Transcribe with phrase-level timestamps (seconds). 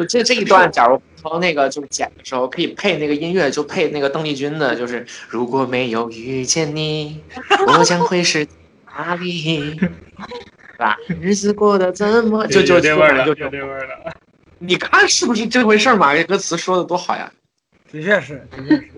[0.00, 7.20] 就这这一段，假如从那个就是剪的时候，可以配那个音乐，就配那个邓丽君的，就是如果没有遇见你，
[7.68, 8.46] 我将会是
[8.86, 9.74] 哪里？
[9.76, 9.88] 对
[10.78, 10.96] 吧？
[11.20, 14.12] 日子过得怎么就就这味儿了，就这味儿了。
[14.58, 16.14] 你看是不是这回事嘛？
[16.14, 17.30] 这歌词说的多好呀！
[17.92, 18.90] 的确是，的确是。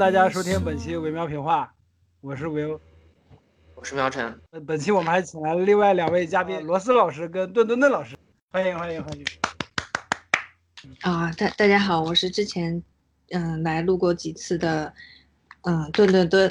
[0.00, 1.64] 大家收听本期《维喵评话》，
[2.22, 2.80] 我是维欧，
[3.74, 4.34] 我是苗晨。
[4.66, 8.16] 本期我们还请来了另外两位嘉宾，罗斯老师跟顿顿顿老师，
[8.50, 9.24] 欢迎欢迎欢迎。
[11.02, 12.82] 啊，大大家好，我是之前
[13.28, 14.90] 嗯来录过几次的
[15.64, 16.50] 嗯顿顿顿，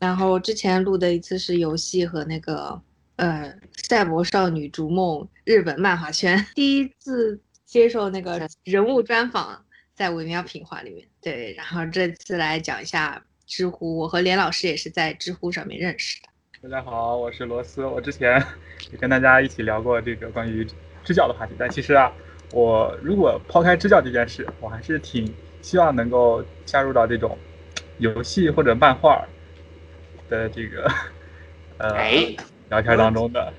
[0.00, 2.80] 然后之前录的一次是游戏和那个
[3.16, 3.54] 呃
[3.86, 9.62] 赛博少女逐梦日本漫画圈，第一次接受那个人物专访。
[9.98, 16.28] 在微妙品话里面，对，然后这次来讲一下知乎，我和连老师也是在知乎上面认识的。
[16.62, 18.40] 大家好，我是罗斯，我之前
[18.92, 20.64] 也跟大家一起聊过这个关于
[21.02, 22.12] 支教的话题，但其实啊，
[22.52, 27.36] 我如果抛开支教这件事，我还是挺希望能够加入到这种
[27.98, 29.26] 游戏或者漫画
[30.28, 30.88] 的这个
[31.78, 32.08] 呃
[32.68, 33.52] 聊天当中的。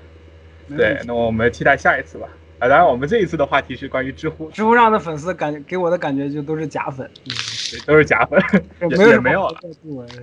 [0.74, 2.26] 对，那我们期待下一次吧。
[2.60, 4.50] 啊，当然，我们这一次的话题是关于知乎。
[4.50, 8.38] 知乎上的粉丝感给我的感觉就都是假粉，对都是假粉，
[8.90, 9.58] 也也没有了，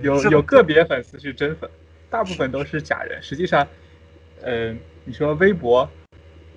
[0.02, 1.68] 有有个别粉丝是真粉，
[2.08, 3.20] 大部分都是假人。
[3.20, 3.66] 实际上，
[4.42, 5.90] 嗯，你说微博，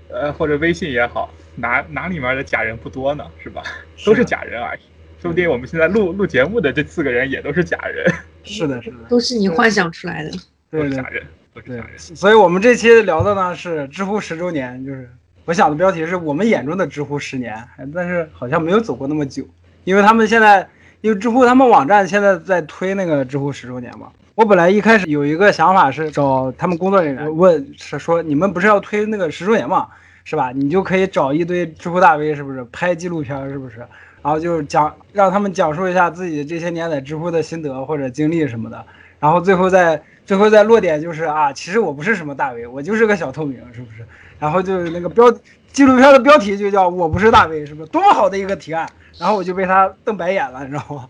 [0.09, 3.25] 呃，或者微信也好，哪哪里面的假人不多呢？
[3.41, 3.63] 是吧？
[4.05, 4.79] 都是假人而已。
[5.19, 8.05] 说不定我们现在录录节目的这四个人也都是假人。
[8.43, 10.31] 是的，是的， 都是你幻想出来的。
[10.69, 11.25] 都是假人，
[11.55, 11.97] 都是假人。
[11.97, 15.09] 所以我们这期聊的呢是知乎十周年，就是。
[15.45, 17.55] 我想的标题是我们眼中的知乎十年，
[17.93, 19.43] 但是好像没有走过那么久，
[19.83, 20.67] 因为他们现在，
[21.01, 24.07] 因为知乎他们网站现在在推那个知乎十周年嘛。
[24.35, 29.87] 我本来一开始有一个想法是找他们工作人员问，是说你们不是要推那个十周年嘛，
[30.23, 30.51] 是吧？
[30.53, 33.79] 你就可以找一堆知乎大 V，是不是拍纪录片，是不是？
[34.21, 38.85] 然后就讲让他们讲述一下自己这些年在知乎的心得或者经历什么的，
[39.19, 44.05] 然后最后再最后再落点就是啊，其实我不是什么大 V，我就是个小透明，是不是？
[44.41, 45.31] 然后就那个标
[45.71, 48.89] 纪录片的标题就叫我不是大 V，是不是多么好的一个提案？
[49.19, 51.07] 然后我就被他瞪白眼了，你知道吗？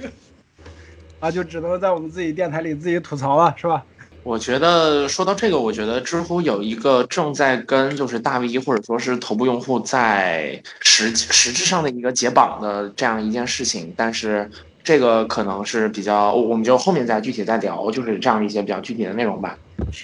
[1.20, 3.84] 啊，就只能在我们自己电台里自己吐槽了，是吧？
[4.22, 14.50] 我觉得说到这个，我觉得知乎有一个正在跟就是大 V 或者说是头部用户在实实质上的一个解绑的这样一件事情，但是
[14.88, 19.54] 这个可能是比较，我们就后面再具体再聊，就是这样一些比较具体的内容吧。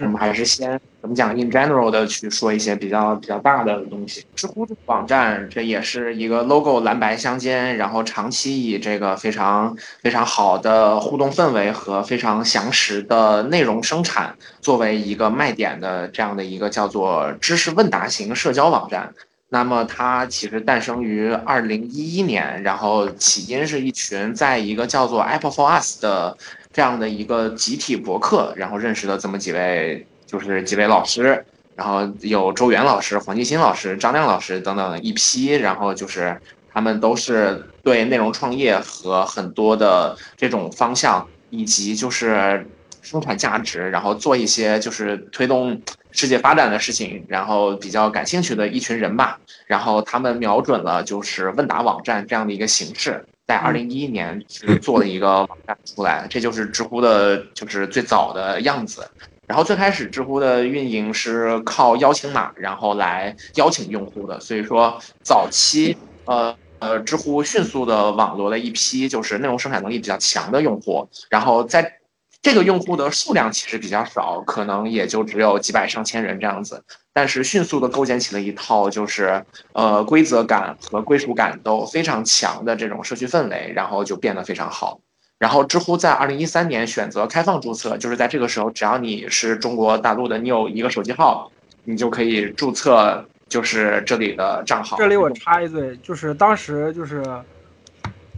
[0.01, 4.23] 我们还是先怎么讲？in general 的去说一些比较比较大的东西。
[4.37, 19.15] 知乎这个网站，这也是一个 logo 蓝白相间，然后长期以这个非常非常好的互动氛围和非常详实的内容生产作为一个卖点的这样的一个叫做知识问答型社交网站。
[19.55, 26.37] 那么它其实诞生于二零一一年，然后起因是一群在一个叫做 Apple for Us 的。
[26.73, 31.45] 这样的一个集体博客，然后认识了这么几位，就是几位老师，
[31.77, 36.37] 然后有周元老师、黄继新老师、张亮老师等等一批，然后就是
[36.73, 42.67] 他们都是对内容创业和很多的这种方向，以及就是
[43.05, 49.39] 生产价值，然后做一些就是推动世界发展的事情，然后比较感兴趣的一群人吧。
[49.67, 53.25] 然后他们瞄准了就是问答网站这样的一个形式。
[53.47, 59.07] 在二零一一年是做了一个网站出来，这就是知乎的，就是最早的样子。
[59.47, 64.41] 然后最开始知乎的运营是靠邀请码，然后来邀请用户的。
[64.41, 65.95] 所以说早期，
[66.25, 71.07] 呃呃，知乎迅速的网罗了一批就是内容生产能力比较强的用户。
[71.29, 71.99] 然后在
[72.45, 76.85] 这个用户的数量其实比较少，可能也就只有几百上千人这样子。
[77.11, 79.43] 但是迅速的构建起了一套就是
[79.73, 85.01] 呃规则感和归属感都非常强的这种社区氛围，然后就变得非常好。
[85.39, 91.51] 然后知乎在二零一三年选择开放注册，就是在这个时候，只要你是中国大陆的，你有一个手机号，
[91.85, 94.99] 你就可以注册就是这里的账号。
[94.99, 97.23] 这里我插一嘴，就是当时就是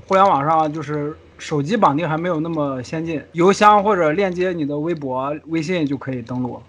[0.07, 6.61] 互联网上就是手机绑定还没有那么先进，邮箱或者链接你的微博、微信就可以登录。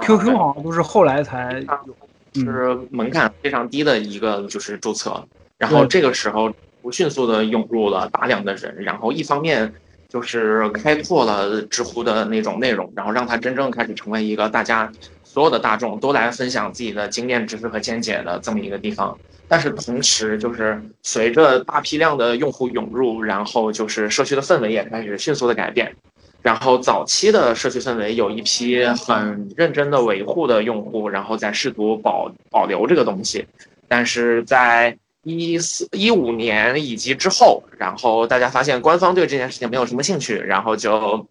[0.00, 1.94] QQ 好像都是后来才有，
[2.34, 5.24] 嗯，是门槛非常低的一个就是注册，
[5.56, 6.52] 然后这个时候
[6.82, 9.72] 不迅速的涌入了大量的人，然后一方面
[10.08, 14.90] 就是开拓了知乎的那种内容，然后让它真正开始成为一个大家
[15.34, 19.18] 所有的大众都来分享自己的经验知识和见解的这么一个地方。
[19.48, 25.92] 但是同时，就是随着大批量的用户涌入，然后就是社区的氛围也开始迅速的改变。
[26.40, 33.44] 然后早期的社区氛围有一批很认真的维护的用户，然后在试图保保留这个东西。
[33.88, 41.26] 但是在一四一五年以及之后，然后大家发现官方对这件事情没有什么兴趣，然后就。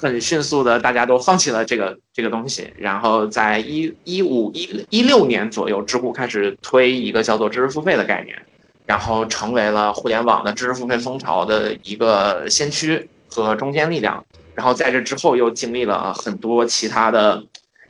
[0.00, 2.72] 很迅速的，大家都放弃了这个这个东西。
[2.76, 8.40] 然后在一一五一一六年左右，知乎开始推一个叫做知识付费的概念，
[8.86, 14.24] 然后成为了互联网的知识付费风潮的一个先驱和中坚力量。
[14.54, 17.42] 然后在这之后，又经历了很多其他的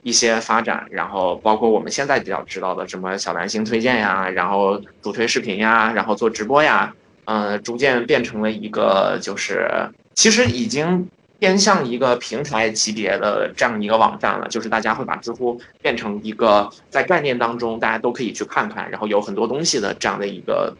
[0.02, 6.94] 一些发展，然后包括我们现在比较知道的什么小蓝星推荐呀，然后主推视频呀，然后做直播呀，
[7.26, 9.68] 嗯，逐渐变成了一个就是
[10.14, 11.06] 其实已经。
[11.38, 20.76] 偏向一个平台级别的这样一个网站了，就是大家会把知乎变成一个在概念当中大家都可以去看看，然后有很多东西的这样的一个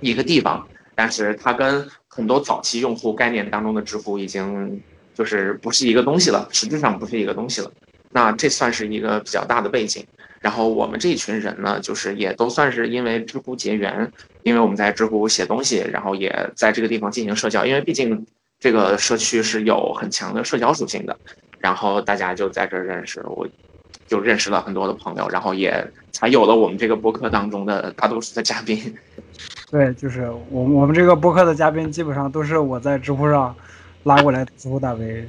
[0.00, 0.64] 一个地方。
[0.94, 4.80] 但是它跟很多早期用户概念当中的知乎已经
[5.12, 7.68] 就是不是一个东西了，实质上不是一个东西了。
[8.12, 10.06] 那这算是一个比较大的背景。
[10.40, 14.08] 然后我们这一群人呢，就是也都算是因为知乎结缘，
[14.44, 18.24] 因为我们在知乎写东西，然后也在这个地方进行社交，因为毕竟。
[18.64, 21.14] 这个社区是有很强的社交属性的，
[21.58, 23.46] 然后大家就在这认识，我
[24.06, 28.96] 就认识了很多的朋友，然后也才有了我们这个播客当中的大多数的嘉宾。
[29.70, 33.54] 对，就是我我们这个播客的嘉宾基本上都是我在知乎上
[34.04, 35.26] 拉过来的知乎大 V。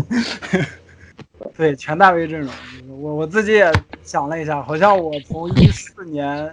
[1.56, 2.52] 对，全大 V 阵容。
[3.00, 3.72] 我我自己也
[4.02, 6.52] 想了一下，好像我从一四年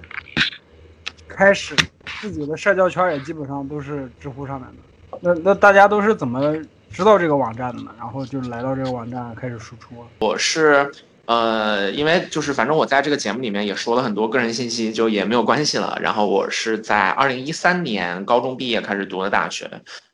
[1.27, 1.75] 开始，
[2.21, 4.86] 自己的社交圈也基本上都是知乎上面的。
[5.21, 6.55] 那那大家都是怎么
[6.91, 7.91] 知道这个网站的呢？
[7.97, 10.05] 然后就是来到这个网站开始输出。
[10.19, 10.89] 我是
[11.25, 15.97] 呃，因为就是反正我在这个节目里面也说了很多个人信息，就也没有关系了。
[16.01, 19.69] 然后我是在二零一三年高中毕业开始读的大学。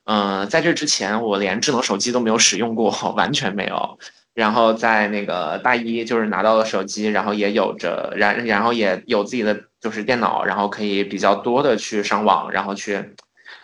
[0.05, 3.99] 嗯，在这之前我连智能手机都没有使用过， 完全没有。
[4.33, 12.99] 然后在那个大一就是拿到了手机，然后也有着然然后也有自己的就是电脑，然后可以比较多的去上网，然后去。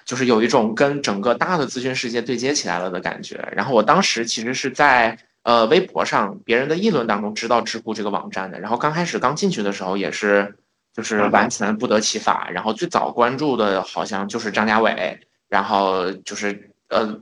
[0.10, 3.48] 就是有一种跟整个大的资讯世界对接起来了的感觉。
[3.56, 8.60] 然后我当时其实是在呃微博上别人的议论当中知道知乎这个网站的。
[8.60, 10.56] 然后刚开始刚进去的时候也是
[10.96, 12.50] 就是完全不得其法。
[12.52, 17.16] 然后最早关注的好像就是张家伟，然后就是呃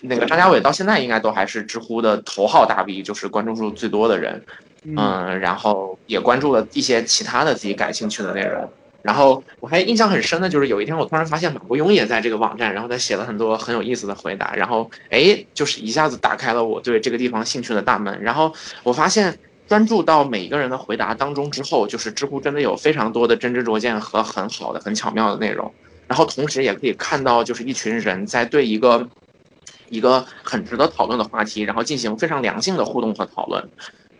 [0.00, 4.42] 那个张家伟到现在应该都还是知乎的头号大 V，就是关注数最多的人。
[4.96, 8.66] 嗯，然后也关注了一些其他的自己感兴趣的内容。
[9.04, 18.18] 然后我还印象很深的就是有一天我突然发现马伯庸也在这个网站，然后他写了很多很有意思的回答，然后哎，就是一下子打开了我对这个地方兴趣的大门。
[18.22, 18.50] 然后
[18.82, 25.70] 我发现专注到每一个人的回答当中之后，就是知乎真的有非常多的真知灼见和很好的、很巧妙的内容。
[26.08, 29.06] 然后同时也可以看到，就是一群人在对一个
[29.90, 33.68] 一个很值得讨论的话题，然后进行非常良性的互动和讨论。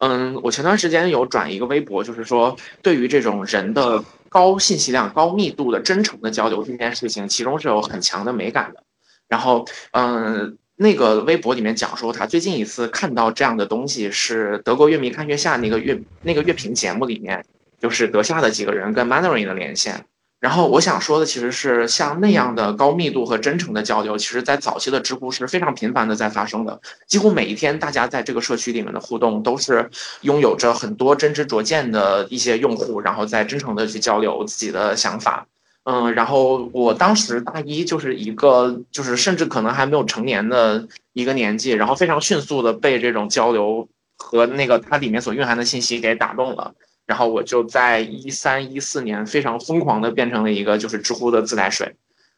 [0.00, 4.04] 嗯，我前段时间有转一个微博，就是说对于这种人的。
[4.34, 8.82] 高信息量、高密度的真诚的交流这件事情，其中是有很强的美感的。
[9.28, 17.44] 然后，嗯，那个微博里面讲说，他最近一次看到这样的东西是德国乐迷看月下那个乐那个乐评节目里面，
[17.78, 20.04] 就是德夏的几个人跟 Mandarin 的连线。
[20.44, 26.78] 然后我想说的其实是像那样的高密度和真诚的交流，其实在早期的知乎是非常频繁的在发生的。
[27.06, 29.88] 几乎每一天，大家在这个社区里面的互动都是
[30.20, 35.46] 拥有着很多真知灼见的一些用户，然后在真诚的去交流自己的想法。
[35.84, 46.74] 嗯，然后我当时大一就是一个就是甚至可能还没有成年的一个年纪，然后非常迅速的被这种交流和那个它里面所蕴含的信息给打动了。
[47.06, 51.94] 然后我就在一三一四年非常疯狂的变成了一个就是知乎的自来水，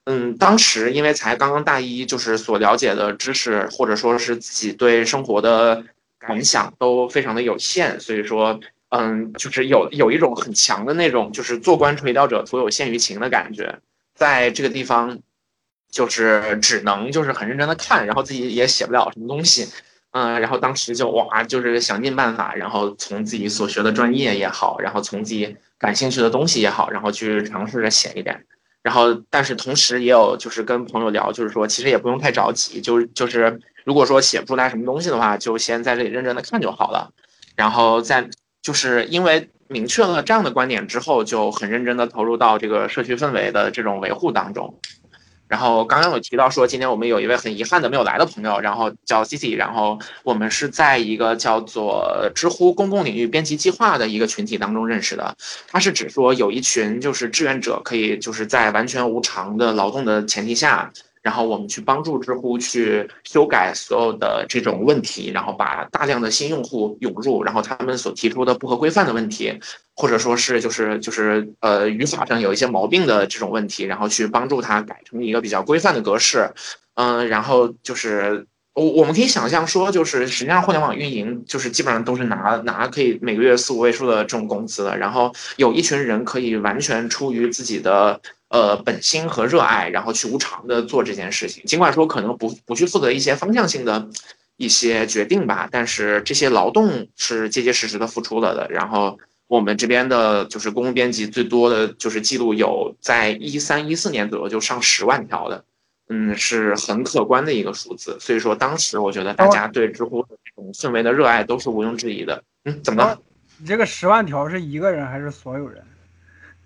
[0.06, 5.84] 嗯，当时因为才刚刚大一，就是所了解的知识或者说是自己对生活的
[6.18, 8.58] 感想都非常的有限，所以说，
[8.88, 13.78] 嗯，就是有有一种很强的那种就是做官垂钓者徒有羡鱼情的感觉，
[14.14, 15.18] 在这个地方，
[15.90, 19.68] 就是只能就是很认真的看，然后自己也写不了什么东西。
[20.18, 28.46] 嗯，然后当时就哇，就是想尽办法，然后从自己所学的专业也好，然后从自己感兴趣的东西也好，然后去尝试着写一点。
[28.82, 37.12] 然后，但是同时也有就是跟朋友聊，就是说其实也不用太着急，就是就是如果说写不出来什么东西的话，就先在这里认真的看就好了。
[37.54, 38.26] 然后在
[38.62, 44.74] 就是因为明确了这样的观点之后，就很认真的投入到这个社区氛围的这种维护当中。
[45.48, 55.36] 然后刚刚有提到说，今天我们有一位很遗憾的没有来的朋友，然后叫 Cici，然后我们是在一个叫做知乎公共领域编辑计划的一个群体当中认识的。
[55.68, 60.90] 它是指说有一群就是志愿者可以就是在完全无偿的劳动的前提下。
[61.26, 69.52] 然后我们去帮助知乎去修改所有的这种问题，然后把大量的新用户涌入，然后他们所提出的不合规范的问题，
[69.96, 76.48] 或者说是就是就是呃语法上有一些毛病的这种问题，然后去帮助他改成一个比较规范的格式，
[76.94, 88.20] 嗯，然后就是我我们可以想象说，就是实际上互联网运营就是基本上都是拿拿可以每个月四五位数的这种工资的，然后有一群人可以完全出于自己的。
[88.48, 91.64] 呃，本心和热爱，然后去无偿的做这件事情。
[91.64, 94.08] 尽管说可能不不去负责一些方向性的
[94.56, 98.68] 一些决定吧，但是这些劳动是结结实实的付出了的。
[98.70, 105.64] 然后我们这边的就是公共编辑最多的就是记录有在一三一四年左右就上十万条的，
[106.08, 108.16] 嗯，是很可观的一个数字。
[108.20, 112.44] 所以说当时我觉得大家对知乎的这种氛围的热爱都是毋庸置疑的。
[112.64, 113.18] 嗯，怎么了？
[113.58, 115.82] 你这个十万条是一个人还是所有人？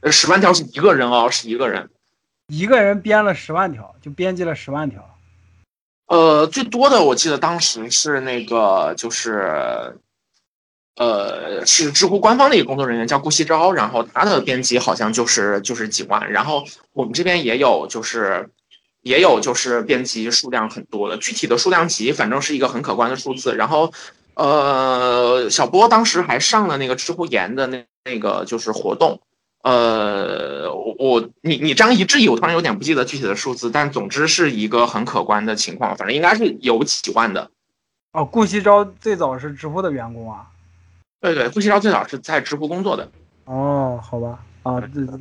[0.01, 1.91] 呃，十万条是一个人哦，是一个人，
[2.49, 5.05] 一个人编了十万条，就编辑了十万条。
[6.07, 9.95] 呃，最多的我记得当时是那个，就是，
[10.97, 16.65] 呃，是知乎官方的一个工作人员叫顾惜朝，然后他的编辑好像就是就是几万，然后
[16.95, 18.49] 我们这边也有，就是
[19.03, 23.55] 也有就是编辑数量很多的，具体的数量级反正是一个很可观的数字。
[23.55, 23.93] 然后，
[24.35, 29.21] 呃，小波当时还上了那个知乎研的那那个就是活动。
[29.63, 37.51] 呃，我你你这样一质疑，我突然有点不记得具体的数字，但总之是一个很可观的情况，反正应该是有几万的。
[38.13, 40.47] 哦，顾西钊最早是知乎的员工啊？
[41.21, 43.07] 对对，顾西钊最早是在知乎工作的。
[43.45, 44.81] 哦，好吧，啊，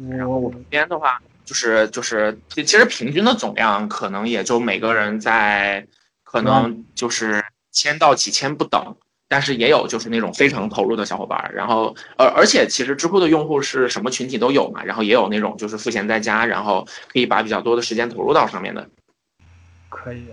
[0.09, 5.85] 然后我们边的话，就是就是其实平均的总量可能也就每个人在
[6.23, 8.95] 可能就是千到几千不等。
[9.31, 16.83] 但是也有就是那种非常投入的小伙伴，然后而而且其实知乎的用户是什么群体都有嘛，然后也有那种就是赋闲在家，然后
[17.13, 18.89] 可以把比较多的时间投入到上面的。
[19.87, 20.23] 可以，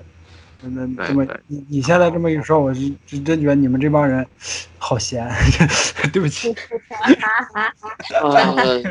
[0.63, 4.27] 那这么你你现在这么一说，我就真真觉得你们这帮人
[4.79, 5.31] 好闲，
[6.11, 6.55] 对不起。
[8.23, 8.83] 呃，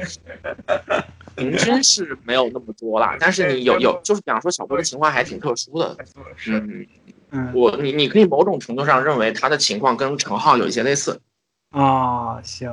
[1.36, 5.98] 平均是没有那么多啦，但是你有有就是比方说小波的情况还挺特殊的，
[6.48, 6.86] 嗯。
[7.54, 11.20] 我你你可以某种程度上认为他的情况跟陈浩有一些类似，
[11.72, 12.70] 啊，行，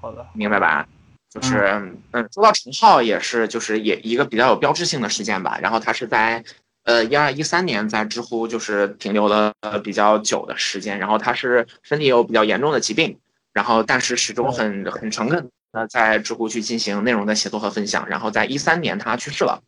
[0.00, 0.86] 好的，明白吧？
[1.28, 5.58] 就是嗯，说到陈浩也是，就是也一个比较有标志性的事件吧。
[5.60, 6.42] 然后他是在
[6.84, 9.52] 呃一二一三年在知乎就是停留了
[9.84, 13.18] 比较久的时间，然后他是身体有比较严重的疾病，
[13.52, 18.08] 然后但是始终很很诚恳的在知乎去进行内容的写作和分享。
[18.08, 19.62] 然后在一三年他去世了。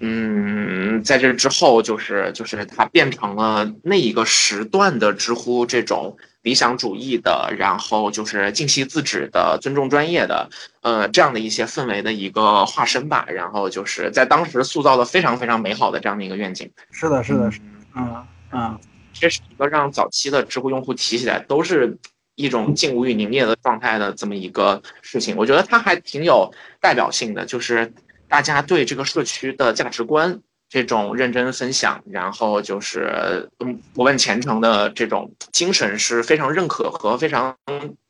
[0.00, 10.50] 嗯，在这之后，就是就是它变成了那一个时段的知乎这种理想主义的，然后就是静息自止的、尊重专业的，
[10.82, 13.24] 呃，这样的一些氛围的一个化身吧。
[13.28, 16.68] 然后就是在当时塑造了非常非常美好的这样的一个愿景。
[16.90, 17.60] 是的，是的，是，
[17.94, 18.78] 嗯嗯，
[19.12, 21.96] 这是一个让早期的知乎用户提起来都是
[22.34, 25.36] 一种静无语凝噎的状态的这么一个事情。
[25.36, 27.92] 我觉得它还挺有代表性的，就是。
[28.34, 37.56] 大家对这个社区的价值观这种认真分享，然后就是嗯不问前程的这种精神是非常认可和非常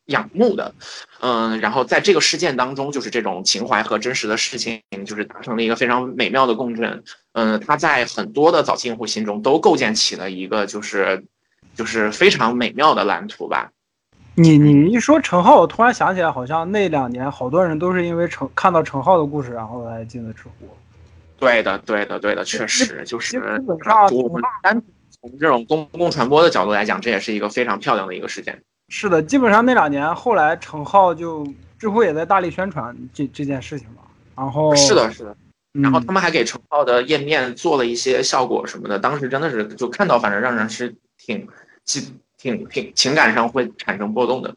[0.06, 0.74] 仰慕的，
[1.20, 11.22] 嗯，然后在这个事件当中，就是这种情怀和真实的事情，就是达成了一个非常美妙的共振，嗯，他在很多的早期用户心中都构建起了一个就是
[11.74, 13.70] 就是非常美妙的蓝图吧。
[14.36, 20.68] 你你一说陈浩，我突然想起来，好像那两年好多人都是因为陈看到陈浩的故事，然后来进的知乎。
[21.38, 23.38] 对的，对的，对的，确实就是。
[24.12, 24.82] 我们单
[25.20, 28.60] 从这种公共传播的角度来讲，这也是一个非常漂亮的一个事件。
[28.88, 31.46] 是的，基本上那两年后来陈浩就
[31.78, 34.02] 知乎也在大力宣传这这件事情嘛。
[34.34, 35.36] 然后是的，是的。
[35.72, 41.46] 然后他们还给陈浩的页面做了一些效果什么的，当时真的是就看到，反正让人是挺
[41.84, 42.02] 挺。
[42.44, 44.54] 挺挺情感上会产生波动的，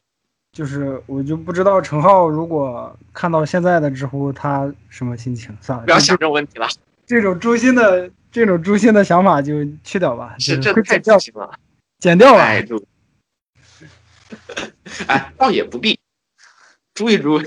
[0.51, 5.55] 就是我就不知道陈浩如果看到现在的知乎，他什么心情？
[5.61, 6.67] 算了，不要想这种问题了。
[7.05, 10.35] 这种诛心的这种诛心的想法就去掉吧。
[10.37, 11.49] 是这太诛心了，
[11.99, 12.43] 剪掉吧。
[15.07, 15.97] 哎，倒也不必，
[16.93, 17.39] 诛一诛，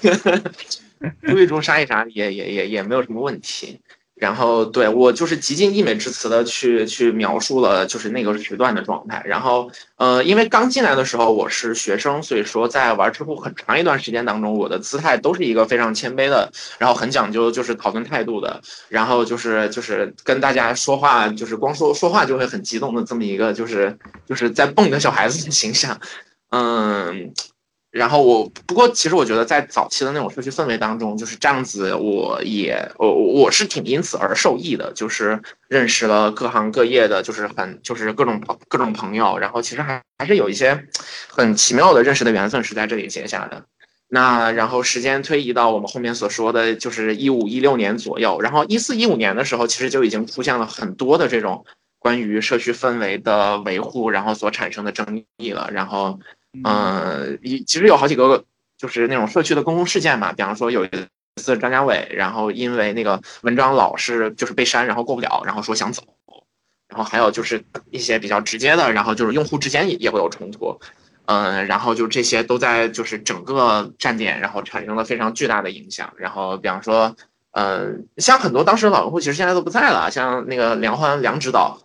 [1.20, 3.78] 诛一诛，杀一杀，也也也也没有什么问题。
[4.20, 9.22] 然后对我就是极尽溢美之词的去去描述了就是那个时段的状态。
[9.24, 23.96] 然后呃，因为刚进来的时候我是学生，所以说在玩知乎很长一段时间当中，我的姿态都是一个非常谦卑的，然后很讲究就是讨论态度的，然后就是就是跟大家说话就是光说说话就会很激动的这么一个就是
[24.28, 25.98] 就是在蹦的小孩子的形象，
[26.50, 27.32] 嗯。
[27.90, 40.86] 然后我不过其实我觉得在早期的那种社区氛围当中就是这样子，我也我我是挺因此而受益的，就是认识了各行各业的，就是很就是各种各种朋友，然后其实还还是有一些
[41.28, 43.64] 很奇妙的认识的缘分是在这里结下的。
[44.06, 51.64] 那然后时间推移到我们后面所说的就是一五一六年左右，然后一四一五年的时候，其实就已经出现了很多的这种
[51.98, 56.20] 关于社区氛围的维护，然后所产生的争议了，然后。
[56.64, 58.44] 嗯，一其实有好几个，
[58.76, 60.90] 就是那种社区的公共事件嘛，比方说有一
[61.36, 66.02] 次张家伟，然后因为那个文章老是就是被删，然后过不了，然后说想走，
[66.88, 70.76] 然后还有就是一些比较直接的，然后就是用户之间也也会有冲突，
[71.26, 77.14] 嗯，然后就这些都在就是整个站点，然后产生了非常巨大的影响，然后比方说，
[77.52, 81.78] 嗯，像很多当时的老用户其实现在都不在了，像那个梁欢梁指导，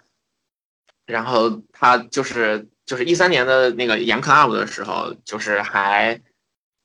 [1.06, 2.68] 然后他就是。
[2.86, 6.22] 就是一三年的那个严 club 的时候，就是还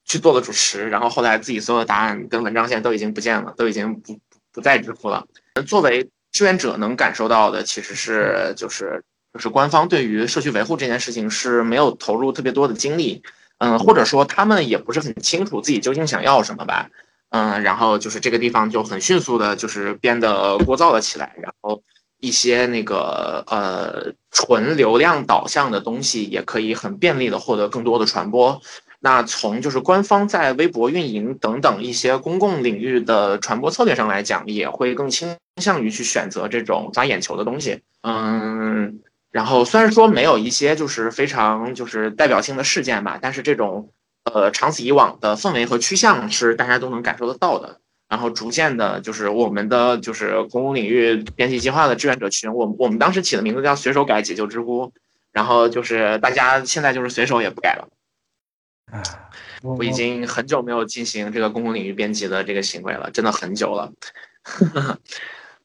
[0.06, 4.18] 去做了主持，然后后来自己所有的答案跟文章现在都已经不见了，都已经不
[4.50, 5.26] 不在知乎了。
[5.66, 9.04] 作为志愿者能感受到的，其实是就是
[9.34, 13.22] 就是官方对于社区维护这件事情是没有投入特别多的精力，
[13.58, 16.88] 嗯，或者说他们也不是很清楚自己究竟想要什么吧，
[17.28, 21.82] 嗯，然后就是这个地方就很迅速的就是变得聒噪了起来，然后。
[22.20, 28.60] 一些那个呃纯流量导向的东西，也可以很便利的获得更多的传播。
[29.02, 37.80] 那从就是官方在微博运营等等一些公共领域的传播策略上来讲，也会更倾向于去选择这种抓眼球的东西。
[38.02, 39.00] 嗯，
[39.30, 43.88] 然后虽然说没有一些就是非常就是代表性的事件吧，但是这种
[44.24, 47.80] 呃长此以往的氛围和趋向是大家都能感受得到的。
[48.10, 54.92] 然后逐渐的，就是我们的就是公共领域编辑计划的志愿者群，我我们当时起的名字叫“随手改解救知乎”，
[55.30, 57.88] 然后就是大家现在就是随手也不改了。
[59.62, 63.92] 我已经很久没有进行这个公共领域编辑的这个行为了，真的很久了。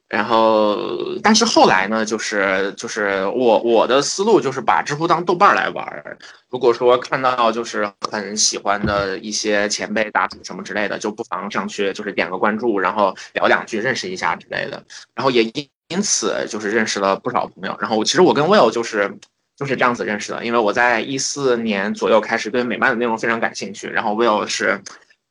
[0.08, 0.78] 然后，
[1.24, 6.18] 但是后来呢，就是就是我我的思路就是把知乎当豆瓣来玩。
[6.50, 14.82] 如果说看到就是很喜欢的一些前辈答主什么之类的，就不妨上去就是点个关注，然后聊两句，认识一下之类的。
[15.16, 15.44] 然后也
[15.90, 17.76] 因此就是认识了不少朋友。
[17.82, 19.12] 然后其实我跟 Will 就是
[19.58, 24.80] 就是这样子认识的，因为我在一四年左右开始对美漫的内容非常感兴趣，然后 Will 是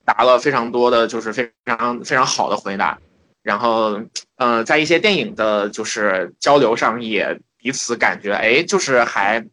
[0.05, 2.99] 答了非常多的就是非常非常好的回答。
[3.45, 4.01] 然后，
[4.37, 9.45] 呃，在一些电影的，就是交流上，也彼此感觉，哎，就是还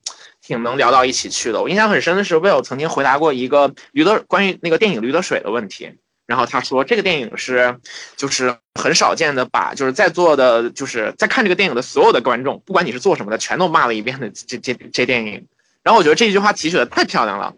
[0.41, 1.61] 挺能聊到一起去的。
[1.61, 5.91] 我印象很深的是，Will 曾经回答过一个驴得关于那个电影《驴得水》的问题，
[6.25, 7.77] 然后他说，这个电影是
[8.15, 15.45] 就是很少见的，把就是在座的，就是在看这个电影的所有的观众，不管你是做什么的，全都骂了一遍的这这这电影。
[15.83, 17.53] 然后我觉得这句话提取的太漂亮了。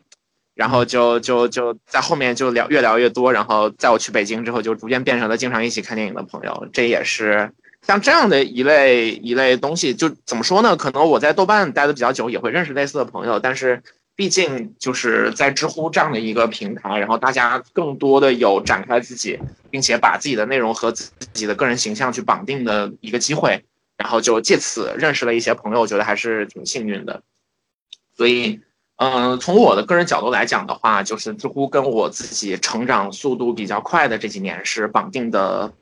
[0.55, 6.67] 然后就就就在后面就聊越聊越多，然后在我去北京之后，就逐渐变成了经常一起看电影的朋友。
[6.71, 10.77] 这也是像这样的一类一类东西，就怎么说呢？
[10.77, 13.39] 可能我在豆瓣待的比较久，也会认识类似的朋友。
[13.39, 13.81] 但是
[14.15, 19.39] 毕竟就是在知乎这样的一个平台，然后大家更多的有展开自己，
[19.71, 23.63] 并且把自己的内容和自己的个人形象去绑定的一个机会，
[23.97, 27.23] 然后就借此认识了一些朋友，我觉得还是挺幸运的。
[28.15, 28.59] 所以。
[28.97, 35.73] 嗯，从我的个人角度来讲的话，就是知乎跟我自己成长速度比较快的这几年是绑定的，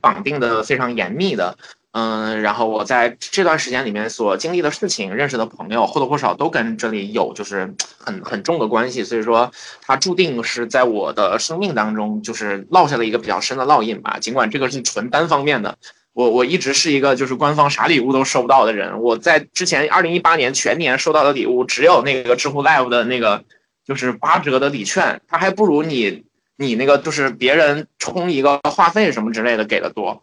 [0.00, 1.58] 绑定的非常严密的。
[1.90, 14.18] 嗯，然后我在这段时间里面所经历的事情、认识的朋友，或多或少都跟这里有就是很很重的关系，所以说它注定是在我的生命当中就是落下了一个比较深的烙印吧。
[14.20, 15.76] 尽管这个是纯单方面的。
[16.12, 19.00] 我我一直是一个就是官方啥礼物都收不到的人。
[19.00, 23.44] 我在之前二零一八年全年收到的礼物只有那个知乎 Live 的那个
[23.86, 26.24] 就是八折的礼券，它还不如你
[26.56, 30.22] 你那个就是别人充一个话费什么之类的给的多。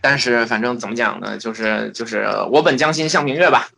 [0.00, 3.68] 但是反正怎么讲呢，就是就是我本将心向明月吧。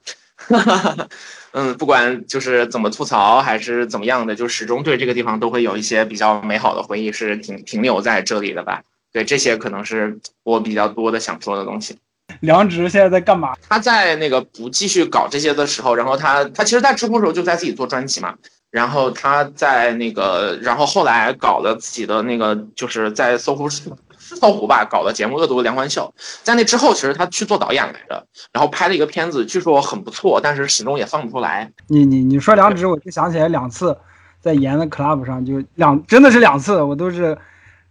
[1.52, 8.82] 嗯，不管就是怎么吐槽还是怎么样的，就始终对这个地方都会有一些比较美好的回忆，是停停留在这里的吧。
[9.18, 11.98] 对，这些可能是我比较多的想说的东西。
[12.38, 13.52] 梁植现在在干嘛？
[13.68, 18.32] 他在那个不继续搞这些的时候，然后他他其实，在知乎时候就在自己做专辑嘛。
[18.70, 23.68] 然后他在那个，然后后来搞了自己的那个，就是在搜狐
[24.18, 31.68] 搜狐吧搞的节目《恶毒梁欢秀》，在那之后，其实他去做导演来着，然后拍了一个片子，据说很不错，但是始终也放不出来。
[31.88, 33.96] 你你你说梁植，我就想起来两次
[34.38, 37.36] 在延的 club 上，就两真的是两次，我都是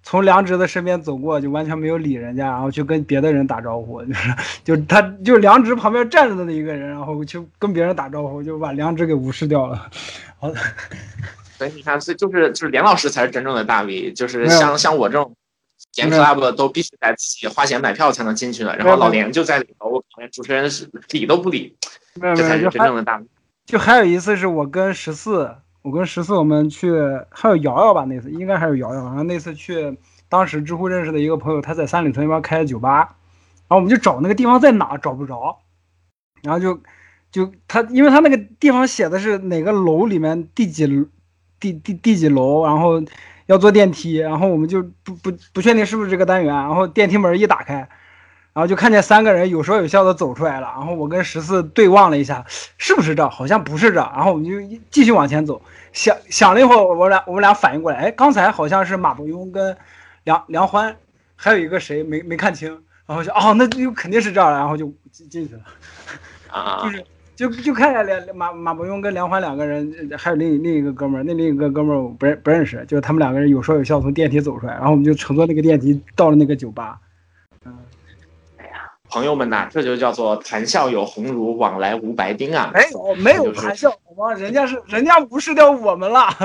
[0.09, 9.89] 从梁直的身边走过，就完全没有理人家，然后去跟别的人打招呼，就是就他就梁直旁边站着的那一个人，然后去跟别人打招呼，就把梁直给无视掉了。
[10.39, 10.49] 好，
[11.57, 15.35] 所以你看，所以就是就是连老师才是真正的大 V，就是像像我这种
[15.93, 21.75] club 都必须得自己花钱买票才能进去的，然后老连就在里头，我连主持人是理都不理，
[22.15, 23.25] 这才是真正的大 V。
[23.65, 25.53] 就还有一次是我跟十四，
[25.87, 26.91] 我跟十四我们去，
[27.29, 29.97] 还有瑶瑶吧，那次应该还有瑶瑶，然后那次去，
[30.27, 35.59] 当时知乎认识的一个朋友，他在三里屯那边开的酒吧，然后我们就找那个地方在哪，找不着，
[36.43, 36.81] 然后就
[37.31, 40.85] 就他，因为他那个地方写的是哪个楼里面第几
[41.57, 43.01] 第第第几楼，然后
[43.45, 47.87] 要坐电梯，然后我们就不不不确定是不是这个单元，然后电梯门一打开，
[48.57, 52.43] 然后就看见三个人有说有笑的走出来了，然后我跟十四对望了一下，
[52.79, 53.29] 是不是这？
[53.29, 55.61] 好像不是这，然后我们就一继续往前走，
[55.93, 59.77] 想想了一会儿，我俩我们俩反应过来，哎，刚才好像是马伯庸跟
[60.23, 60.95] 梁梁欢，
[61.35, 65.61] 还有一个谁没没看清，然后就哦，那就肯定是这儿了，然后就进进去了。
[66.49, 66.81] 啊
[67.37, 76.99] 就，是就就看见梁马马伯庸跟梁欢两个人，呃还有另另一个哥们儿，那另一个哥们儿我不认不认识，就是他们两个人有说有笑从电梯走出来，然后我们就乘坐那个电梯到了那个酒吧。
[79.17, 82.69] 朋友们呐，这就叫做谈笑有鸿儒，往来无白丁啊。
[82.71, 84.31] 没有没有谈笑，好吗？
[84.35, 86.27] 人家是人家无视掉我们了。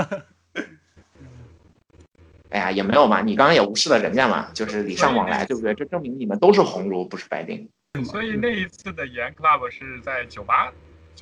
[2.49, 5.75] 哎呀，也没有嘛，你刚刚也无视了人家嘛，就是礼尚往来，对不对？
[5.75, 7.69] 这证明你们都是鸿儒，不是白丁。
[8.07, 10.73] 所以那一次的研 club 是在酒吧，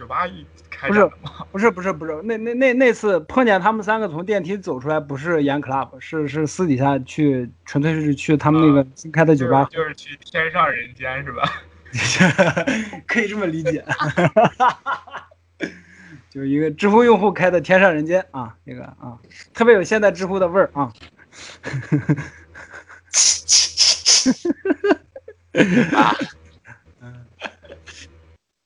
[0.00, 1.46] 酒吧一开不是展的吗？
[1.52, 11.42] 不是不是不是，那那那那次碰见他们三个从电梯走出来，不是演 club，是是私底下去，纯粹是去他们那个新开的酒吧，就是就是去天上人间是吧？
[13.06, 13.84] 可以这么理解。
[16.30, 19.18] 就是一个知乎用户开的天上人间啊，这个啊，
[19.52, 20.92] 特别有现在知乎的味儿啊。
[25.94, 26.14] 啊，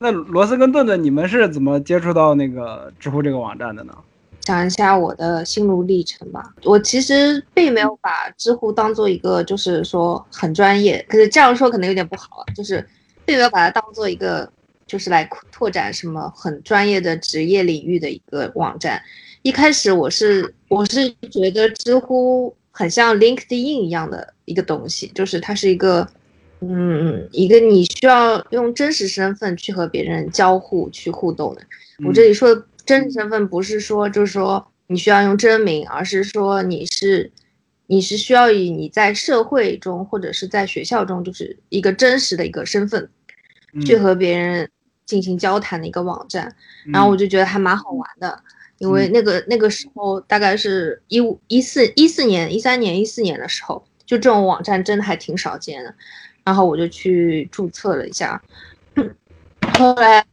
[0.05, 3.95] 那罗斯跟顿顿，你们是怎么接触到那个知乎这个网站的呢？
[4.40, 6.53] 讲一下我的心路历程吧。
[6.62, 12.87] 我其实并没有把知乎当做一个，就是说很专业，可是这样说可能有点不好啊，就是
[13.25, 14.47] 并没有把它当做一个，
[14.87, 19.01] 就是来拓展什么很专业的职业领域的一个网站。
[19.40, 26.07] 一开始我是我是觉得知乎很像 LinkedIn 一样的一个东西，就是它是一个。
[26.68, 31.62] 嗯，一个你需要用真实身份去和别人交互、去互动的。
[32.07, 37.31] 我这里说的真实身份，不是说就是说你需要用真名，而是说你是
[37.87, 43.09] 你是需要以你在社会中或者是在学校中，就是一个真实的一个身份，
[43.85, 44.68] 去和别人
[45.07, 46.55] 进行交谈的一个网站。
[46.92, 48.42] 然后我就觉得还蛮好玩的，
[48.79, 55.94] 因为那个那个时候大概是一五一四一四年、一三年、一四年的时候，就这种网站真的还挺少见的。
[56.45, 58.41] 然后我就去注册了一下，
[59.79, 60.25] 后来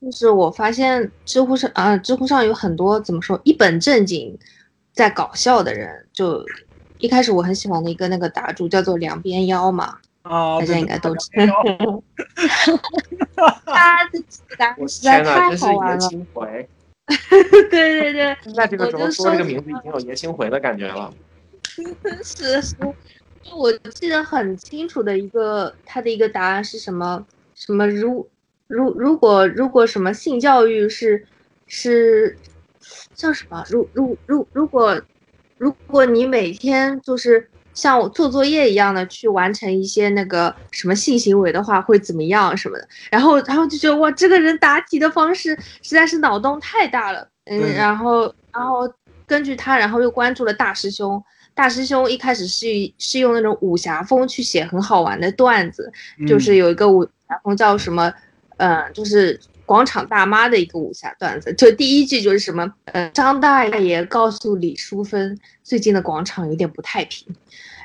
[0.00, 4.38] 就是我发现知乎上啊，知乎上有很多怎么说一本正经
[4.92, 6.44] 在搞笑的人，就
[6.98, 12.02] 一开始我很喜欢的一个那个答主叫做两边腰嘛，啊，大家应该都知道。
[13.66, 14.22] 他的
[14.56, 16.68] 答我实在天呐，太真是爷好玩了，青回！
[17.70, 21.12] 对对对，现在这个时候我就说这个说名字已经有爷青回的感觉了。
[22.22, 22.74] 是 是，
[23.54, 27.26] 我记得很清楚的一个他的一个答案是什么？
[27.54, 28.28] 什么如
[28.66, 31.26] 如如果如果什么性教育是
[31.66, 32.36] 是
[33.14, 33.64] 叫什么？
[33.70, 35.00] 如如如如果
[35.58, 42.88] 如果你每天就是像我做作业一样的去完成一些那个什么性行为的话，会怎么样什么的？
[43.10, 47.26] 然后然后就觉得哇，这个人答题的方式实在是脑洞太大了。
[47.44, 48.86] 嗯，然后然后
[49.26, 51.22] 根据他，然后又关注了大师兄。
[51.54, 52.66] 大师兄一开始是
[52.98, 55.90] 是用那种武侠风去写很好玩的段子，
[56.28, 58.12] 就是有一个武侠风叫什么，
[58.58, 67.26] 呃，就是广场大妈的一个武侠段子，就第一句就是什么，呃，张大爷告诉李淑芬，最近的广场有点不太平，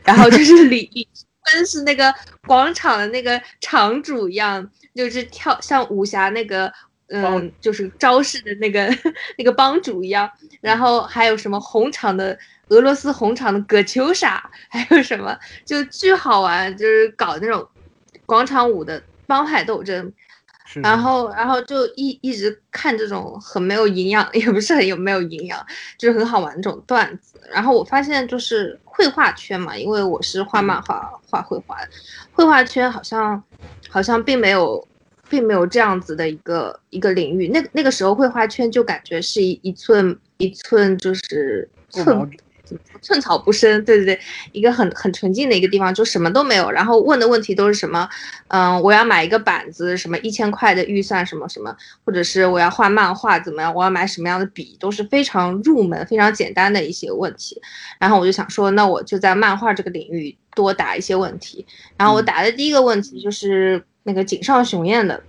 [0.04, 2.14] 然后就 是李李淑芬是那个
[2.46, 6.72] 广场的那个场主一样，就是跳像武侠那个。
[7.12, 8.88] 嗯，就是招式的那个
[9.38, 10.30] 那个帮主一样，
[10.62, 12.38] 然后还有什么红场的
[12.70, 17.68] 俄罗斯红场的葛秋莎， 还有什么就巨好玩，就是搞那种
[18.26, 20.12] 广场舞的帮派斗争。
[20.76, 25.60] 然后，然后就一一直看这种很没有营养， 也不是很有没有营养，
[25.98, 27.42] 就是很好玩这种段子。
[27.52, 31.90] 然后我发现就是绘画圈嘛，因为我是画漫画、画绘画的，
[32.32, 33.44] 绘画圈好像
[33.90, 34.88] 好像并没有
[35.32, 37.48] 并没有这样子的一个一个领域。
[37.48, 42.30] 那那个时候绘画圈就感觉是一一寸一寸就是寸。
[43.02, 44.20] 寸草不生，对对对，
[44.54, 46.72] 一个很很纯净的一个地方，就什么都没有。
[46.72, 48.08] 然后问的问题都是什么？
[48.48, 53.76] 嗯，我要买一个板子，什么一千块的预算，什么什么，或者是我要画漫画怎么样？
[53.76, 57.62] 我要买什么样的笔，都是非常入门、非常简单的一些问题。
[58.00, 61.66] 然后我就想说，那我就在漫画这个领域多答一些问题。
[61.98, 65.22] 然后我答的第一个问题就是那个井上雄彦的。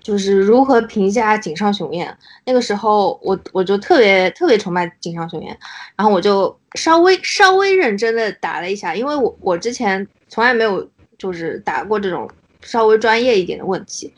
[0.00, 2.14] 就是如何评价井上雄彦？
[2.44, 5.58] 那个时候我我就特别特别崇拜井上雄彦，
[5.96, 14.12] 然后我就稍微稍微认真的答了一下，因为我我之前从来没有就是答过这种稍微专业一点的问题，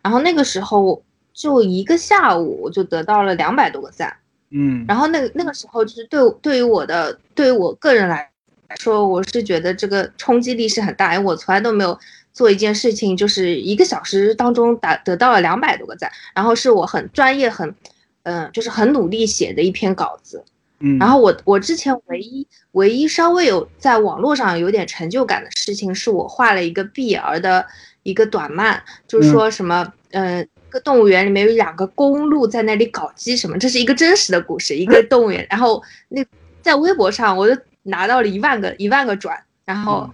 [0.00, 4.16] 然后那个时候就一个下午我就得到了两百多个赞，
[4.50, 8.30] 嗯，然后那那个时候就是对对于我的对于我个人来
[8.78, 11.98] 说，我是觉得这个冲击力是很大，因为我从来都没有。
[12.32, 17.74] 做一件事情，就是一个小时当中达得到了两百多个赞，然后是我很专业、很，
[18.22, 20.42] 嗯，就是很努力写的一篇稿子，
[20.80, 27.66] 嗯，然后我我之前唯一唯一稍微有在网络上有点成就感的事情，是我画了一个 BL 的
[28.02, 36.24] 一个短漫，就是说什么，嗯，个动物园里面有两个公鹿在那里搞基什么，这是一个真实的故事，一个 动物园，然后那
[36.62, 40.08] 在微博上我就拿到了一万个一万个转，然后。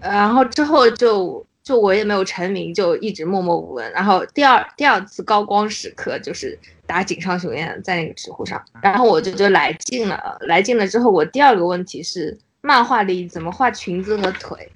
[0.00, 3.92] 然后之后就就我也没有成名，就一直默默无闻。
[3.92, 10.38] 然后第二第二次高光时刻就是打井上雄彦在那个知乎上，然后我就就来劲了。
[10.40, 14.72] 来劲了之后，我第二个问题是漫画里怎么画裙子和腿，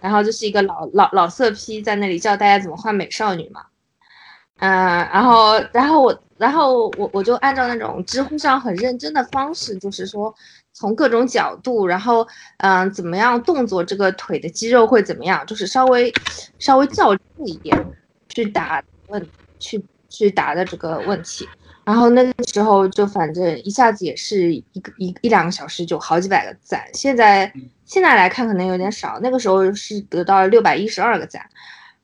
[0.00, 3.62] 然后就是一个老老老色批在那里教大家怎么画美少女嘛。
[4.58, 4.70] 嗯，
[5.12, 10.34] 然后然后我然后我我就按照那种知乎上很认真的方式，就是说。
[10.80, 15.44] 从各种角度，然后嗯，怎么样动作，这个腿的肌肉会怎么样？
[15.46, 16.10] 就是稍微
[16.58, 17.86] 稍微较真一点
[18.30, 21.46] 去答问，去去答的这个问题。
[21.84, 26.82] 然后那个时候就反正一下子也是一个一一两个小时就好几百个赞。
[26.94, 27.52] 现在
[27.84, 31.44] 现在来看可能有点少，那个时候是得到了六百一十二个赞，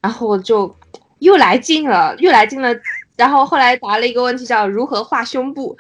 [0.03, 0.77] 然后就
[1.21, 2.69] 又来劲了，又来劲了。
[3.17, 5.75] 然后后来答了一个问题叫如何画胸部，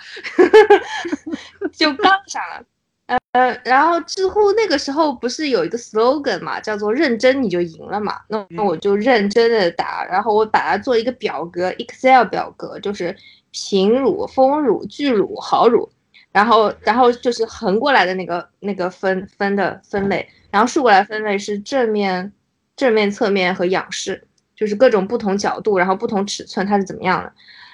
[1.77, 2.65] 就杠上了。
[3.07, 13.15] 呃，然后知乎那个时候不是有一个 slogan 嘛，叫做“认真你就赢了”嘛，那那我就认真的打，然后我把它做一个表格，Excel 表格，就是
[13.53, 15.89] 平乳、丰乳、巨乳、好乳，
[16.33, 22.33] 然后然后就是横过来的那个那个分分的分类，然后竖过来分类是正面、
[22.75, 27.33] 正面、侧面和仰视，就是各种不同角度，然后不同尺寸它是怎么样的，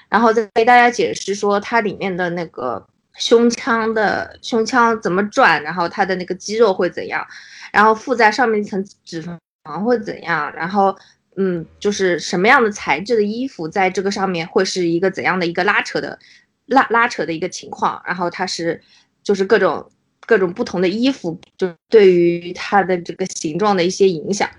[0.09, 2.85] 然后再给大家解释说它里面的那个。
[3.17, 7.25] 胸腔的胸腔怎么转，然后它的那个肌肉会怎样，
[7.71, 9.23] 然后附在上面一层脂
[9.63, 10.95] 肪会怎样，然后
[11.35, 16.17] 嗯，就是什么样的材质的衣服在这个上面会是一个怎样的一个拉扯的
[16.65, 18.81] 拉拉扯的一个情况，然后它是
[19.23, 19.91] 就是各种
[20.25, 24.49] 各种不同的衣服就对于它的这个形状的一些影响，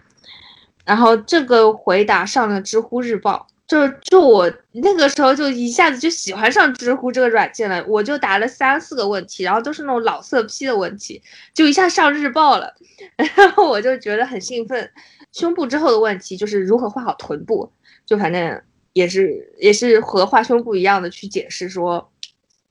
[0.85, 3.47] 然后这个回答上了知乎日报。
[3.67, 11.23] 就就我那个时候就一下子就喜欢上知乎这个软件了，我就答了三四个问题，然后都是那种老色批的问题，
[11.55, 12.75] 就一下上日报了，
[13.37, 14.91] 然后我就觉得很兴奋。
[15.33, 17.73] 胸部之后的问题就是如何画好臀部，
[18.07, 22.11] 就反正也是也是和画胸部一样的去解释说。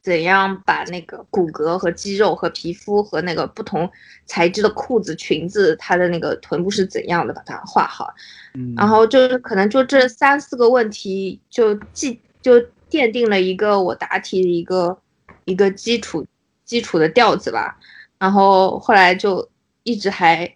[0.04, 3.90] 怎样把那个骨骼和肌肉和皮肤和那个不同
[4.26, 8.14] 材质的裤子、裙子，它的那个臀部是怎样的，把它画好。
[8.54, 14.98] 嗯，然后就是可能就这三四个问题，就既就奠定了一个我答题的一个
[15.46, 16.28] 一个基础
[16.66, 17.80] 基础的调子吧。
[18.20, 19.50] 然后后来就
[19.84, 20.54] 一直还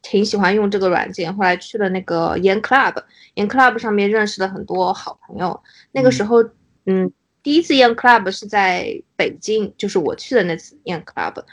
[0.00, 1.36] 挺喜欢用这个软件。
[1.36, 2.94] 后来去了那个研 club，
[3.34, 5.62] 研 club 上面认识了很多好朋友。
[5.92, 6.42] 那个时候，
[6.86, 7.12] 嗯。
[7.46, 11.44] 第一次 Young Club 是在北京，就是我去的那次 Young Club。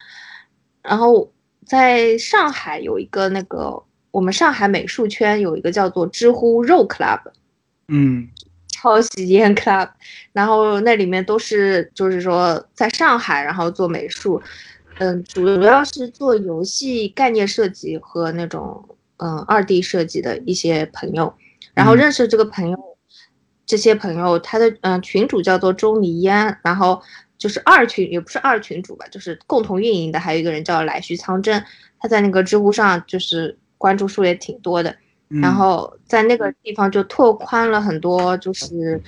[0.81, 1.31] 然后
[1.67, 3.79] 在上海有一个那个，
[4.09, 7.19] 我们上海美术圈有一个叫做知乎肉 Club，
[7.89, 8.27] 嗯，
[8.69, 9.87] 抄袭 Young Club。
[10.31, 14.41] 然后那里面都是就是说在上海，然后做美术，
[14.97, 18.83] 嗯，主要是做游戏概念设计和那种
[19.17, 21.31] 嗯二 D 设计的一些朋友。
[21.75, 22.92] 然后认识这个朋友。
[23.65, 27.01] 这些朋友，他的嗯群主叫做钟离烟，然后
[27.37, 31.63] 就是二群也不是二群主吧，就是共同运营的，还有一个人叫来徐苍真，
[31.99, 34.89] 他在那个知乎上就是关注数也挺多的。
[35.29, 39.01] 嗯然后在那个地方就拓宽了很多，就是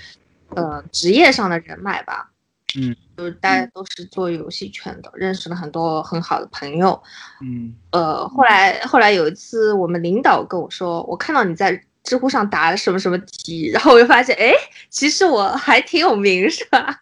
[0.55, 2.31] 呃职业上的人脉吧。
[2.77, 6.99] 嗯，就是大家都是做游戏圈的，认识了很多很好的朋友。
[7.41, 14.53] 嗯呃，后来后来有一次，我们领导跟我说，我看到你在知乎上答了什么什么题，然后我就发现，哎，
[14.89, 16.97] 其实我还挺有名，是吧？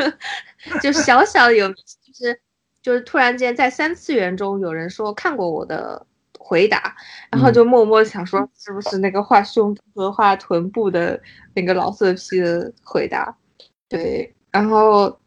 [0.80, 1.76] 就小小的有名，
[2.06, 2.40] 就是
[2.82, 6.06] 就是突然间在三次元中有人说看过我的
[6.38, 6.94] 回答，
[7.30, 11.20] 然后就默默想说，是不是那个画胸部和画臀部的
[11.54, 13.34] 那个老色批的回答？
[13.88, 15.18] 对，然后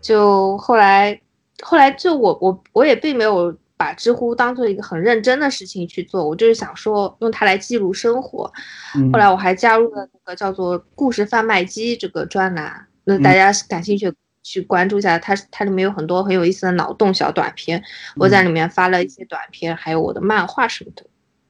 [0.00, 1.18] 就后来
[1.62, 8.52] 后来就我我我也并没有把知乎当做一个很认真的事情去做，我就是想说用它来记录生活。
[8.96, 14.12] 嗯，后来我还加入了那个叫做“故事贩卖机”这个专栏，那大家感兴趣
[14.42, 17.82] 去关注一下，它它里面有很多很有意思的脑洞小短片，
[18.16, 21.06] 我在里面发了一些短片，还有我的漫画什么的。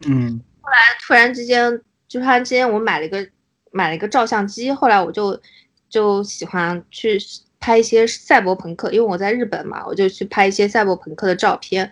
[0.06, 3.26] 嗯后来突然之间，就突然之间我买了一个
[3.72, 5.40] 买了一个照相机，后来我就
[5.88, 7.18] 就喜欢去
[7.60, 11.90] 拍一些赛博朋克，因为我在日本嘛，我就去拍一些赛博朋克的照片。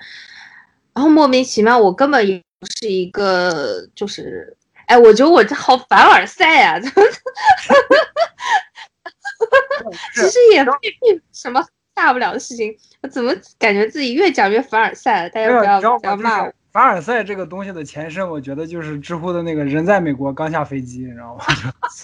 [0.94, 6.80] 然后莫名其妙，我根本也不是一个就是，哎，我觉得我这好凡尔赛啊！
[10.14, 11.62] 其实也并并什么
[11.94, 15.30] 大不了的事情，我怎么感觉自己越讲越凡尔赛了？
[15.30, 15.98] 大家，不要？
[15.98, 16.54] 不要骂我就是。
[16.76, 21.42] 凡尔赛这个东西的前身，我觉得就是知乎的那个人在美国刚下飞机，你知道吗？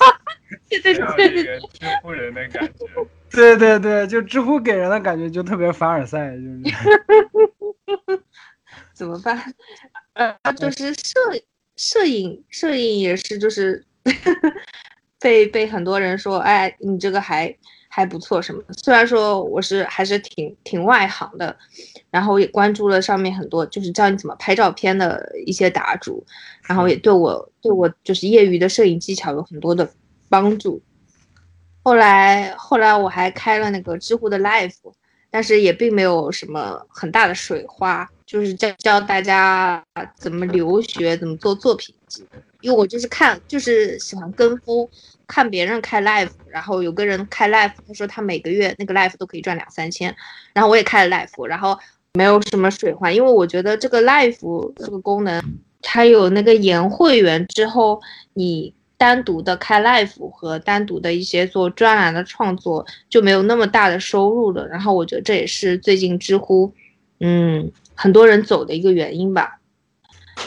[0.71, 0.95] 对对
[1.29, 2.87] 对知乎人的感觉。
[3.31, 8.23] 对对对，就知乎给人的感觉就特别凡尔赛，就是
[8.95, 9.39] 怎么办？
[10.15, 11.21] 呃，就是摄
[11.77, 13.85] 摄影，摄影也是，就是
[15.21, 17.55] 被被很多人说，哎，你这个还
[17.95, 18.73] 还不错什么的。
[18.73, 21.55] 虽然说我是还是挺挺外行的，
[22.11, 26.25] 然后也关注了上面很多就是教你怎么拍照片的一些答主，
[26.63, 29.87] 然后也对我对我就是业余的摄影技巧有很多的
[30.31, 30.81] 帮助。
[31.83, 34.73] 后来后来我还开了那个知乎的 live，
[35.31, 39.85] 但是也并没有什么很大的水花，就是教教大家
[40.17, 42.27] 怎么留学，怎么做作品集。
[42.63, 44.89] 因为我就是看，就是喜欢跟风，
[45.33, 50.15] 看别人开 live，然后有个人开 live，他说他每个月那个 live 都可以赚两三千，
[50.53, 51.79] 然后我也开了 live，然后
[52.13, 55.43] 没有什么水花，因为我觉得这个 live 这个功能，
[55.81, 57.99] 它有那个延会员之后，
[58.35, 64.69] 你单独的开 live 和单独的一些做专栏的创作就没有那么大的收入了。
[64.69, 66.75] 然后我觉得这也是最近知乎，
[67.21, 69.59] 嗯，很多人走的一个原因吧。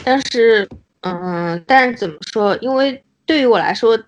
[0.04, 0.68] 但是，
[1.00, 2.56] 嗯，但是怎么说？
[2.58, 3.98] 因为对于我来说，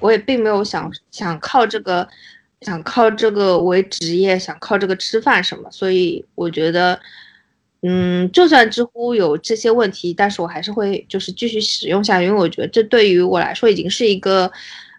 [0.00, 2.08] 我也并没有想想靠这个，
[2.62, 5.70] 想靠这个为职业，想靠这个吃饭什么。
[5.70, 6.98] 所以我觉得，
[7.82, 14.50] 嗯，就算知乎有这些问题，但是我还是会就是继续使用下去，因为我觉得这对于我来说已经是一个，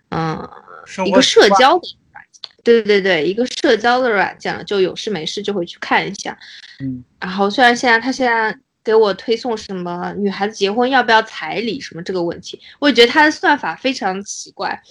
[0.09, 0.49] 嗯，
[0.85, 6.37] 生一个社交的软件，对对对，一个社交的软件了，就有事没事就会去看一下。
[6.79, 14.81] 嗯然后虽然现在他现在给我推送什么女孩子结婚要不要彩礼什么这个问题，我也觉得他的算法非常奇怪，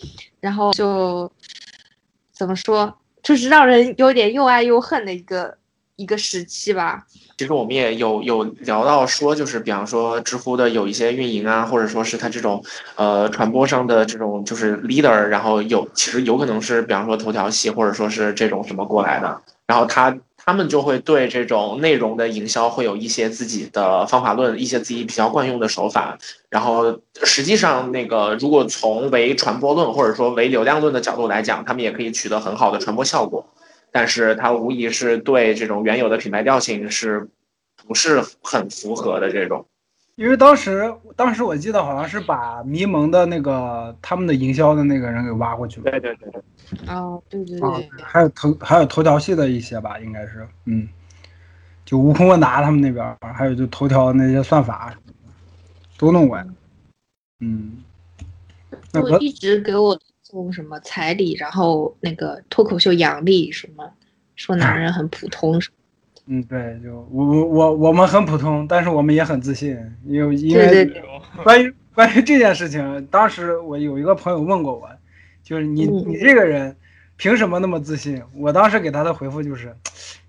[0.41, 1.31] 然后就
[2.33, 5.57] 怎么说，就是让人有点又爱又恨的一个
[5.97, 7.05] 一个时期吧。
[7.37, 12.63] 其实我们也有有聊到说，就是比方说知乎的有一些运营啊，或者说是他这种
[12.97, 33.47] 呃传播上的这种就是 leader，然后有其实有可能是比方说头条系或者说是这种什么过来的，然后他他们就会对这种内容的营销会有一些自己的方法论，一些自己比较惯用的手法，然后实际上那个如果从为传播论或者说为流量论的角度来讲，他们也可以取得很好的传播效果。
[33.93, 37.29] 但是它无疑是对这种原有的品牌调性是
[37.89, 39.67] 不是很符合的这种。
[40.21, 46.43] 因为当时当时我记得好像是把迷蒙的那个他们的营销的那个人给挖过去了，对对对对，
[46.95, 50.87] 哦，对对啊对，还有头还有头条系的一些吧，应该是，嗯，
[51.87, 54.95] 就悟空问答他们那边儿，还有就头条那些算法
[55.97, 56.47] 都弄过来，
[57.41, 57.83] 嗯，
[58.93, 63.91] 那我一直给我送什么彩礼，然后那个脱口秀杨笠什么，
[64.37, 65.80] 说男人很普通什么。
[66.33, 70.89] 嗯对，就我我我我们很普通，但是我们也很自信，因为因为
[71.43, 74.89] 关于关于这件事情，当时我有一个朋友问过我，
[75.43, 76.77] 就是你嗯你这个人
[77.17, 78.23] 凭什么那么自信？
[78.37, 79.75] 我当时给他的回复就是，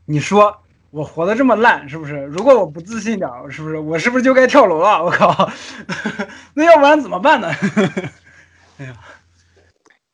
[0.05, 0.57] 你说
[0.89, 2.15] 我活得这么烂，是不是？
[2.23, 5.03] 如果我不自信点儿，是不是我是不是就该跳楼了？
[5.05, 5.51] 我靠，
[6.55, 7.47] 那要不然怎么办呢？
[8.81, 8.93] 哎呀，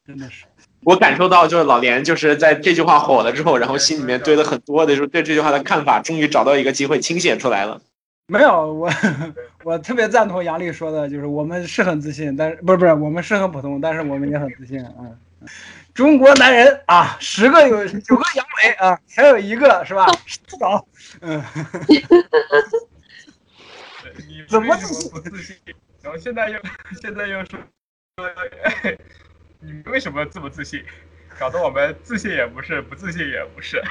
[0.06, 0.47] 真的是，
[0.88, 7.82] 我感受到就是老连就是在这句话火了之后，然后心里面堆了很多的就是对这句话的看法，终于找到一个机会倾泻出来了。
[8.28, 8.90] 没有，我
[9.66, 14.94] 我特别赞同杨丽说的，就是我们是很自信，但是不是不是，我们是很普通，但是我们也很自信啊。
[15.94, 20.08] 中国男人啊，十个有九个阳痿啊，还有一个是吧？
[20.58, 20.88] 少，
[21.20, 21.44] 嗯。
[24.48, 25.54] 怎么为什么不自信？
[26.02, 26.58] 然后现在又
[27.02, 27.60] 现在又说
[28.16, 28.30] 说，
[29.60, 30.84] 你们为什么这么自信？
[31.40, 33.82] 搞得我们自信也不是，不自信也不是，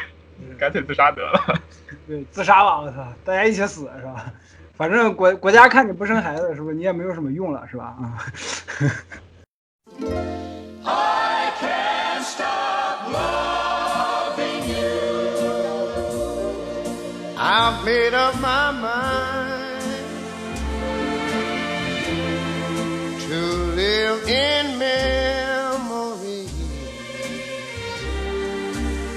[0.58, 1.60] 干脆自杀得了。
[2.06, 4.32] 对，自杀吧，我操，大家一起死是吧？
[4.74, 7.96] 反正国国家看你不生孩子，是不是你也没有什么用了，是吧？
[7.98, 8.18] 啊。
[10.84, 14.84] I can't stop loving you.
[17.38, 19.15] I've made up my mind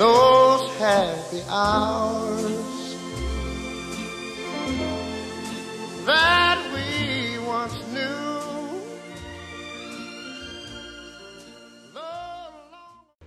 [0.00, 2.96] Those happy hours
[6.06, 8.80] that we once knew.
[11.92, 12.00] The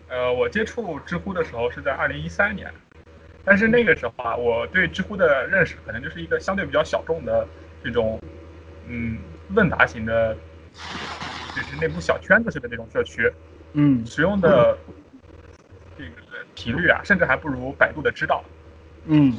[0.09, 2.73] 呃，我接触知乎的时候是在二零一三年，
[3.45, 7.47] 但是那个时候啊，我对知乎的认识可能就是一个相对比较小众的
[7.83, 8.19] 这种，
[8.87, 9.19] 嗯，
[9.53, 10.35] 问答型的，
[11.55, 13.31] 就是内部小圈子式的这种社区，
[13.73, 14.77] 嗯使用的这个
[16.55, 18.43] 频率啊，甚至还不如百度的知道。
[19.05, 19.37] 嗯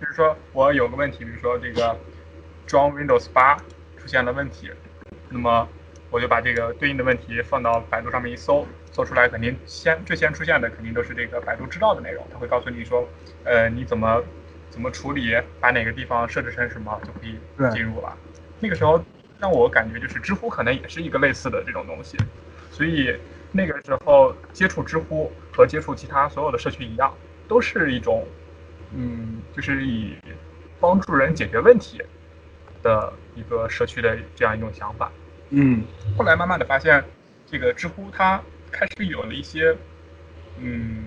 [0.00, 1.96] 就是说我有个问题，比如说这个
[2.66, 3.56] 装 Windows 八
[3.96, 4.70] 出现了问题，
[5.28, 5.68] 那么
[6.10, 13.08] 我就把这个对应的问题放到百度上面一搜，搜出来肯定先最先出现的肯定都是这个百度知道的内容，它会告诉你说，
[13.44, 14.22] 呃，你怎么
[14.70, 17.38] 怎么处理，把哪个地方设置成什么就可以
[17.72, 18.16] 进入了。
[18.58, 19.04] 那个时候
[19.38, 22.18] 让我感觉就是知乎可能也是一个类似的这种东西，
[22.70, 23.16] 所以
[23.52, 27.14] 那个时候接触知乎和接触其他所有的社区一样，
[27.46, 28.26] 都是一种
[28.94, 30.16] 嗯，就是以
[30.80, 32.02] 帮助人解决问题
[32.82, 35.12] 的一个社区的这样一种想法。
[35.50, 35.84] 嗯
[36.16, 37.04] 后来慢慢的发现，
[37.46, 39.76] 这个知乎它开始有了一些，
[40.58, 41.04] 嗯，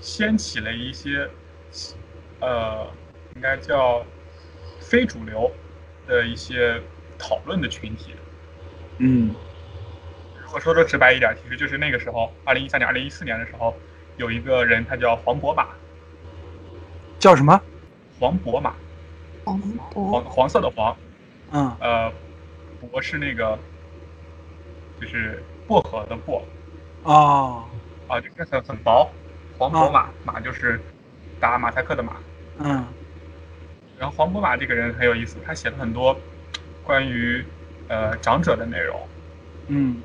[0.00, 1.28] 掀起了一些，
[2.40, 2.86] 呃，
[3.34, 4.04] 应该叫
[4.78, 5.50] 非主流
[6.06, 6.80] 的一些
[7.18, 8.14] 讨论的群体。
[8.98, 9.34] 嗯
[10.50, 13.72] 如果说的直白一点，其实就是那个时候，二零一三年、二零一四年的时候，
[14.16, 15.68] 有一个人他叫黄渤马，
[17.20, 17.60] 叫什么？
[18.18, 18.74] 黄渤马，
[19.44, 19.60] 黄
[19.94, 20.96] 黄，黄色的黄，
[21.52, 22.12] 嗯呃，
[22.82, 23.56] 渤是那个，
[25.00, 26.42] 就是薄荷的薄
[27.04, 27.62] 哦
[28.08, 29.08] 啊，就是很很薄，
[29.56, 30.80] 黄渤马，马就是
[31.38, 32.16] 打马赛克的马。
[32.58, 32.84] 嗯
[34.00, 36.18] 然后黄渤马这个人很有意思，他写了很多
[36.82, 37.44] 关于
[37.86, 38.98] 呃长者的内容。
[39.68, 40.02] 嗯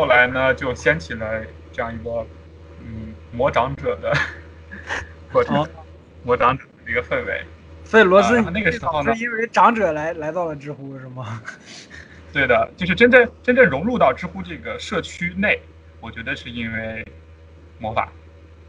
[0.00, 2.26] 后来呢，就掀起了这样一个
[2.80, 4.10] 嗯魔长者的
[5.30, 5.68] 过程哦，
[6.24, 7.44] 魔长者的一个氛围。
[7.84, 11.42] 所以罗斯，啊你那个时候呢是因为长者来来到了知乎是吗？
[12.32, 15.60] 对的，就是真正真正融入到知乎这个社区内，
[16.00, 17.06] 我觉得是因为
[17.78, 18.10] 魔法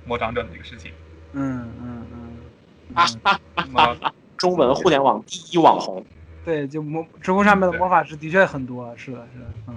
[0.03, 0.91] 魔长者的这个事情。
[1.32, 3.97] 嗯嗯嗯啊嗯，哈那么
[4.36, 6.05] 中文互联网第一网红，
[6.43, 9.75] 对，就魔知乎上面的魔法师的确很多，是的，是的，嗯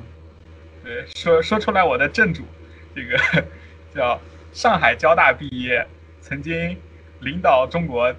[0.85, 2.45] 对，说说出来我的正主，
[2.95, 3.19] 这个
[3.95, 4.21] 叫
[4.53, 5.87] 上海交大毕业，
[6.21, 6.77] 曾经
[7.21, 8.15] 领导中国，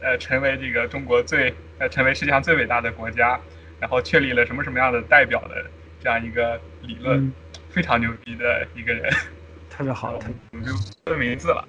[0.00, 3.38] 呃，成为这个中国最呃成为世界上最伟大的国家，
[3.78, 5.64] 然后确立了什么什么样的代表的
[6.00, 7.32] 这样一个理论，嗯，
[7.70, 9.12] 非常牛逼的一个人，
[9.70, 10.72] 特别好，我就
[11.04, 11.64] 不说名字了。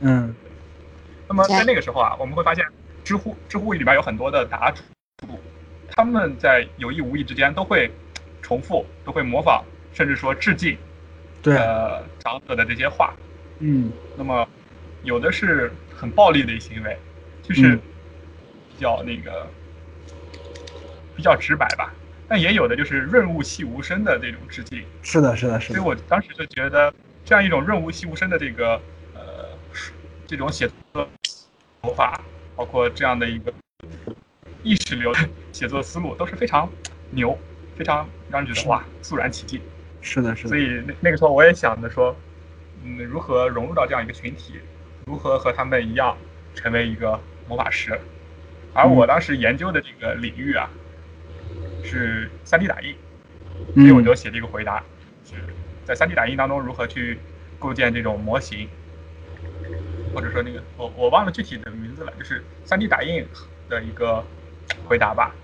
[0.00, 0.34] 嗯
[1.28, 2.66] 那么在那个时候啊，我们会发现，
[3.04, 4.82] 知乎知乎里边有很多的答主，
[5.92, 7.90] 他们在有意无意之间都会
[8.50, 10.76] 重复，都会模仿，甚至说致敬
[11.40, 13.14] 对，呃长者的这些话。
[13.60, 14.44] 嗯那么
[15.04, 16.98] 有的是很暴力的行为，
[17.44, 17.80] 就是嗯
[18.70, 19.46] 比较那个
[21.14, 21.94] 比较直白吧，
[22.26, 24.84] 但也有的就是润物细无声的这种致敬。
[25.00, 26.92] 是的，是的，是的，所以我当时就觉得，
[27.24, 28.82] 这样一种润物细无声的这个
[29.14, 29.46] 呃
[30.26, 31.08] 这种写作
[31.84, 32.20] 手法，
[32.56, 33.52] 包括这样的一个
[34.64, 35.20] 意识流的
[35.52, 36.68] 写作思路，都是非常
[37.10, 37.38] 牛，
[37.80, 39.58] 非常让人觉得哇肃然起敬。
[40.02, 42.14] 是的，是的，所以那那个时候我也想着说，
[42.84, 44.60] 嗯，如何融入到这样一个群体，
[45.06, 46.14] 如何和他们一样
[46.54, 47.18] 成为一个
[47.48, 47.98] 魔法师，
[48.74, 50.68] 而我当时研究的这个领域啊
[51.82, 52.94] 是 3D 打印，
[53.74, 54.84] 所以我就写了一个回答，
[55.24, 55.36] 是
[55.86, 57.18] 在 3D 打印当中如何去
[57.58, 58.68] 构建这种模型，
[60.14, 63.26] 或者说那个我我忘了具体的名字了，就是 3D 打印
[63.70, 64.22] 的一个
[64.84, 65.34] 回答吧。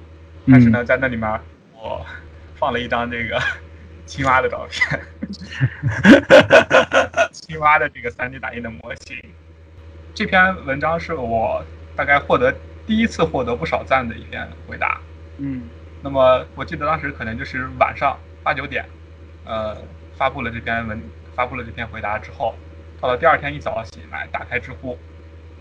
[0.46, 1.40] 但是呢，在那里面
[1.74, 2.06] 我
[2.56, 3.40] 放了一张这个
[4.06, 5.00] 青蛙的照片，
[7.32, 9.16] 青蛙的这个 3D 打印的模型。
[10.14, 12.54] 这篇文章是我大概获得
[12.86, 15.00] 第一次获得不少赞的一篇回答。
[15.38, 15.68] 嗯
[16.02, 18.84] 那么我记得当时可能就是晚上八九点，
[19.44, 19.76] 呃，
[20.16, 21.02] 发布了这篇文，
[21.34, 22.54] 发布了这篇回答之后，
[23.00, 24.96] 到了第二天一早醒来，打开知乎，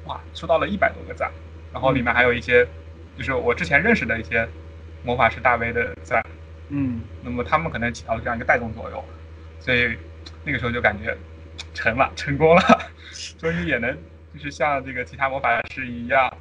[0.05, 1.31] 哇，收到了一百多个赞，
[1.73, 2.67] 然后里面还有一些，
[3.17, 4.47] 就是我之前认识的一些
[5.03, 6.23] 魔法师大 V 的赞，
[6.69, 7.01] 嗯。
[7.23, 9.03] 那么他们可能起到了这样一个带动作用，
[9.59, 9.97] 所以
[10.43, 11.15] 那个时候就感觉
[11.73, 12.61] 成了，成功了，
[13.37, 13.97] 终于也能
[14.33, 16.31] 就是像这个其他魔法师一样，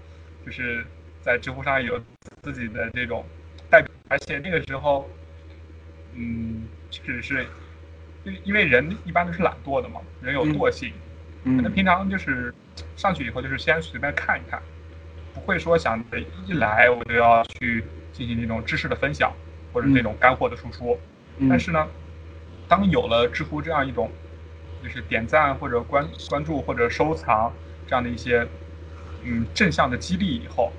[0.45, 0.85] 就是
[1.20, 1.99] 在知乎上有
[2.43, 3.25] 自己的这种
[3.70, 5.09] 代表，而且那个时候，
[6.14, 7.47] 嗯，只是
[8.25, 10.93] 因因为人一般都是懒惰的嘛，人有惰性，
[11.45, 12.53] 可能嗯平常就是
[12.97, 14.61] 上去以后就是先随便看一看，
[15.33, 19.33] 不会说想着一来我就要去进行这种知识的分享
[19.75, 20.99] 或者那种干货的输出。
[21.37, 21.87] 嗯，但是呢，
[22.66, 24.11] 当有了知乎这样一种
[24.83, 27.53] 就是点赞或者关关注或者收藏
[27.87, 28.47] 这样的一些
[29.25, 30.72] 嗯正向的激励以后，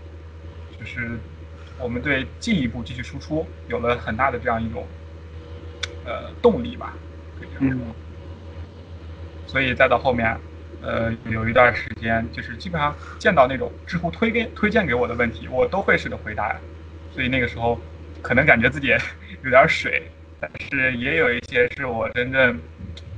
[0.80, 1.20] 就是
[1.78, 4.88] 我们对进一步继续输出有了很大的这样一种
[6.06, 6.94] 呃动力吧，
[7.38, 7.86] 可以这样说。
[7.86, 7.94] 嗯
[9.48, 10.36] 所以再到后面，
[10.82, 16.60] 呃，有一段时间就是基本上见到那种知乎推给推荐给我的问题，我都会试着回答。
[17.14, 17.80] 所以那个时候，
[18.26, 18.88] 可能感觉自己
[19.46, 20.02] 有点水，
[20.40, 22.60] 但是也有一些是我真正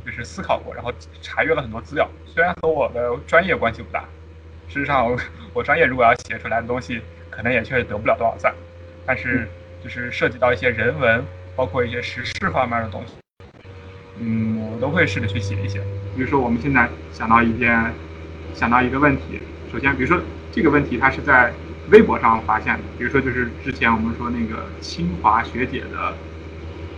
[0.05, 2.09] 就是思考过，然后查阅了很多资料。
[2.25, 4.03] 虽然和我的专业关系不大，
[4.67, 5.17] 事实上我
[5.55, 6.99] 我专业如果要写出来的东西，
[7.29, 8.53] 可能也确实得不了多少赞。
[9.05, 9.47] 但是
[9.81, 11.23] 就是涉及到一些人文，
[11.55, 13.13] 包括一些时事方面的东西，
[14.19, 15.79] 嗯，我都会试着去写一写。
[16.17, 17.93] 比如说我们现在想到一件，
[18.53, 19.41] 想到一个问题，
[19.71, 21.53] 首先比如说这个问题它是在
[21.89, 26.15] 微博上发现的，比如说就是之前我们说那个清华学姐的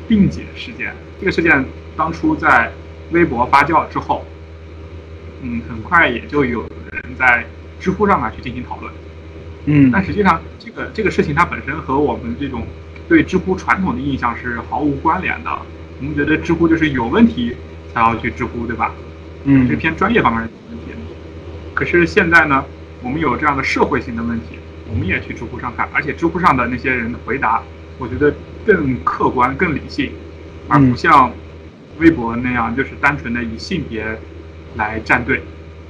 [0.07, 1.63] 并解事件，这个事件
[1.95, 2.71] 当初在
[3.11, 4.25] 微博发酵之后，
[5.41, 6.61] 嗯，很快也就有
[6.91, 7.45] 人在
[7.79, 8.91] 知乎上面去进行讨论。
[9.65, 12.65] 嗯但实际上，这个这个事情它本身和我们这种
[13.07, 15.51] 对知乎传统的印象是毫无关联的。
[15.99, 17.55] 我们觉得知乎就是有问题
[17.93, 18.93] 才要去知乎，对吧？
[19.45, 20.85] 是嗯偏专业方面的问题。
[21.73, 22.63] 可是现在呢，
[23.03, 24.58] 我们有这样的社会性的问题，
[24.91, 27.61] 我们也去知乎上看，而且知乎上的那些人的回答，
[27.97, 28.33] 我觉得
[28.65, 30.11] 更客观、更理性，
[30.67, 31.31] 而不像
[31.99, 34.19] 微博那样就是单纯的以性别
[34.75, 35.41] 来站队。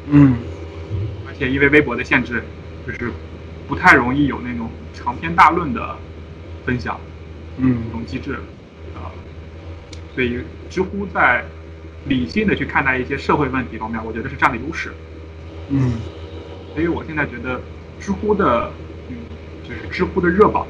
[0.09, 0.35] 嗯。
[1.27, 2.43] 而且因为微博的限制，
[2.85, 3.11] 就是
[3.67, 5.95] 不太容易有那种长篇大论的
[6.65, 6.99] 分享
[7.57, 7.69] 嗯。
[7.69, 8.33] 这嗯种机制，
[8.95, 9.07] 啊、
[10.13, 10.39] 所以
[10.69, 11.45] 知乎在
[12.05, 14.91] 理性的去看待一些社会问题方面，我觉得是占了优势。
[15.69, 15.93] 嗯。
[16.73, 17.61] 所以我现在觉得
[17.99, 18.88] 知乎的，嗯，
[19.69, 20.65] 就是知乎的热榜，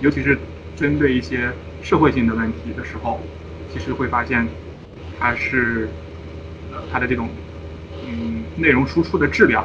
[0.00, 0.36] 尤其是
[0.74, 3.24] 针对一些社会性的问题的时候，
[3.68, 4.48] 其实会发现
[5.16, 5.94] 它是，
[6.68, 7.32] 呃，它的这种，
[8.00, 9.64] 嗯，内容输出的质量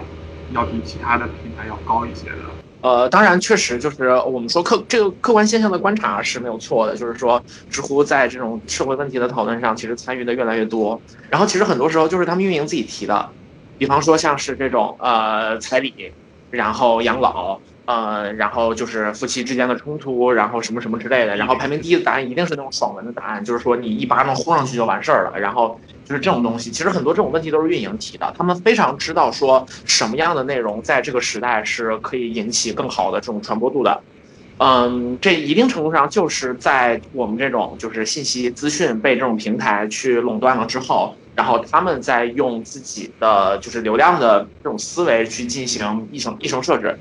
[0.50, 2.38] 要比其他的平台要高一些的。
[2.82, 11.02] 呃，当然，确实就是我们说客这个客观现象的观察是没有错的，就是说知乎在这种社会问题的讨论上，其实参与的越来越多。
[11.32, 13.34] 然后其实很多时候就是他们运营自己提的，
[13.78, 16.14] 比方说像是这种呃彩礼，
[16.52, 21.38] 然后养老，呃，然后就是夫妻之间的冲突，然后什么什么之类的。
[21.38, 25.40] 然后排名第一的答案一定是那种爽文的答案，就是说你一巴掌轰上去就完事儿了。
[25.40, 34.02] 然后就是这种东西，其实很多这种问题都是运营提的，他们非常知道说什么样的内容在这个时代是可以引起更好的这种传播度的。
[34.58, 46.94] 嗯，这一定程度上就是在我们这种就是信息资讯被这种平台去垄断了之后，然后他们在用自己的就是流量的这种思维去进行一层一层设置。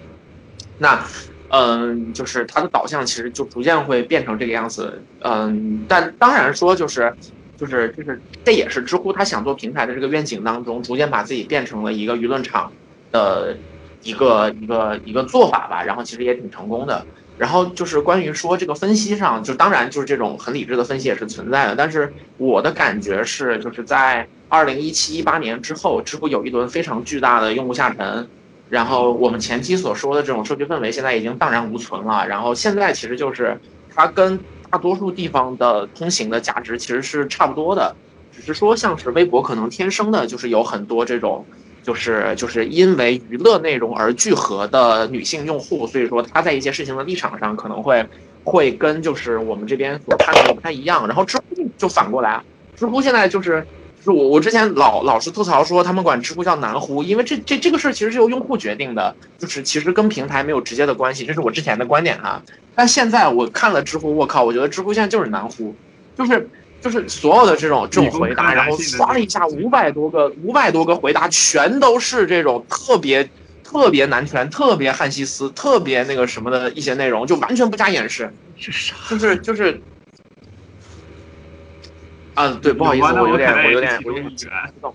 [0.78, 1.02] 那
[1.48, 5.02] 嗯，就是它的导向其实就逐渐会变成这个样子。
[5.20, 7.14] 嗯，但当然说就是。
[7.58, 12.70] 就是就是，这也是知乎它想做平台的这个愿景当中，逐渐把自己变成了一个舆论场
[13.10, 13.56] 的
[14.02, 15.82] 一个一个一个做法吧。
[15.82, 17.02] 然后其实也挺成功的。
[17.38, 21.74] 然后就是关于说这个分析上，就当然就是这种很理智的分析也是存在的。
[21.74, 28.28] 但是我的感觉是，就是在二零一七一八年之后，知乎有一轮非常巨大的用户下沉。
[28.68, 32.26] 然后我们前期所说的这种社区氛围现在已经荡然无存了。
[32.26, 33.56] 然后现在其实就是
[33.94, 34.38] 它跟
[34.70, 37.94] 大多数地方的通行的价值其实是差不多的，
[38.32, 41.46] 只是说像是微博可能天生的就是有很多这种
[41.82, 48.04] 就是就是因为娱乐内容而聚合的女性用户，所以说她在一些事情的立场上可能会
[48.42, 51.06] 会跟就是我们这边所看到的不太一样。
[51.06, 51.44] 然后知乎
[51.78, 52.42] 就反过来，
[52.74, 53.64] 知乎现在就是。
[54.06, 62.40] 就是我，我之前老老是吐槽说他们管知乎叫南乎，因为这这这个事儿其实是由用户决定的，就是其实跟平台没有直接的关系，这是我之前的观点哈。
[62.76, 65.74] 但现在我看了知乎，我靠，我觉得知乎现在就是南乎，
[66.16, 66.48] 就是
[66.80, 73.28] 就是所有的这种这种回答，然后刷了一下五百多个五百多个回答，全都是这种特别
[73.64, 78.94] 特别男权、特别汉西斯、特别那个什么的一些内容，就完全不加掩饰，是啥？
[79.10, 79.80] 就是就是。
[82.36, 84.46] 啊，对，不好意思，我有点，我有点，我有点激
[84.80, 84.94] 动，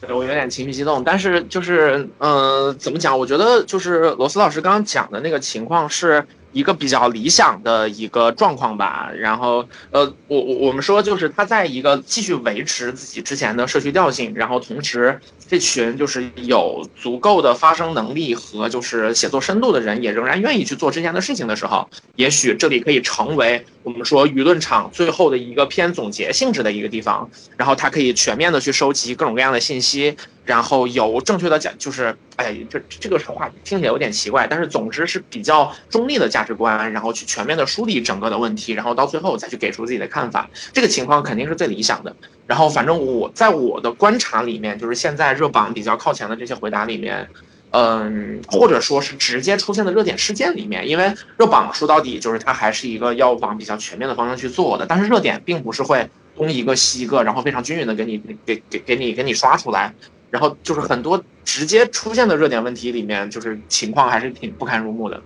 [0.00, 1.04] 对我有点情绪激动。
[1.04, 3.16] 但是就是，嗯，怎么讲？
[3.16, 9.10] 我觉得就是罗斯老师刚刚讲的那个情况是一个比较理想的一个状况吧。
[9.14, 15.20] 然后，呃，我我我们说就是他在一个继续维持自己之前的社区调性，然后同时
[15.52, 21.86] 这群就是有足够的发声能力和就是写作深度的人，也仍然愿意去做之前的事情的时候，
[22.16, 23.62] 也许这里可以成为。
[23.82, 42.14] 我们说舆论场最后的一个偏总结性质的一个地方，然后它可以全面的去收集各种各样的信息，然后有正确的讲，就是哎，这这个话听起来有点奇怪，但是总之是比较中立的价值观，然后去全面的梳理整个的问题，然后到最后再去给出自己的看法，这个情况肯定是最理想的。
[42.46, 47.28] 然后反正我在我的观察里面，就是现在热榜比较靠前的这些回答里面。
[47.74, 59.90] 嗯，或者说是直接出现的热点事件里面，因为热榜说到底就是它还是一个要往比较全面的方向去做的，但是热点并不是会东一个西一个，然后非常均匀的给你给给给你给你刷出来，
[60.28, 65.22] 然后就是很多直接出现的热点问题里面，就是情况还是挺不堪入目的。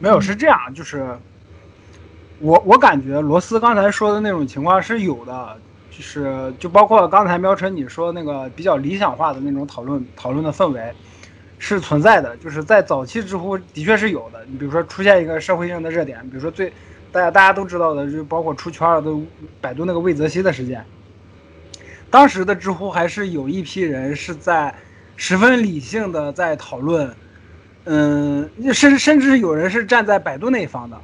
[0.00, 1.06] 没有是这样，就是
[2.40, 5.56] 我我感觉罗斯刚才说的那种情况是有的，
[5.98, 10.94] 就是就包括刚才苗晨你说那个比较理想化的那种讨论讨论的氛围。
[11.60, 14.38] 是存在的，就是在早期知乎的确是有的。
[14.46, 16.72] 你比如说出现一个社会性的热点，比如说最
[17.10, 19.12] 大家大家都知道的，就包括出圈的
[19.60, 20.84] 百度那个魏则西的事件。
[22.10, 24.72] 当时的知乎还是有一批人是在
[25.16, 27.12] 十分理性的在讨论，
[27.86, 30.96] 嗯，甚甚至有人是站在百度那一方的，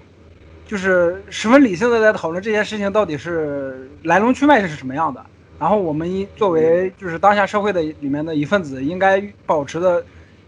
[0.66, 5.24] 就是十分理性的在讨论这件事情到底是来龙去脉是什么样的。
[5.58, 10.04] 然后我们一作为就是当下社会的里面的一份子，应该保持的。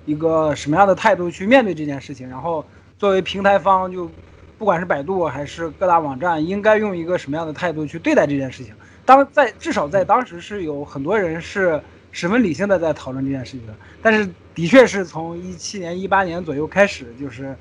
[0.06, 2.28] 一个什么样的态度去面对这件事情？
[2.28, 2.64] 然后
[2.96, 4.08] 作为平台方，就
[4.56, 8.72] 不管是百度还是各大网站，应该用一个什么样的态度去对待这件事情？
[9.04, 13.74] 当在至少在当时是有很多人是十分理性的在讨论这件事情的。
[14.00, 17.56] 但是的确是从一七年、一八年左右开始，就是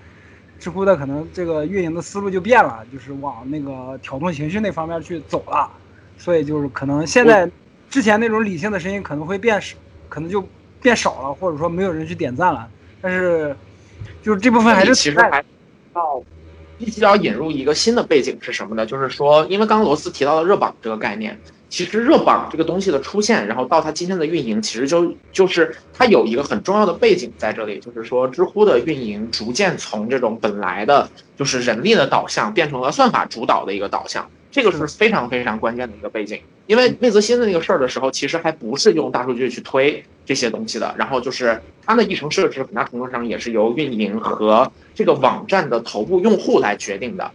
[0.60, 5.70] 知乎的可能这个运营的思路就变了，就是往那个挑动情绪那方面去走了。
[6.18, 7.49] 所以就是可能现在
[7.89, 9.76] 之前那种理性的声音可能会变少，
[10.10, 10.47] 可能就。
[10.82, 12.70] 变少了，或者说没有人去点赞了，
[13.01, 13.56] 但是
[14.22, 15.43] 就是这部分还是其实还
[15.95, 16.22] 要
[16.78, 18.86] 必须要引入一个新的背景是什么呢？
[18.86, 21.39] 就是说，因为刚刚罗斯提到了热榜这个概念，
[21.76, 34.26] 其实热榜这个东西的出现，然后到它今天的运营，其实就就是它有一个很重要的背景在这里，就是说知乎的运营逐渐从这种本来的就是人力的导向变成了算法主导的一个导向。
[34.49, 40.95] 这个是非常非常关键的一个背景，因为魏则新的那个事儿的时候，其实还不是用大数据去推这些东西的。
[40.97, 47.30] 然后就是它的议程设置，很大程度上也是由运营和这个网站的头部用户来决定的。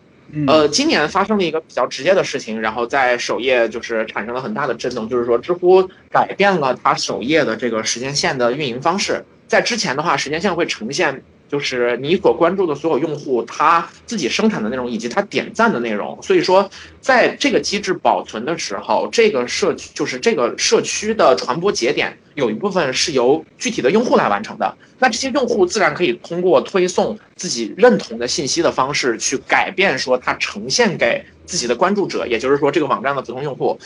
[0.46, 9.24] 呃，今年发生了一个比较直接的事情，然后在首页就是产生了很大的震动，就是说知乎改变了它首页的这个时间线的运营方式。
[9.48, 11.22] 在之前的话，时间线会呈现。
[11.50, 16.16] 就是你所关注的所有用户，他自己生产的内容以及他点赞的内容。
[16.22, 16.70] 所以说，
[17.00, 24.76] 在这个机制保存的时候，这个社区就是这个社区的传播节点，有一部分是由具体的用户来完成的。
[25.00, 33.76] 那这些用户自然可以通过推送自己认同的信息的方式，去改变说他呈现给自己的关注者，也就是说，这个网站的普通用户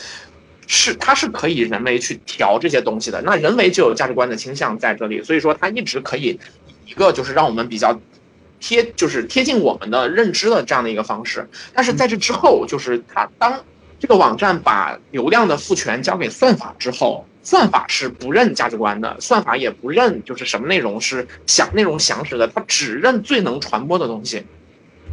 [0.67, 3.19] 是他是可以人为去调这些东西的。
[3.23, 6.39] 那人为就有价值观的倾向在这里，所以说他一直可以。
[6.95, 7.99] 一个就是让我们比较
[8.59, 11.47] 贴，就是贴近我们的认知的这样的一个方式。
[11.73, 13.61] 但是在这之后，就是它当
[13.99, 24.43] 这个网站把流量的赋权交给算法之后，算法是不认价值观的，算法也不认就是什么内容是想内容详实的，它只认最能传播的东西。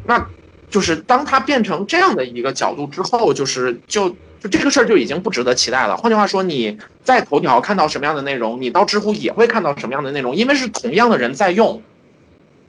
[0.07, 0.25] 那
[0.71, 5.97] 就是当它变成这样的一个角度之后，就是就就这个事儿就已经不值得期待了。
[5.97, 11.81] 换句话说，你在头条看到什么样的内容，你到知乎也会看到什么样的内容，因为是同样的人在用，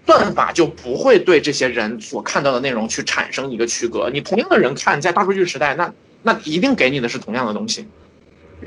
[0.05, 4.11] 算法就不会对这些人所看到的内容去产生一个区隔。
[4.13, 7.87] 你同样的人看，在大数据时代，那那一定给你的是同样的东西。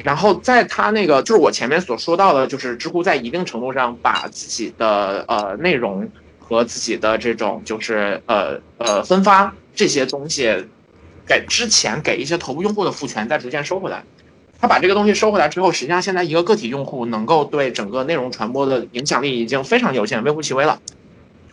[0.03, 10.67] 然后在他那个就是我前面所说到的，就是知乎在一定程度上把自己的呃内容和自己的这种就是呃呃分发这些东西，
[11.27, 14.05] 给之前给一些头部用户的赋权，再逐渐收回来。
[14.59, 20.81] 他把这个东西收回来之后，实际上现在一个个体用户能够对整个内容传播的影响力已经非常有限，微乎其微了，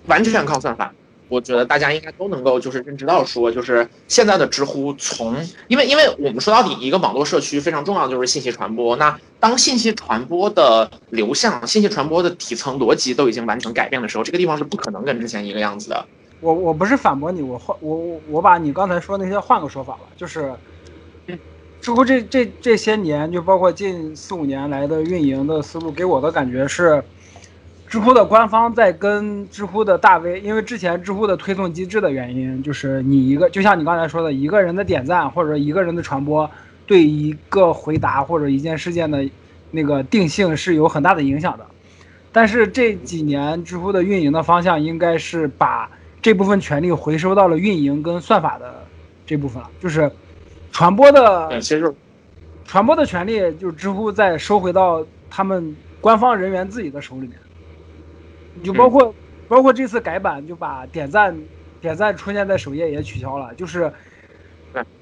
[0.06, 0.94] 完全靠算法。
[1.30, 5.36] 我觉得大家应该都能够就是认知到说，就是现在的知乎从，
[5.68, 8.96] 因为因为我们说到底，一个网络社区非常重要就是信息传播。
[8.98, 16.06] 那当信息传播的流向、信息传播的底层逻辑都已经完成改变的时候，这个地方是不可能跟之前一个样子的。
[16.44, 20.54] 我我不是反驳你，我换我我我把你刚才说那些换个说法吧，就是，
[21.80, 27.02] 知乎这这这些年，就包括近四五年来的运营的思路，给我的感觉是，
[27.88, 36.50] 知乎的官方在跟知乎的大 V，因为之前知乎的推送机制的原因，就是你一个，就像你刚才说的，一个人的点赞或者一个人的传播，
[36.86, 39.26] 对一个回答或者一件事件的
[39.72, 41.66] 那个定性是有很大的影响的。
[42.32, 45.90] 但是这几年知乎的运营的方向应该是把
[46.24, 48.74] 这部分权利回收到了运营跟算法的
[49.26, 50.10] 这部分了，就是
[50.72, 51.94] 传播的对，其实
[52.66, 57.34] 传播的权利，就是知乎再收回到他们官方人员自己的手里面。
[58.56, 59.14] 你就包括、
[59.50, 61.38] 包括这次改版，就把点赞
[61.82, 63.92] 点赞出现在首页也取消了，就是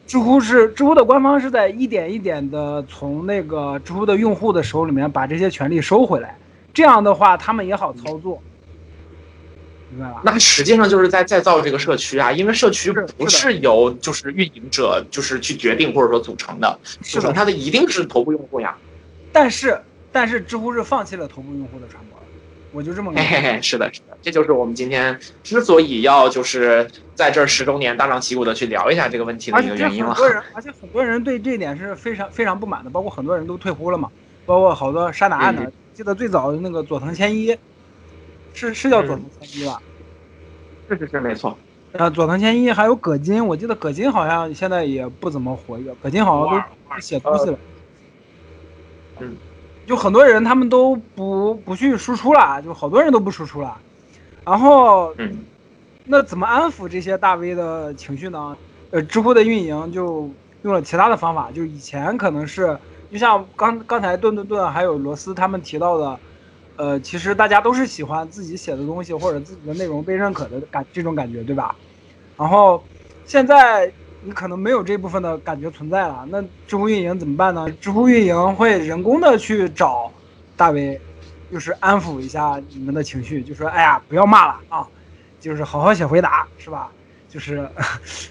[0.08, 6.36] 知乎是知乎的官方是在一点一点的从那个知乎的用户的手里面把这些权利收回来，
[6.74, 8.42] 这样的话他们也好操作，
[9.92, 10.22] 明白吧？
[10.24, 18.76] 那实际上就是在再造这个社区啊，因为社区不是是由就是运营者就是去决定或者说组成的，组成它的一定是头部用户呀。
[19.32, 19.80] 但是
[20.12, 22.20] 但是知乎是放弃了头部用户的传播，
[22.72, 30.14] 我就这么嘿嘿嘿，是的，是的，这就是我们今天之所以要就是在这十周年大张旗鼓的去聊一下这个问题的一个原因了。
[30.14, 34.10] 很多人，而且很多人对这一点是非常非常不满的，包括很多人都退呼了嘛，
[34.46, 37.56] 包括好多杀答案的，嗯记得最早的那个佐藤千一，
[38.54, 39.82] 是是叫佐藤千一吧？
[40.90, 41.58] 是是是，没错。
[41.94, 47.60] 呃，佐藤千一还有葛金，我记得葛金好像现在也不怎么活跃，葛金好像都写东西了。
[49.20, 49.36] 嗯，
[49.86, 53.78] 就很多人他们都不不去输出了，就好多人都不输出了，
[54.46, 55.38] 然后嗯，
[56.06, 58.56] 那怎么安抚这些大 V 的情绪呢？
[58.92, 60.30] 呃，知乎的运营就
[60.64, 62.78] 用了其他的方法，就以前可能是，
[63.12, 66.20] 就像刚刚才顿顿顿还有罗斯他们提到的，
[66.82, 71.76] 呃，其实大家都是喜欢自己写的东西或者自己的内容被认可的感这种感觉，对吧？
[72.36, 72.84] 然后
[73.24, 73.92] 现在
[74.24, 77.68] 你可能没有这部分的感觉存在了，那知乎运营怎么办呢？
[77.80, 80.12] 知乎运营会人工的去找
[80.58, 81.00] 大 V，
[81.52, 84.88] 就是安抚一下你们的情绪，就说哎呀不要骂了啊，
[85.40, 86.90] 就是好好写回答，是吧？
[87.30, 87.70] 就是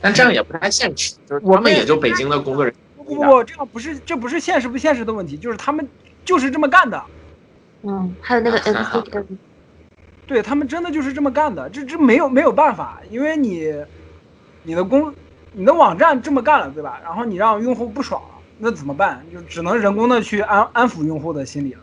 [0.00, 3.04] 但这样 也不太现实，就是我们他们也就北京的工作人员。
[3.06, 5.88] 不不不，这样不是这不是现实不现实的问题，就是他们
[6.24, 7.00] 就是这么干的，
[7.82, 9.24] 嗯，还有那个 MCN，
[10.26, 13.74] 对他们真的就是这么干的，这这没有没有办法，因为你
[14.62, 15.14] 你的公
[15.52, 17.00] 你的网站这么干了，对吧？
[17.02, 18.28] 然后你让用户不爽了，
[18.58, 19.24] 那怎么办？
[19.32, 21.80] 就只能人工的去安安抚用户的心理了。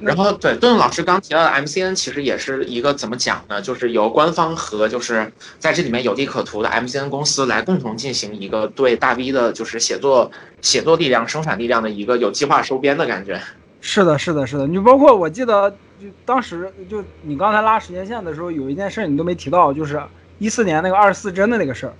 [0.00, 3.62] 然后对顿顿老师刚提到的 MCN，其实也是一个怎么讲呢？
[3.62, 10.30] 就是由官方和就是在这里面有利可图的 MCN 公司来共同进行一个对大 V 的就是写作
[10.60, 13.40] 写作力量、生产力量的一个有计划收编的感觉。
[13.86, 14.66] 是的，是的，是的。
[14.66, 15.70] 你包括我记得，
[16.00, 20.02] 就当时就你刚才拉时间线的时候，有一件事你都没提到，就是
[20.38, 21.92] 一四年那个二十四帧的那个事儿。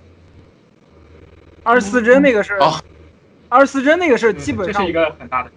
[1.61, 2.73] 二十四帧那个事儿，哦
[3.49, 5.51] 二十四帧那个事儿基本上这是一个很大的。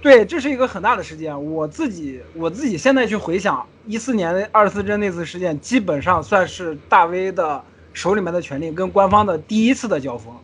[0.00, 1.44] 对，这是一个很大的事件。
[1.52, 10.34] 我自己我自己现在去回想一四年二十四帧那次事件，基本上算是大 V 的手里面的权利跟官方的第一次的交锋。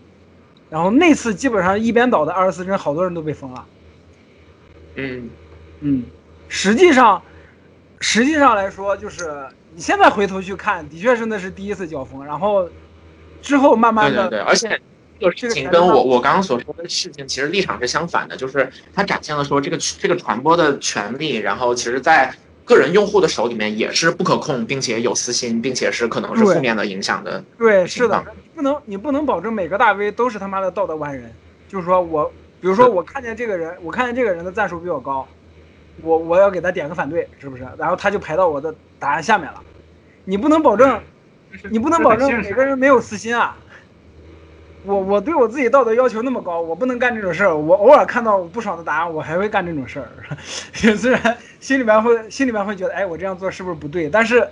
[0.69, 3.65] 然后那次基本上一边倒的二十四帧，好多人都被封了。
[4.97, 5.31] 嗯，
[5.81, 6.05] 嗯，
[6.49, 7.23] 实际上，
[8.01, 12.69] 实际上来说，就是你现在回头去看，的确是那是第一次交锋，然后
[13.41, 14.81] 之后慢慢的，对对对，而且
[15.21, 22.35] 这个事情跟我我刚刚所说的事情其实立场是相反的，就是它展现了说这个这个传播的权利，然后其实在
[22.65, 27.43] 个人用户的手里面也是不可控，并且有私心，并且是可能是负面的影响的。
[27.57, 28.25] 对，是的
[28.55, 31.33] 不能你不能保证每个大 V 都是他妈的道德完人，
[31.69, 32.33] 就是说我，
[32.67, 35.25] 比如说我看见这个人，我看见这个人的赞数比我高，
[36.03, 37.65] 我我要给他点个反对，是不是？
[37.79, 39.63] 然后他就排到我的答案下面了，
[40.25, 41.01] 你不能保证，
[41.71, 43.57] 你不能保证每个人没有私心啊。
[44.83, 47.57] 我我对我自己道德要求那么高，我不能干这种事儿。
[47.57, 50.09] 我偶尔看到不爽的答案，我还会干这种事儿。
[50.75, 54.11] 虽然心里面会心里面会觉得，哎，我这样做是不是不对？
[54.11, 54.45] 但是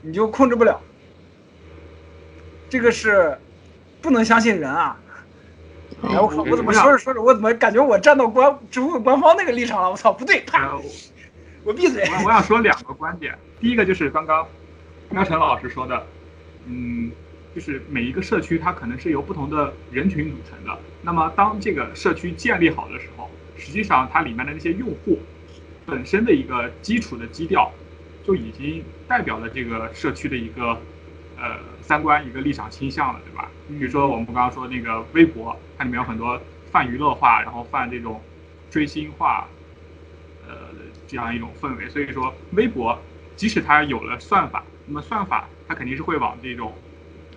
[0.00, 0.80] 你就控制不了。
[2.70, 3.36] 这个是
[4.00, 4.98] 不能相信人啊。
[6.02, 9.90] 哎，我靠，我怎么说着说着，我怎么感觉我站到官植物官方那个立场了？
[9.90, 10.44] 我操，不对，
[11.64, 12.04] 我闭嘴。
[12.04, 14.46] 我我想说两个观点，第一个就是刚刚
[15.10, 16.06] 喵晨老师说的，
[16.66, 17.10] 嗯，
[17.54, 20.78] 就是每一个社区它可能是由不同的人群组成的。
[21.02, 25.18] 那么当这个社区建立好的时候，实际上它里面的那些用户
[25.84, 27.72] 本身的一个基础的基调，
[28.24, 30.78] 就已经代表了这个社区的一个
[31.36, 31.56] 呃
[31.88, 33.48] 三观、一个立场倾向了，对吧？
[33.66, 36.38] 比如说我们刚刚说那个微博，它里面有很多
[36.70, 38.22] 泛娱乐化，然后泛这种
[38.70, 39.48] 追星化，
[40.46, 40.54] 呃
[41.06, 41.88] 这样一种氛围。
[41.88, 42.98] 所以说，微博
[43.36, 46.74] 即使它有了算法，那么算法它肯定是会往这种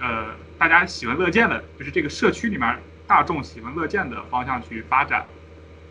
[0.02, 2.78] 呃大家喜闻乐见的，就是这个社区里面
[3.08, 5.26] 大众喜闻乐见的方向去发展，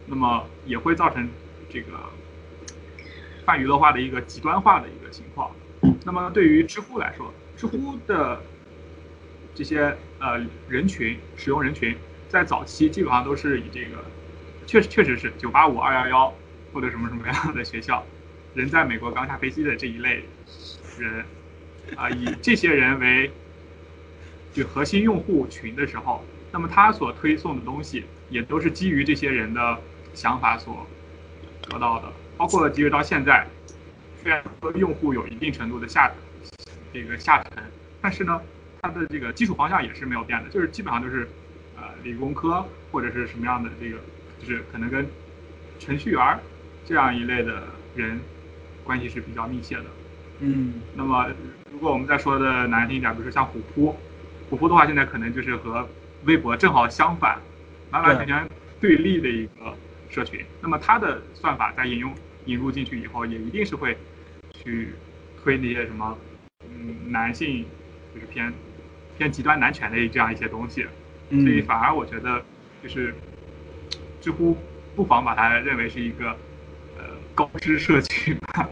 [0.04, 1.26] 那么也会造成
[1.70, 1.92] 这个
[3.46, 5.50] 泛娱乐化的一个极端化的一个情况。
[6.04, 8.42] 那么对于知乎来说，知乎的
[9.55, 11.96] 这些呃人群使用人群，
[12.28, 14.05] 在早期基本上都是以这个，
[14.66, 16.34] 确实确实是九八五、二幺幺
[16.72, 18.05] 或者什么什么样的学校，
[18.55, 20.24] 人在美国刚下飞机的这一类
[20.98, 21.24] 人，
[21.96, 23.30] 啊、以这些人为
[24.53, 29.78] 就核心用户群的时候，那么他所推送的东西也都是基于这些人的
[30.14, 30.86] 想法所
[31.62, 33.46] 得到的，包括即使到现在，
[34.22, 36.11] 虽然说用户有一定程度的下
[36.92, 37.64] 这个下沉，
[38.01, 38.40] 但是呢，
[38.83, 41.28] 它的这个基础方向也是没有变的，就是基本上就是
[41.76, 43.99] 呃理工科或者是什么样的这个，
[44.39, 45.07] 就是可能跟
[45.78, 46.39] 程序员
[46.85, 47.64] 这样一类的
[47.95, 48.18] 人
[48.85, 49.85] 关系是比较密切的。
[50.41, 51.28] 嗯那么，
[51.70, 53.95] 如果我们再说的难听一点，比如说像虎扑，
[54.49, 55.87] 虎扑的话，现在可能就是和
[56.24, 57.39] 微博正好相反，
[57.91, 58.49] 完完全全
[58.81, 59.76] 对立的一个
[60.09, 60.43] 社群。
[60.62, 62.14] 那么它的算法在引用
[62.47, 63.97] 引入进去以后，也一定是会
[64.55, 64.95] 去
[65.43, 66.16] 推那些什么，
[66.64, 67.66] 嗯，男性
[68.14, 68.51] 就是偏
[69.21, 70.81] 偏极端男权的这样一些东西。
[71.29, 72.43] 所以嗯反而我觉得
[72.83, 73.14] 就是
[74.18, 74.57] 知乎
[74.97, 76.31] 不妨把它认为是一个
[76.97, 77.05] 呃
[77.35, 78.66] 高知社区吧，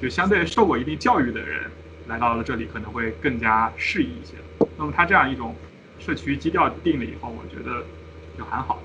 [0.00, 1.68] 就相对受过一定教育的人
[2.06, 4.36] 来到了这里可能会更加适宜一些。
[4.78, 5.56] 那么它这样一种
[5.98, 7.84] 社区基调定了以后，我觉得
[8.38, 8.80] 就还好，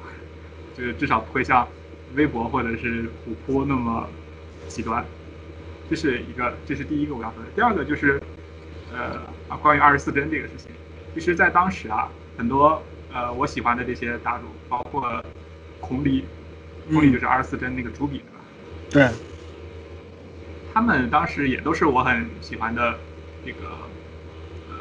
[0.76, 1.68] 就是至少不会像
[2.16, 4.10] 微博或者是虎扑那么
[4.68, 5.06] 极端。
[5.90, 7.50] 这是一个，这是第一个我要说的。
[7.56, 8.22] 第二个就是，
[8.94, 10.72] 呃啊，关于二十四帧这个事情，
[11.14, 12.82] 其实，在当时啊，很多
[13.14, 15.24] 呃我喜欢的这些大主，包括
[15.80, 16.26] 孔鲤，
[16.92, 18.22] 孔鲤就是二十四帧那个主笔
[18.92, 19.12] 对吧？
[19.12, 19.18] 对，
[20.74, 22.98] 他们当时也都是我很喜欢的
[23.46, 23.68] 这个
[24.70, 24.76] 呃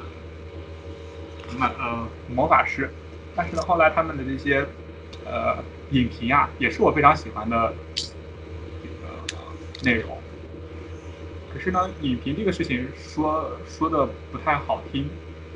[1.59, 2.91] 魔呃魔法师，
[3.35, 4.67] 但是呢，后来他们的这些
[5.25, 5.57] 呃
[5.91, 7.75] 影评啊，也是我非常喜欢的
[8.83, 10.17] 这个内容。
[11.53, 15.09] 可是呢，影评这个事情说说的不太好听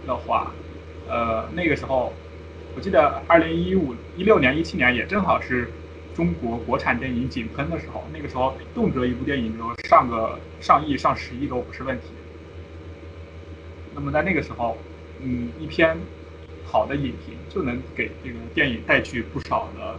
[0.06, 0.52] 的话，
[1.08, 2.12] 呃，那个时候
[2.74, 5.70] 我记得二零一五一六年一七年也正好是
[6.14, 12.06] 中国国产电影井喷的时候，那个时候动辄一部电影就上个上亿、上十亿都不是问题。
[13.94, 14.76] 那么在那个时候，
[15.20, 15.96] 嗯，一篇
[16.64, 19.98] 好的影评就能给这个电影带去不少的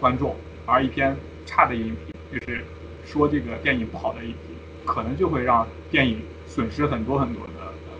[0.00, 1.16] 观众，而一篇
[1.46, 2.64] 差的影评，就是
[3.04, 4.51] 说这个电影不好的影评，
[4.84, 7.92] 可能就会让电影损失很多很多的呃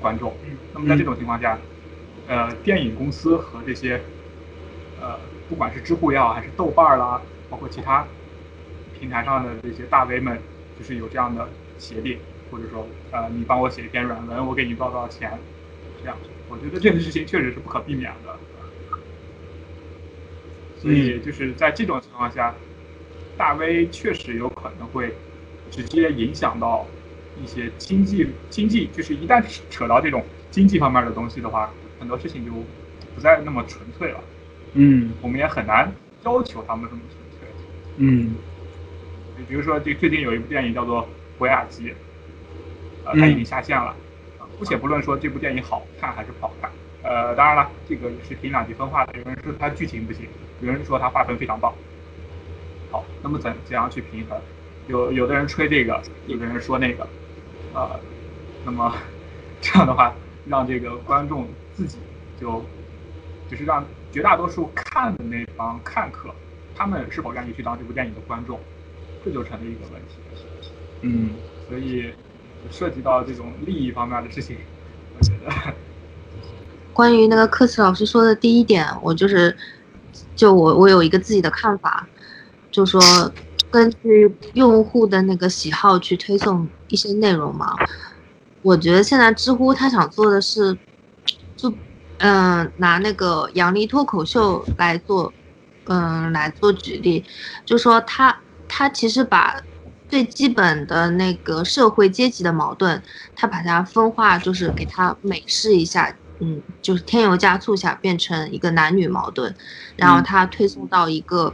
[0.00, 0.34] 观众。
[0.72, 1.58] 那么在这种情况下，
[2.28, 4.00] 呃，电影公司和这些
[5.00, 8.06] 呃，不管是知乎也好，还是豆瓣儿啦，包括其他
[8.98, 10.38] 平台上的这些大 V 们，
[10.78, 11.48] 就是有这样的
[11.78, 12.18] 协定，
[12.50, 15.38] 或者说呃，你帮我写一篇软文，我给你多少多少钱，
[16.02, 16.16] 这样，
[16.48, 18.38] 我觉得这个事情确实是不可避免的。
[20.80, 22.52] 所以就是在这种情况下，
[23.36, 25.14] 大 V 确实有可能会
[25.72, 26.86] 直接影响到
[27.42, 32.52] 一些经济经济，就是一旦扯到这种经济方面的东西的话，很多事情就
[33.14, 34.20] 不再那么纯粹了。
[34.74, 35.90] 嗯我们也很难
[36.24, 37.48] 要求他们这么纯粹。
[37.96, 38.34] 嗯
[39.38, 41.02] 就比如说，这最近有一部电影叫做
[41.38, 41.88] 《博雅集》，
[43.04, 43.96] 呃，它已经下线了。
[44.38, 46.70] 啊姑且不论说这部电影好看还是不好看，
[47.02, 49.18] 呃，当然了，这个是凭两极分化的。
[49.18, 50.26] 有人说它剧情不行，
[50.60, 51.72] 有人说它画风非常棒。
[52.90, 54.38] 好，那么怎怎样去平衡？
[54.88, 57.06] 有有的人吹这个，有的人说那个，
[57.74, 57.98] 呃，
[58.64, 58.94] 那么
[59.60, 60.14] 这样的话，
[60.46, 61.98] 让这个观众自己
[62.40, 62.64] 就
[63.50, 66.30] 就是让绝大多数看的那帮看客，
[66.74, 68.58] 他们是否愿意去当这部电影的观众，
[69.24, 70.16] 这就成了一个问题。
[71.02, 71.30] 嗯
[71.68, 72.12] 所以
[72.70, 74.56] 涉及到这种利益方面的事情，
[75.18, 75.74] 我觉得，
[76.92, 79.56] 关于那个科斯老师说的第一点，我就是，
[80.36, 82.06] 就我我有一个自己的看法，
[82.70, 83.00] 就说
[83.72, 87.74] 根据用户的那个喜好去推送一些内容嘛。
[88.60, 90.78] 我觉得现在知乎他想做的是，
[91.56, 91.72] 就
[92.18, 95.32] 嗯，拿那个杨笠脱口秀来做，
[95.86, 97.24] 嗯，来做举例，
[97.64, 99.60] 就说他他其实把
[100.08, 103.02] 最基本的那个社会阶级的矛盾，
[103.34, 109.52] 他把它分化，就是给它美式一下，嗯，就是添油加醋下变成一个男女矛盾，
[109.96, 111.52] 然后他推送到一个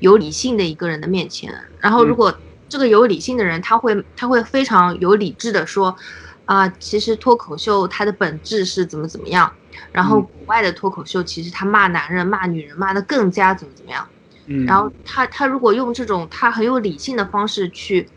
[0.00, 2.36] 有理性的一个人的面前，然后如果
[2.68, 5.96] 这个有理性的人，他会他会非常有理智的说，
[6.44, 9.50] 啊，其实脱口秀它的本质是怎么怎么样。
[9.92, 14.06] 然后国外的脱口秀其实他骂男人骂女人骂的更加怎么怎么样，
[14.46, 18.08] 嗯，然后他他如果用这种他很有理性的方式去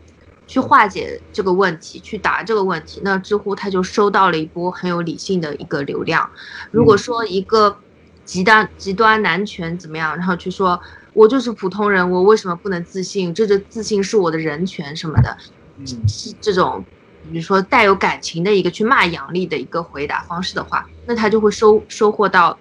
[0.46, 6.28] 去化解这个问题，去答这个问题，那知乎他就收到了一波很有理性的一个流量。
[6.70, 7.76] 如果说一个
[8.24, 10.80] 极端极端男权怎么样，然后去说
[11.14, 13.32] 我就是普通人，我为什么不能自信？
[13.32, 15.38] 这个自信是我的人权什么的，
[16.06, 16.84] 是这种。
[17.32, 22.58] 比如说带有感情的一个去骂杨笠的一个回答方式的话，那他就会收收获到，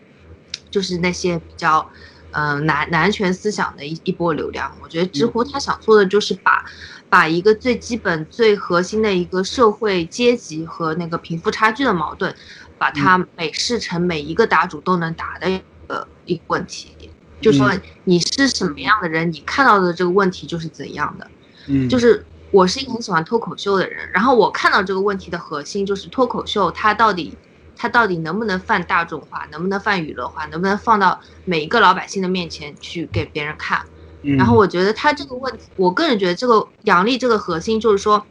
[0.71, 1.85] 就是那些比较，
[2.31, 4.73] 嗯男男权思想的一一波流量。
[4.81, 6.63] 我觉得知乎他想做的就是把，
[7.09, 12.33] 把一个最基本最核心的一个社会阶级和那个贫富差距的矛盾，
[12.77, 17.11] 把它美式成每一个答主都能答的一个一个问题。
[17.43, 17.71] 就说
[18.05, 21.29] 你是什么样的人，你看到的这个问题就是怎样的，
[21.67, 22.25] 嗯，就是。
[22.53, 27.35] 我是一个很喜欢脱口秀的人，然后我看到这个问题的核心就是脱口秀，它到底，
[27.75, 33.83] 它到底能不能泛大众化，能不能泛娱乐化，能不能放到每一个老百姓的面前去给别人看？
[34.21, 38.23] 然后我觉得他这个问题，我个人觉得这个杨笠这个核心就是说，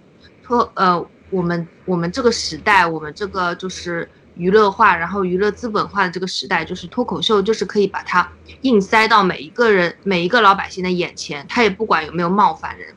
[0.44, 8.26] 脱呃，我们我们这个时代，我们这个就是娱乐化，然后娱乐资本化的这个时代，就是脱口秀就是可以把它
[8.62, 12.88] 硬塞到每一个人每一个老百姓的眼前，他也不管有没有冒犯人。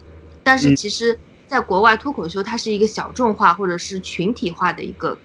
[0.43, 5.17] 但是其实，在国外脱口秀它是一个小众化或者是群体化的一个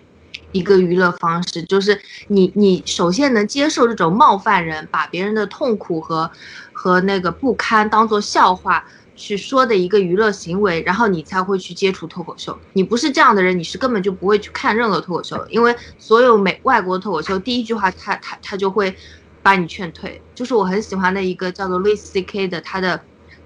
[0.53, 6.31] 一个娱乐方式，就是你你首先能接受这种冒犯人，把别人的痛苦和
[6.73, 8.85] 和那个不堪当做笑话
[9.21, 12.59] 去说的一个娱乐行为，然后你才会去接触脱口秀。
[12.73, 18.97] 你不是这样的人，你是根本就不会去看任何脱口秀，因为所有美外国脱口秀第一句话他他他就会
[19.43, 20.21] 把你劝退。
[20.35, 22.49] 就是我很喜欢的一个叫做 Louis C.K.
[22.49, 23.01] 的他的。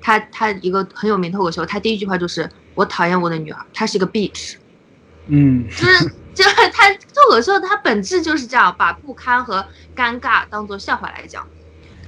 [0.07, 4.57] 他他一个很有名脱口秀，他第一句话就是我讨厌我的女儿，她是一个 bitch，
[5.29, 6.05] 嗯，就是
[6.37, 9.65] 就是他脱口秀，它本质就是这样，把不堪和
[9.97, 11.47] 尴尬当做笑话来讲。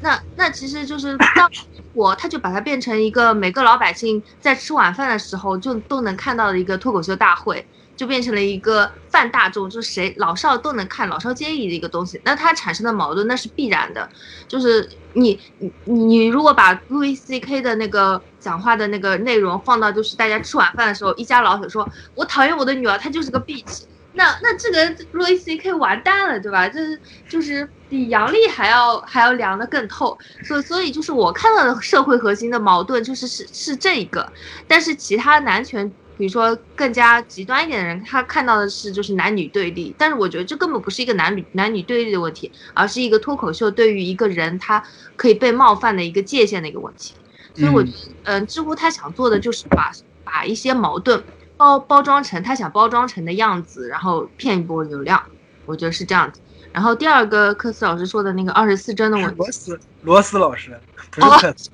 [0.07, 1.51] 那那其实就是当
[1.93, 7.67] 我他就把它变成一个每个老百姓在吃晚饭的时候就都能看到的一个脱口秀大会。
[7.97, 12.21] 就变成了一个泛大众，就是谁老少都能看、老少皆宜的一个东西。
[12.25, 14.07] 那它产生的矛盾那是必然的，
[14.47, 23.85] 就是你你你如果把 Louis C K 的那个讲话的那个内容放到就是大家吃晚饭的时候，一家老小说我讨厌我的女儿，她就是个 bitch，
[24.17, 26.69] 那那这个 Louis C K 完蛋了，对吧？
[26.69, 30.19] 这是就是比杨笠还要还要凉的更透。
[30.43, 34.33] 所以所以就是我看到的社会核心的矛盾就是是是这一个，
[34.67, 35.93] 但是其他男权。
[36.19, 44.83] 比如说更加极端一点的人，他看到的是就是男女对立，但是我觉得这根本不是一个男女男女对立的问题，而是一个脱口秀对于一个人他
[45.15, 47.13] 可以被冒犯的一个界限的一个问题。
[47.55, 49.93] 所以我觉得，嗯，知乎他想做的就是把
[50.25, 51.23] 把一些矛盾
[51.57, 55.23] 包包装成他想包装成的样子，然后骗一波流量。
[55.65, 56.41] 我觉得是这样子。
[56.73, 60.79] 然后第二个克斯老师说的那个二十四帧的问题，罗斯罗斯老师
[61.11, 61.71] 不是克斯。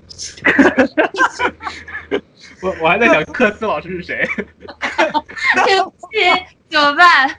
[2.63, 4.25] 我我还在想克斯老师是谁？
[5.67, 7.37] 对不起，怎么办？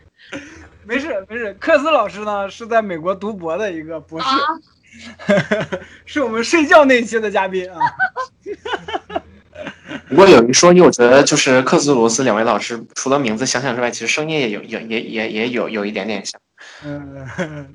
[0.86, 4.28] 没事没事，克斯老师呢是在美国读博的一个博士，
[6.06, 7.80] 是我们睡觉那期的嘉宾啊。
[10.10, 16.40] 不过有一说一，我觉得就是克斯罗斯两位老师，除了名字想想之外，其实声音也有有也也也有有一点点像。
[16.84, 17.26] 嗯，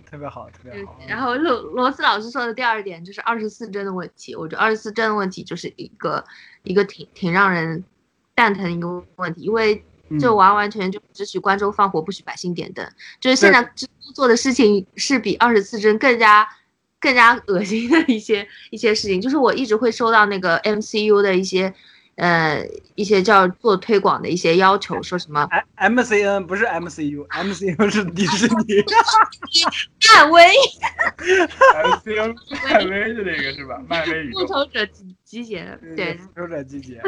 [0.11, 0.99] 特别好，特别好。
[1.07, 6.25] 然后罗罗斯老师说的第二点就是二十四帧的问题，我觉得二十四帧的问题就是一个
[6.63, 7.85] 一个挺挺让人
[8.35, 9.83] 蛋疼的一个问题，因为
[10.19, 12.87] 就完完全全就只许观众放火，不许百姓点灯。
[13.21, 16.49] 就是现在知乎做的事情是比二十四帧更加
[16.99, 21.75] 更加恶心的一些一些事情，就是我一直会收到那个 MCU 的一些。
[22.19, 28.85] 呃，一些叫做推广的一些要求，说什么？M C N 不是 M C U，M C U 是迪士尼。
[30.17, 30.43] 漫威。
[31.77, 33.81] M C U 漫威的那个是吧？
[33.89, 34.41] 漫威宇宙。
[34.41, 36.17] 复仇者集集结，对。
[36.17, 37.01] 复仇者集结。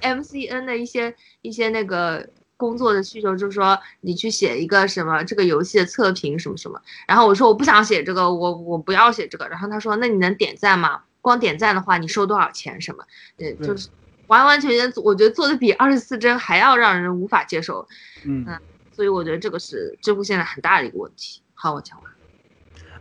[0.00, 11.02] M C N 的一些一些那个工作的需求，就是说你去写一个什么这个游戏的测评什么什么，然后我说我不想写这个，我我不要写这个，然后他说那你能点赞吗？
[11.20, 12.80] 光点赞的话，你收多少钱？
[12.80, 13.04] 什么？
[13.36, 13.88] 对，就是。
[14.26, 17.86] 完完全全，我觉得做的比二十四帧还要让人无法接受。
[18.24, 18.46] 嗯
[18.92, 21.42] 所以我觉得这个是知乎现在很大的一个问题。
[21.54, 22.12] 好，我讲完。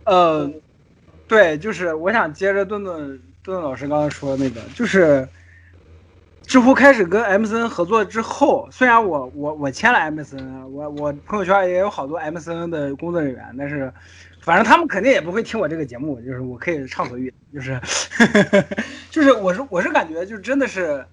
[0.06, 0.52] 呃，
[1.28, 2.98] 对，就是我想接着顿顿
[3.44, 5.28] 顿顿老师刚才说的那个，就是
[6.46, 13.94] 知乎开始跟 MCN 合作之后，虽然我我我签了 MCN，我我朋友圈也有好多 MCN 的工作人员，但是
[14.42, 17.80] 反正他们肯定也不会听我这个节目，就是我可以畅所欲言，就是
[19.12, 21.06] 就是我是我是感觉就真的是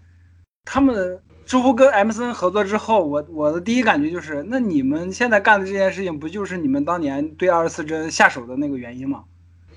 [0.73, 9.25] 他们知乎跟 MCN 合作之后，我我的第一感觉就是，那你们现在干的这件事情，不就是你们当年对二十四帧下手的那个原因吗？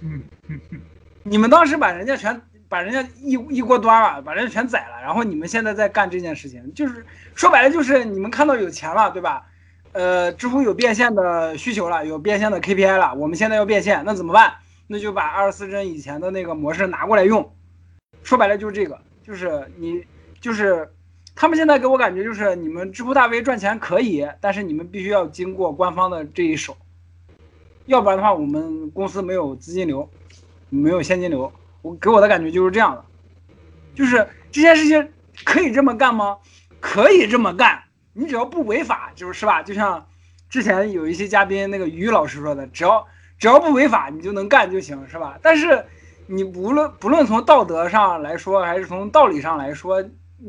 [0.01, 0.21] 嗯，
[1.23, 2.39] 你们当时把人家全
[2.69, 9.47] 把人家一一锅端了，把人家全宰了，然后你们现在在干这件事情，就是说白了就是你们看到有钱了，对吧？
[9.93, 14.53] 呃，知乎有变现的需求了，有变现的 KPI 了，我们现在要变现，那怎么办？
[14.85, 17.51] 那就把二十四帧以前的那个模式拿过来用。
[18.21, 20.05] 说白了就是这个，就是你
[20.43, 20.91] 就是
[21.33, 26.75] 他们现在给我感觉就是你们知乎大 V 赚钱可以，但是你们必须要经过官方的这一手，
[27.85, 30.09] 要不然的话我们公司没有资金流，
[30.67, 31.49] 没有现金流。
[31.81, 33.05] 我给我的感觉就是这样的，
[33.95, 35.13] 就是这件事情
[35.45, 36.39] 可以这么干吗？
[36.81, 37.81] 可以这么干，
[38.11, 39.63] 你只要不违法，就是是吧？
[39.63, 40.05] 就像
[40.49, 43.07] 之前有一些嘉宾那个于老师说的，只要
[43.39, 45.39] 只要不违法，你就能干就行，是吧？
[45.41, 45.85] 但是
[46.27, 50.03] 你无论不论从道德上来说，还是从道理上来说，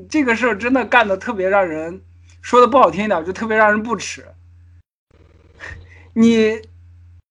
[0.08, 2.02] 这个事儿真的干的特别让人
[2.42, 4.24] 说的不好听一点，就特别让人不齿。
[6.12, 6.60] 你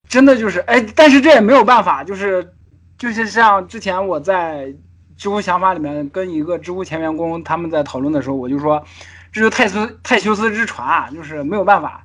[0.08, 2.54] 真的就是哎，但是这也没有办法，就是
[2.98, 4.74] 就是像之前我在
[5.16, 8.84] 知乎想法里面跟一个知乎前员工他们在讨论的时候，我就说，
[9.32, 12.04] 这就泰斯泰修斯之船啊，就是没有办法，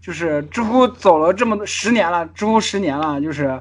[0.00, 3.60] 就是知乎走了这么十年了，知乎十年了，就是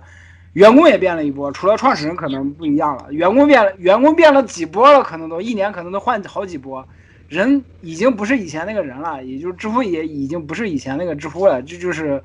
[0.54, 6.86] 员工也变了一波，除了创始人可能不一样了，员工变了，员工变了几波了，可能都一年可能都换好几波，
[7.30, 12.22] 人已经不是以前那个人了，也就是知乎也已经不是以前那个知乎了，这就是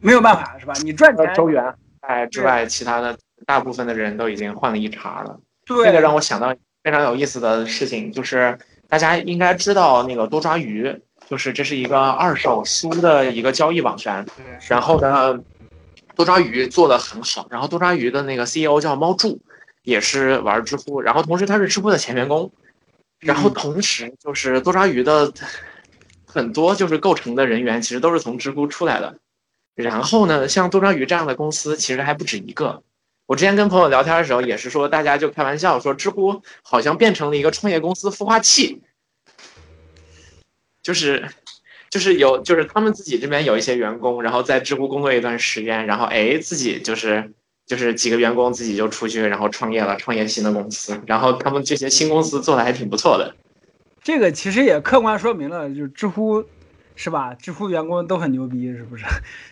[0.00, 0.74] 没有办法，是吧？
[0.82, 5.40] 你赚钱，周元哎之外，其他的大部分的人都已经换了一茬了。
[5.64, 10.94] 对，这个让我想到非常有意思的事情，就是大家应该知道那个多抓鱼，
[11.28, 14.26] 就是这是一个二手书的一个交易网站。
[14.68, 15.38] 然后呢，
[16.14, 19.40] 多抓鱼做的很好，然后多抓鱼的那个 CEO 叫猫柱，
[19.82, 22.50] 也是玩知乎，然后同时他是知乎的前员工，
[23.18, 25.32] 然后同时就是多抓鱼的
[26.26, 29.18] 很多就是构成的人员其实都是从知乎出来的。
[29.74, 32.82] 然后呢，像多抓鱼这样的公司其实还不止一个。
[33.24, 38.82] 我之前跟朋友聊天的时候也是说，大家就开玩笑说，知乎好像变成了一个创业公司孵化器，
[40.82, 41.26] 就是
[41.92, 47.30] 就是有就是他们自己这边有一些员工，然后在知乎工作一段时间，然后哎自己就是
[47.66, 53.34] 就是几个员工自己就出去然后创业了，创业新的公司，然后他们这些新公司做的还挺不错的。
[54.02, 56.42] 这个其实也客观说明了，就是知乎，
[56.96, 57.34] 是吧？
[57.34, 59.04] 知乎员工都很牛逼，是不是？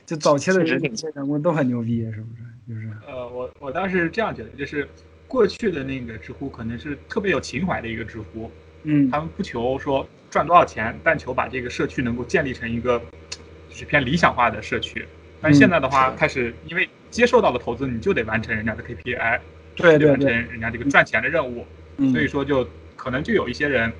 [0.06, 2.74] 就早期的确实挺这些员工都很牛逼，是不是？
[2.74, 4.88] 就是，呃，我我当时是这样觉得，就是
[5.28, 8.50] 过去的那个知乎可能是特别有情怀的一个知乎，
[8.84, 9.10] 嗯。
[9.10, 13.00] 他们不求说赚多少钱，但求把这个社区能够建立成一个
[13.68, 15.06] 就是偏理想化的社区。
[15.42, 19.40] 但是现在的话，是开始因为接受到了投资，你就得完成人家的 KPI，
[19.74, 21.66] 对完成人家这个赚钱的任务，
[21.96, 23.90] 嗯，所以说就可能就有一些人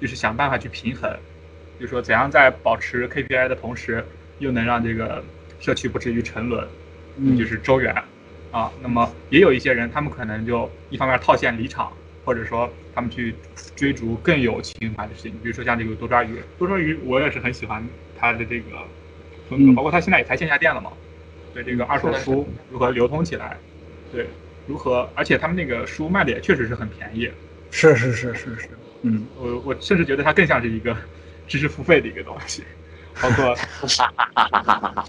[0.00, 1.08] 就是想办法去平衡，
[1.78, 4.04] 就是说怎样在保持 KPI 的同时，
[4.38, 5.22] 又能让这个
[5.60, 6.66] 社区不至于沉沦，
[7.16, 7.36] 嗯。
[7.38, 7.94] 就是周远
[8.50, 8.72] 啊。
[8.82, 11.92] 那么也有一些人，他们可能就一方面套现离场，
[12.28, 13.34] 或者说他们去
[13.74, 17.82] 追逐更有情怀的事情，比如说像这个多抓鱼，多抓鱼我也是很喜欢
[18.14, 18.86] 他的这个
[19.48, 20.92] 风格，嗯包括他现在也开线下店了嘛，
[21.54, 23.58] 对这个二手书如何流通起来，
[24.10, 24.28] 对，
[24.66, 27.32] 如何，而且他们那个书卖的也确实是很便宜，
[27.70, 28.68] 是是是是是，
[29.00, 30.94] 嗯，我我甚至觉得它更像是一个
[31.46, 32.62] 知识付费的一个东西，
[33.22, 33.56] 包括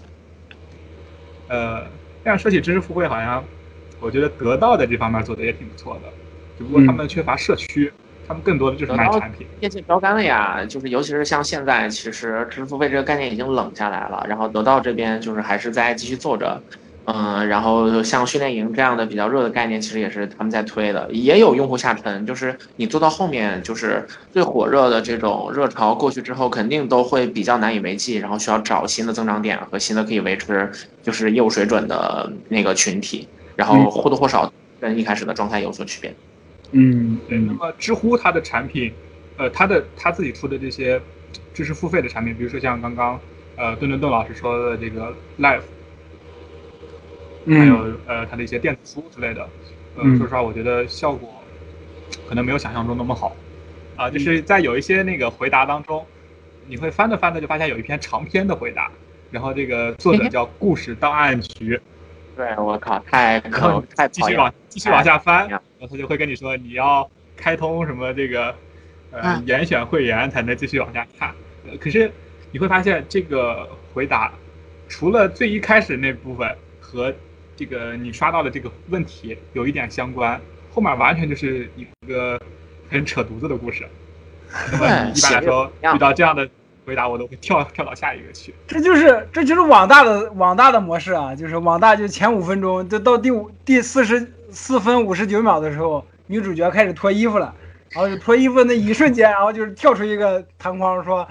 [1.48, 1.84] 呃，
[2.24, 3.46] 这样说起知识付费，好像
[3.98, 6.10] 我觉得得到的这方面做的也挺不错的，
[6.60, 7.90] 只不过他们缺乏社区，
[8.28, 9.46] 他们更多的就是卖产品。
[9.60, 16.62] 业界标杆了呀，就是尤其是像现在，其实知识付费这个概念已经冷下来了，然后得到这边就是还是在继续做着，
[17.06, 30.70] 嗯，然后像训练营这样的比较热的概念，其实也是他们在推的，也有用户下沉，就是你做到后面，就是最火热的这种热潮过去之后，肯定都会比较难以为继，然后需要找新的增长点和新的可以维持
[31.02, 33.26] 就是业务水准的那个群体，
[33.56, 36.10] 然后或多或少跟一开始的状态有所区别。
[36.10, 36.14] 嗯
[37.28, 38.92] 对，那么知乎它的产品，
[39.36, 41.00] 呃，它的它自己出的这些
[41.52, 43.18] 知识付费的产品，比如说像刚刚
[43.56, 45.62] 呃顿顿顿老师说的这个 Live，
[47.46, 49.42] 还有嗯呃它的一些电子书之类的，
[49.96, 50.16] 呃，嗯。
[50.16, 51.28] 说实话，我觉得效果
[52.28, 53.34] 可能没有想象中那么好，
[53.96, 56.06] 啊、就是在有一些那个回答当中，
[56.68, 58.90] 你会翻着翻着就发现有一篇长篇的回答，
[59.32, 61.80] 然后这个作者叫故事档案局，
[62.36, 68.54] 对我靠，太然后可太继续往继续往下翻，哎然后他就会跟你说你要开通什么这个
[69.10, 71.34] 呃嗯严选会员才能继续往下看。
[71.68, 72.10] 呃可是
[72.50, 74.32] 你会发现这个回答，
[74.88, 77.12] 除了最一开始那部分和
[77.56, 80.40] 这个你刷到的这个问题有一点相关，
[80.72, 82.40] 后面完全就是一个
[82.88, 83.86] 很扯犊子的故事。
[84.72, 86.48] 那么你一般来说遇到这样的
[86.90, 88.52] 回答，我都会跳跳到下一个去。
[88.66, 97.54] 这就是这就是网大的网大的模式啊，就是网大就前五分钟，就到第五第四十四分五十九秒的时候，女主角开始脱衣服了，
[97.90, 101.24] 然后就脱衣服那一瞬间，然后就是跳出一个弹框说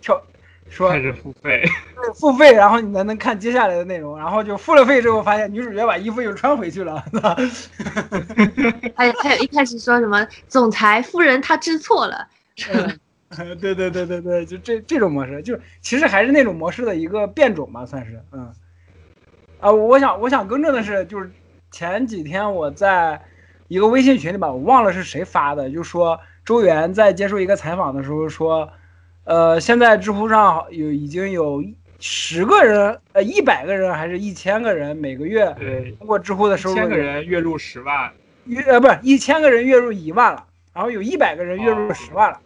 [0.00, 0.20] 跳
[0.68, 1.62] 说开始付费，
[2.18, 7.04] 付费，然后你才能看接下来的内容，然后就付了费之后发现女主角把衣服又穿回去了，
[8.96, 12.26] 还有还有一开始说什么总裁夫人她知错了，
[12.72, 12.98] 嗯
[13.60, 18.52] 对对对对对，就这这种模式，就其实还是那种模式的一个变种吧，算是，嗯，
[19.60, 21.30] 啊，我想我想更正的是，就是
[21.70, 23.20] 前几天我在
[23.68, 28.70] 一个微信群里吧，我忘了是谁发的，就说周元在接受一个采访的时候说，
[29.24, 31.64] 呃，现在知乎上有已经有
[31.98, 35.46] 十个人，呃，一百个人还是一千个人每个月，
[35.98, 38.12] 通过知乎的收入千个人月入十万，
[38.44, 40.44] 月呃不是一千个人月入一万了，
[40.74, 42.38] 然后有一百个人月入哦十万了，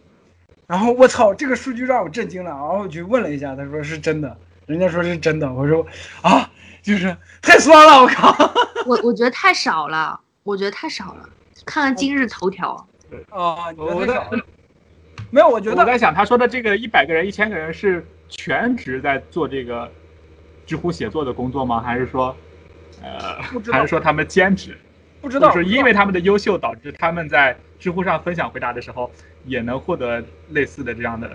[0.69, 4.37] 然后我操，这个数据让我震惊了，然后我去问了一下，他说是真的，
[4.67, 5.85] 人家说是真的，我说
[6.21, 6.49] 啊，
[6.83, 8.37] 就是太酸了，我靠，
[8.87, 11.27] 我我觉得太少了，我觉得太少了。
[11.65, 12.87] 看看今日头条，
[13.31, 14.39] 啊，你觉我在得太少了？
[15.31, 19.91] 没有，我觉得我在想，他说的这个一百个人、一千个人是全职在做这个
[20.67, 21.81] 知乎写作的工作吗？
[21.81, 22.37] 还是说，
[23.03, 23.41] 呃
[23.73, 24.79] 还是说他们兼职？
[25.29, 29.11] 不知道，或者说因为他们的优秀，导致他们在知乎上分享回答的时候，
[29.45, 31.31] 也能获得类似的这样的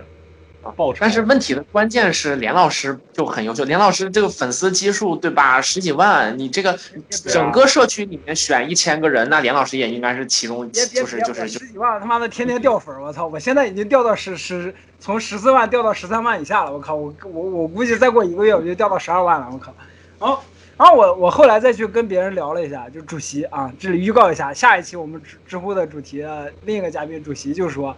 [0.76, 0.98] 报酬？
[1.00, 6.76] 但是问题的关键是连老师就很优秀，连老师这个粉丝基数对吧，十几万，你这个
[7.08, 13.26] 整个社区里面选一千个人，那连老师也应该是其中就是就是就十几万他妈的天天掉粉儿，我操！
[13.28, 16.94] 我现在已经掉到十十从十四万掉到十三万以下了，我靠！
[16.94, 19.72] 我我我估计再过一个月我就掉到十二万了，我靠！
[20.18, 20.42] 然后
[20.76, 27.96] 然后我我后来再去跟别人聊了一下，就主席啊，这里预告一下，下一期我们知知乎的主题的另一个嘉宾主席就说，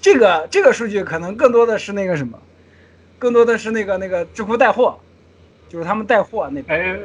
[0.00, 2.38] 这个这个数据可能更多的是那个什么，
[3.18, 4.98] 更多的是那个那个知乎带货，
[5.68, 6.80] 就是他们带货那边。
[6.80, 7.00] 哎，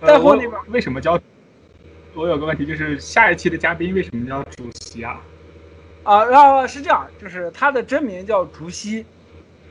[0.00, 1.18] 呃带货那边为什么叫？
[2.14, 5.20] 我有个问题，就是下一期的嘉宾为什么叫主席啊？
[6.02, 9.04] 啊，然后是这样，就是他的真名叫竹溪，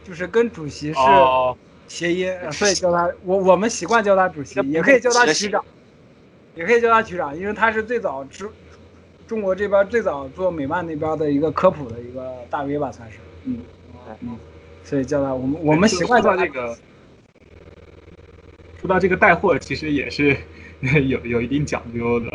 [0.03, 5.63] 就是跟主席是哦，谐音，呃所以叫他我我们习惯叫他主席，也可以叫他局长，
[6.55, 8.49] 也可以叫他局长，因为他是最早中
[9.27, 13.59] 中国这边最早做美漫那边的一个科普的一个大 V 吧，算是，嗯
[14.21, 14.37] 嗯，
[14.83, 16.77] 所以叫他我们我们习惯叫他这个，
[18.79, 20.35] 说到这个带货，其实也是
[20.81, 22.29] 有有一定讲究的。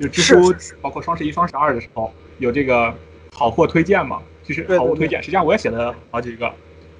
[0.00, 0.50] 就知乎
[0.80, 2.90] 包括双十一、双十二的时候有这个
[3.34, 5.22] 好货推荐嘛，就是好货推荐。
[5.22, 6.50] 实际上我也写了好几个，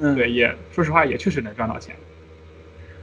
[0.01, 1.95] 嗯对，也说实话也确实能赚到钱。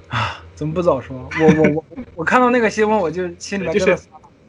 [0.08, 1.30] 啊，怎么不早说？
[1.40, 3.98] 我我我 我看到那个新闻，我就心里面就是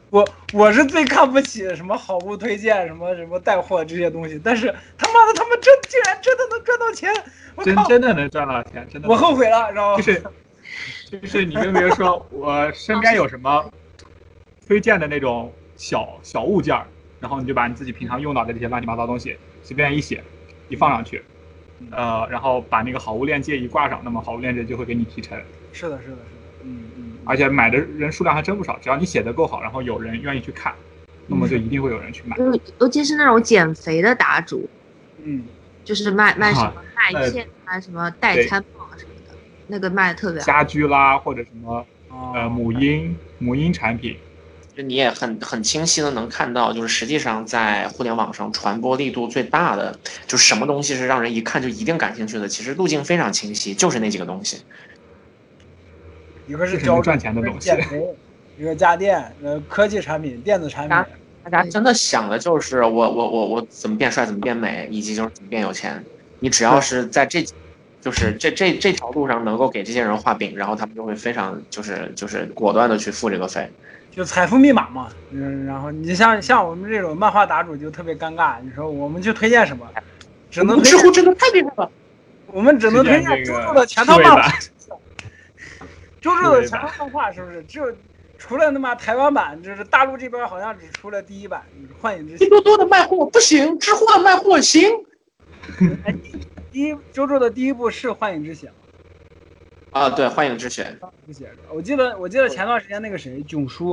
[0.09, 7.13] 我我是最看不起什么好物推荐、什么什么带货这些东西，但是他妈的他们真竟然真的能赚到钱，
[7.55, 7.75] 我真！
[7.87, 9.07] 真的能赚到钱，真的。
[9.07, 9.97] 我后悔了，知道吗？
[9.97, 10.23] 就是
[11.21, 13.69] 就是你跟别人说，我身边有什么
[14.65, 16.87] 推荐的那种小小物件儿，
[17.19, 20.23] 然后你就把你自己平常用到的这些乱七八糟东西随便一写，
[20.69, 21.23] 一放上去，
[21.91, 25.37] 呃，然后把那个好物链接一挂上，那么好物链接就会给你提成，
[25.71, 26.17] 是的，是的，是的，
[26.63, 30.73] 嗯嗯，而且买的人数量还真不少，只要你写的够好，然后有人愿意去看，
[31.27, 32.35] 那么就一定会有人去买。
[32.37, 34.69] 尤尤其是那种减肥的答主，
[35.23, 35.43] 嗯，
[35.83, 36.83] 就是卖卖什么呃
[37.13, 39.35] 麦片啊，什么代餐棒啊什么的，
[39.67, 40.45] 那个卖的特别好。
[40.45, 44.17] 家居啦，或者什么哦呃母婴母婴产品，
[44.79, 54.61] 就你也很很清晰的能看到，就是实际上在互联网上传播力度最大的，就是什么东西是让人一看就一定感兴趣的，其实路径非常清晰，就是那几个东西。
[56.47, 57.69] 一个是交这是能赚钱的东西，
[58.57, 61.05] 一个家电，呃，科技产品、电子产品啊，
[61.43, 66.01] 大家真的想的就是我我我我怎么变帅，怎么变美，以及就是怎么变有钱。
[66.39, 67.45] 你只要是在这，
[67.99, 73.69] 就是这这这条路上能够给这些人画饼，然后他们就会非常就是就是果断的去付这个费。
[74.11, 75.09] 就财富密码嘛。
[75.31, 79.87] 嗯，然后你像像我们这种漫画答主就特别尴尬，你说我们去推荐什么，
[80.49, 81.91] 只能知乎真的太厉害了。
[82.47, 84.51] 我们只能推荐周周的全套漫画。
[86.19, 87.63] 周周的全套漫画是不是？
[87.63, 87.85] 只有
[88.37, 91.61] 除了他妈台湾版，就是大陆这边好像只出了第一版
[92.01, 92.47] 《幻影之心拼》。
[92.49, 94.89] 多多的卖货不行，知乎的卖货行。
[96.05, 96.15] 哎，
[96.71, 98.69] 第一周周的第一部是《幻影之响》，
[99.91, 100.95] 啊，对，幻影之血，
[101.25, 101.57] 之写的。
[101.73, 103.91] 我记得我记得前段时间那个谁囧叔，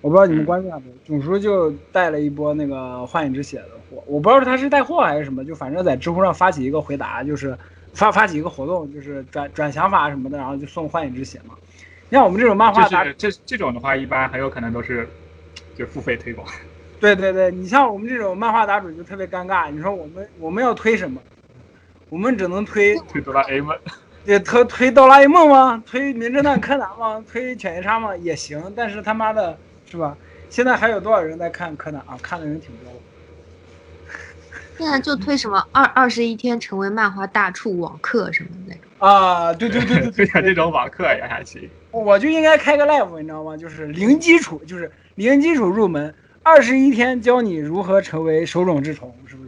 [0.00, 0.94] 我不知道你们关注他没有？
[1.04, 7.58] 囧叔就带了一波那个幻影之血的货，我不知道他是带货还是什么，就反正在知乎上发起一个回答，就是
[7.94, 11.54] 发发起一个活动，就是转转想法什么的，然后就送幻影之血嘛。
[12.10, 15.08] 像我们这种漫画就达是这这种的话，一般很有可能都是
[15.76, 16.46] 就付费推广。
[17.00, 19.70] 对对对，你像我们这种漫画答主就特别尴尬。
[19.70, 21.20] 你说我们我们要推什么？
[22.08, 23.76] 我们只能推推哆啦 A 梦，
[24.28, 25.82] 对推推哆啦 A 梦吗？
[25.86, 27.24] 推名侦探柯南吗？
[27.26, 28.14] 推犬夜叉吗？
[28.14, 30.18] 也行，但是他妈的是吧？
[30.50, 32.14] 现在还有多少人在看柯南啊？
[32.22, 33.00] 看的人挺多的。
[34.76, 38.82] 现在就推什么二二十一天成为漫画大触网课什么的那种。
[38.98, 41.70] 啊，对对对对对 推荐这种网课也还行。
[41.90, 43.56] 我就应该开个 live，你知道吗？
[43.56, 49.46] 就是零基础，就是零基础入门，二十一天教你如何成为手冢治虫，是不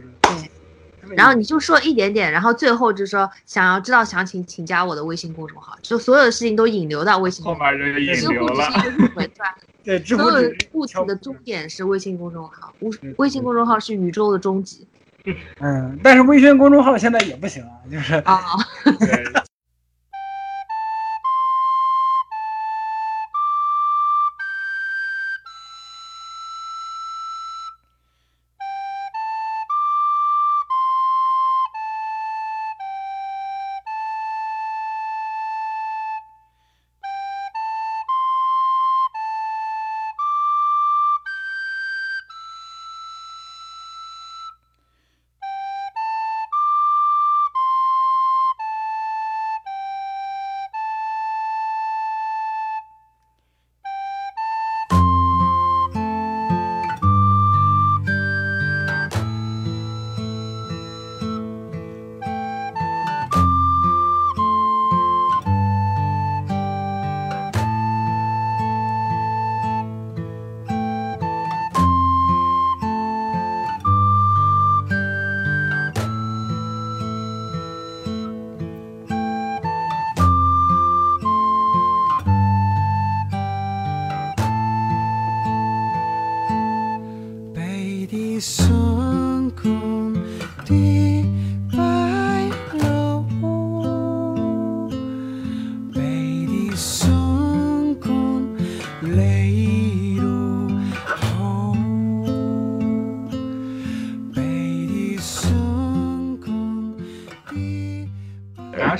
[1.11, 1.17] 对。
[1.17, 7.71] 然后你就说一点点，然后最后就说想要知道详情，请加我的微信公众号，就所有的事情都引流到微信公众号。
[7.71, 12.73] 面人引知乎流了只是，一个入门段，对， 所有只物体的终点是微信公众号，
[13.17, 14.87] 微信公众号是宇宙的终极
[15.59, 18.41] 嗯，但是微信公众号现在也不行啊，就是啊！
[18.83, 19.23] 对，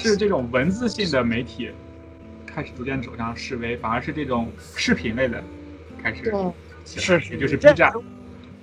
[0.01, 1.69] 是这种文字性的媒体
[2.45, 5.41] 开始逐渐走向示威，反而是这种视频类的
[6.01, 6.31] 开始对
[6.83, 7.91] 起来，是是也就是 B 站。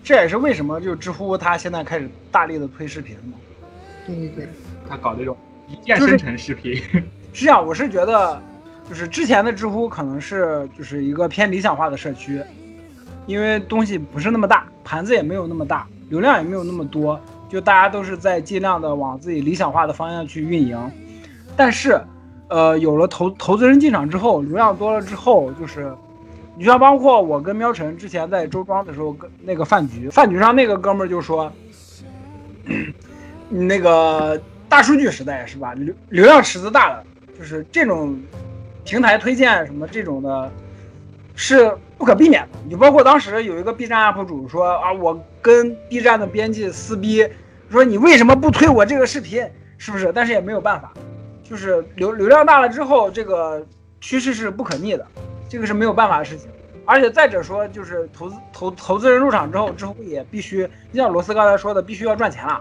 [0.03, 3.39] 这也是为什么就知乎它现在开始大力的推视频嘛。
[4.07, 4.49] 对对对，
[4.89, 5.37] 他搞这种
[5.69, 6.77] 一键生成视频，
[7.33, 8.41] 是这样我是觉得，
[8.89, 12.41] 就是之前的知乎可能是就是一个偏理想化的社区，
[13.27, 20.79] 因为东西不是那么大，盘子也没有那么大，流量也没有那么多，就大家都是在尽量的往自己理想化的方向去运营。
[21.59, 22.01] 但是，
[22.49, 25.93] 呃，有了投投资人进场之后，流量多了之后，就是
[26.57, 31.53] 你像包括我跟喵晨之前在周庄的时候，跟那个饭局，饭局上那个哥们儿就说，
[33.51, 35.75] 那个大数据时代是吧？
[35.75, 37.03] 流流量池子大了，
[37.37, 38.17] 就是这种
[38.85, 40.53] 平台推荐什么这种的，
[41.35, 42.59] 是不可避免的。
[42.69, 47.27] 你包括当时有一个 B 站 UP 主说啊，我跟 B 站的编辑撕逼，
[47.69, 49.45] 说你为什么不推我这个视频？
[49.81, 50.13] 是不是？
[50.13, 50.93] 但是也没有办法，
[51.49, 53.65] 就是流流量大了之后，这个
[54.01, 55.07] 趋势是不可逆的，
[55.49, 56.51] 这个是没有办法的事情。
[56.85, 62.61] 而且再者说，就是投资投投资人入场之后，知乎也必须，就像罗斯刚才说的，必须要赚钱了，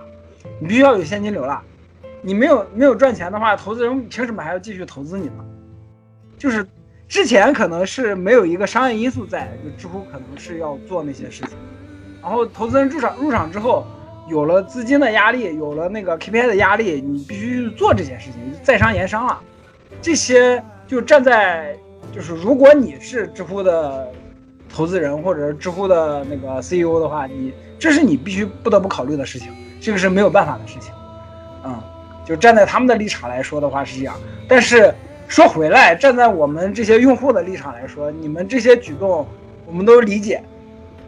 [0.60, 1.62] 你必须要有现金流了。
[2.22, 5.46] 你没有没有赚钱的话，投资人凭什么还要继续投资你呢？
[6.38, 6.66] 就是
[7.08, 11.58] 之前可能是没有一个商业因素在，就知乎可能是要做那些事情，
[12.22, 13.86] 然后投资人入场入场之后，
[14.28, 19.40] 有了资金的压力，有了那个 KPI 的压力，你必须做这件事情，在商言商了。
[20.02, 21.76] 这些就站在
[22.14, 24.12] 就是如果你是知乎的
[24.70, 30.94] 投资人或者是知乎的那个 CEO 的话，你这是你必须不得不考虑的事情，这个是没有办法的事情，
[31.64, 31.82] 嗯。
[32.26, 34.14] 就站在他们的立场来说的话是这样，
[34.50, 34.94] 但是
[35.30, 39.26] 说回来，站在我们这些用户的立场来说，你们这些举动
[39.66, 40.44] 我们都理解，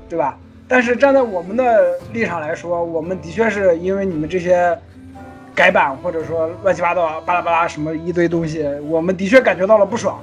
[0.07, 0.39] 对吧？
[0.69, 4.77] 但是站在我们的立场来说，我们的确是因为你们这些
[5.55, 10.21] 改版或者说乱七八糟巴拉巴拉什么一堆东西，我们的确感觉到了不爽。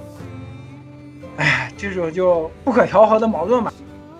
[1.36, 3.73] 哎，这种就不可调和的矛盾吧。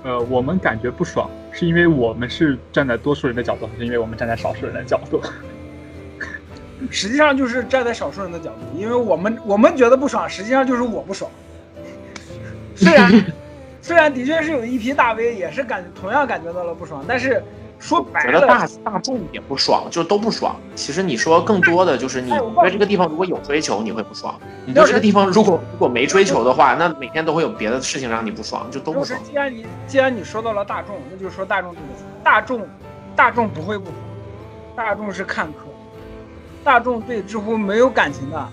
[0.03, 5.23] 呃，我们感觉不爽，是因为我们是站在多数人的角度，还是因为我们站在少数人的角度？
[6.91, 11.31] 实际上就是站在少数人的角度，因为我们我们觉得不爽，实际上就是我不爽。
[12.77, 13.11] 虽然
[13.87, 17.41] 虽然的确是有一批大 V 也是感同样感觉到了不爽，但是
[17.79, 20.57] 说白觉得大，大众也不爽，就都不爽。
[20.75, 22.31] 其实你说更多的就是你
[22.61, 24.35] 对这个地方如果有追求，你会不爽；
[24.65, 29.25] 你对这个地方如果如果没追求的话，那每天都会有别的事情让你不爽，就都不就是爽。
[29.25, 32.67] 既然你既然你说到了大众，那就说大众这个词，大众
[33.15, 33.97] 大众不会不爽，
[34.75, 35.59] 大众是看客，
[36.65, 38.49] 大众对知乎没有感情的。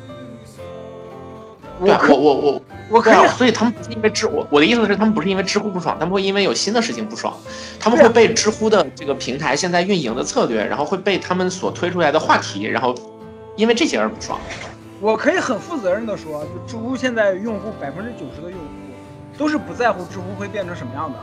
[1.84, 7.36] 我我我我我可以啊，所以他们不是因为知我我的意思是，他们不是因为知乎不爽，他们会因为有新的事情不爽，
[7.80, 12.96] 他们会被知乎的这个平台现在运营的策略，然后会被他们所推出来的话题，然后
[13.58, 14.40] 因为这些而不爽。
[15.02, 18.66] 我可以很负责任的说，就知乎现在用户百分之九十的用户
[19.38, 21.20] 都是不在乎知乎会变成什么样的，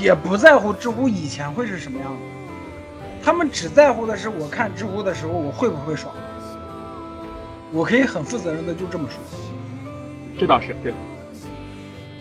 [0.00, 2.18] 也不在乎知乎以前会是什么样的，
[3.22, 6.14] 他们只在乎的是我看知乎的时候我会不会爽。
[7.72, 9.18] 我可以很负责任的就这么说，
[10.38, 10.92] 这倒是对。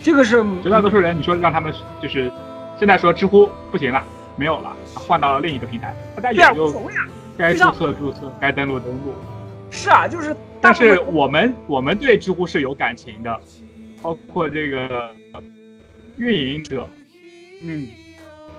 [0.02, 1.72] 这个是绝大多数人，你说让他们
[2.02, 2.32] 就是
[2.80, 4.04] 现在说知乎不行了，
[4.36, 6.90] 没有了，换到了另一个平台，大家也就
[7.38, 9.14] 该注册注册，该登录登录。
[9.70, 13.40] 是啊，就是但是我们我们对知乎是有感情的，
[14.02, 14.88] 包括这个
[15.34, 15.44] 呃
[16.18, 16.88] 运营者，
[17.62, 17.88] 嗯，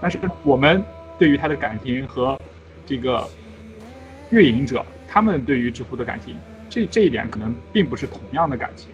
[0.01, 0.82] 但是我们
[1.19, 2.39] 对于他的感情和
[2.86, 3.28] 这个
[4.31, 6.36] 运营者，他们对于知乎的感情，
[6.73, 8.89] 这这一点可能并不是同样的感情，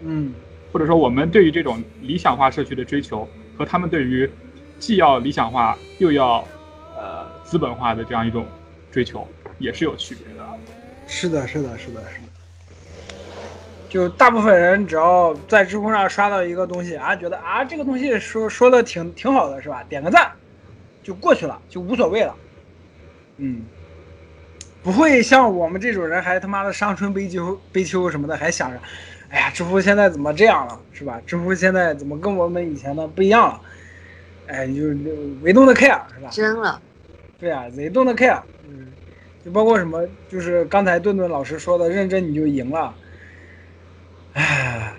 [0.00, 0.34] 嗯，
[0.72, 4.28] 或者说我们对于这种理想化社区的追求和他们对于
[4.80, 6.44] 既要理想化又要
[6.96, 8.44] 呃资本化的这样一种
[8.90, 9.24] 追求
[9.60, 10.44] 也是有区别的。
[11.06, 12.24] 是的，是的，是的，是的。
[13.88, 19.84] 就大部分人只要在知乎上刷到一个东西啊，觉得啊这个东西说说的挺挺好的，是吧？
[19.84, 20.32] 点个赞
[21.04, 22.34] 就过去了，就无所谓了。
[23.36, 23.62] 嗯，
[24.84, 28.78] 不会像我们这种人还他妈的伤春悲秋悲秋什么的，还想着，
[29.30, 31.18] 哎呀，知乎现在怎么这样了，是吧？
[31.26, 33.60] 知乎现在怎么跟我们以前的不一样了？
[34.46, 34.98] 哎，就是
[35.40, 36.28] 唯动的 care 是吧？
[36.30, 36.78] 真了，
[37.40, 38.88] 对啊，they don't care，嗯，
[39.42, 42.94] 就包括什么，就是刚才顿顿老师说的，认真你就赢了，
[44.34, 44.92] 哎，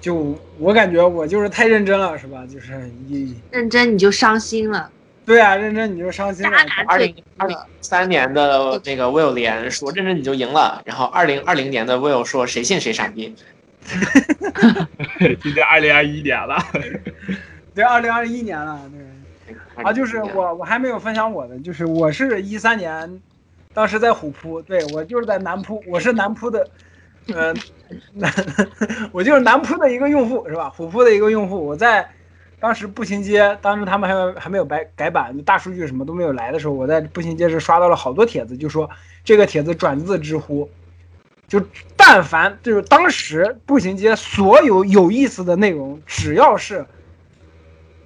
[0.00, 2.44] 就我感觉我就是太认真了，是吧？
[2.52, 4.90] 就是一，认真你就伤心了。
[5.28, 6.56] 对啊，认真你就伤心了
[6.86, 13.36] 二零二零三年的那个 Will 连说认真你就赢了，然后二零二零年的 Will 说谁信谁傻逼。
[15.42, 16.56] 今天二零二一年了，
[17.74, 19.06] 对，二零二一年了，对。
[19.82, 23.20] 啊，就是我我还没有分享我的，就是我是一三年，
[23.72, 26.68] 当时在虎扑，对我就是在南扑，我是南扑的，
[27.32, 27.54] 呃，
[28.14, 28.32] 南
[29.12, 30.68] 我就是南扑的一个用户是吧？
[30.70, 32.06] 虎扑的一个用户，我在
[32.60, 38.88] 当时步行街，当时他们还还没有改改版，大数据什么都没有来的时候，我在步行街是刷到了好多帖子，就说
[39.24, 40.68] 这个帖子转自知乎，
[41.46, 41.62] 就
[41.96, 46.84] 但凡就是当时步行街所有有意思的内容，只要是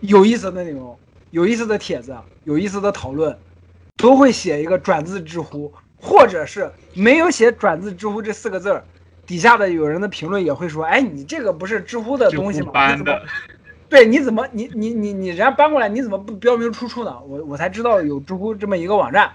[0.01, 0.99] 有意思的内容。
[1.31, 2.15] 有意思的帖子、
[2.45, 3.35] 有意思的讨论，
[3.97, 8.85] 都会写一个转自知乎，或者是没有写转自知乎这四个字儿，
[9.25, 12.71] 底下的有人的评论也会说：“哎，你这个不是知乎的东西吗？
[13.93, 19.31] 对，你怎么你你你你人家搬过来，你怎么不标明出处呢？”我我才知道有知乎这么一个网站，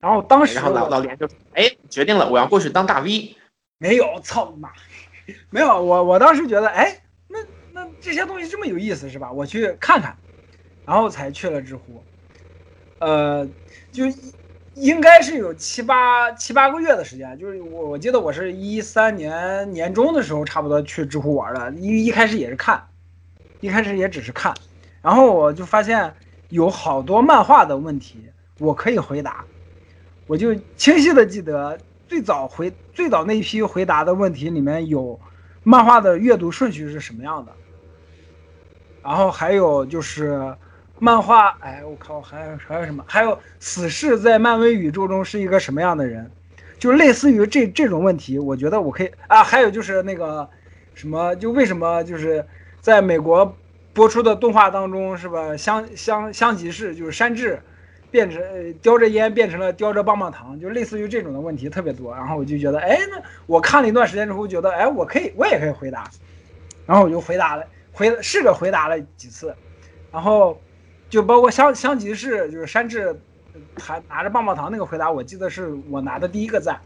[0.00, 3.36] 然后当时然后老老连就说，哎，决定了，我要过去当大 V。
[3.76, 4.70] 没有，操你妈！
[5.50, 6.98] 没有，我我当时觉得，哎，
[7.28, 7.38] 那
[7.74, 9.30] 那这些东西这么有意思是吧？
[9.30, 10.16] 我去看看，
[10.86, 12.02] 然后才去了知乎。
[13.00, 13.46] 呃，
[13.92, 14.04] 就
[14.76, 21.70] 应该是有七八七八个月的时间，就是我我记得我是一三年年中的时候，差不多去知乎玩的。
[21.72, 22.82] 一一开始也是看，
[23.64, 24.52] 一开始也只是看，
[25.00, 26.14] 然后我就发现
[26.50, 28.18] 有好多漫画的问题
[28.58, 29.42] 我可以回答，
[30.26, 35.18] 我就清晰的记得最早回最早那一批回答的问题里面有
[35.62, 37.52] 漫画的阅读顺序是什么样的，
[39.02, 40.54] 然后还有就是
[40.98, 43.02] 漫画，哎，我靠，还有还有什么？
[43.08, 46.30] 还有死侍在漫威宇宙中是一个什么样的人？
[46.78, 49.42] 就类似于这这种问题，我觉得我可以啊。
[49.42, 50.46] 还有就是那个
[50.92, 52.44] 什么，就为什么就是
[52.84, 53.56] 在美国
[53.94, 55.56] 播出的动画当中，是吧？
[55.56, 57.58] 香香香吉士就是山治。
[58.10, 58.40] 变成
[58.74, 62.14] 叼着烟变成了叼着棒棒糖，就类似于这种的问题特别多。
[62.14, 66.08] 然后我就觉得，哎，那我看了一段时间之后，觉得，哎，我可以，我也可以回答。
[66.86, 69.52] 然后我就回答了，回试着回答了几次，
[70.12, 70.60] 然后
[71.10, 73.18] 就包括香香吉士，就是山治
[73.80, 76.80] 还拿着棒棒糖那个回答，我记得是我拿的第一个赞。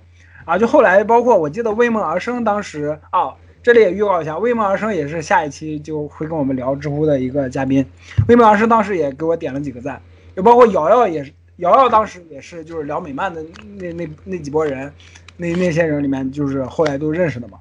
[0.46, 7.84] 啊，就后来包括我记得为梦而生，当时啊，这里也预告一下，为梦而生也是下一期就会跟我们聊知乎的一个嘉宾。
[8.28, 10.00] 为梦而生当时也给我点了几个赞。
[10.34, 13.44] 就包括瑶瑶也是，瑶瑶当时也是就是聊美漫的
[13.76, 14.92] 那那那几波人，
[15.36, 17.58] 那那些人里面就是后来都认识的嘛。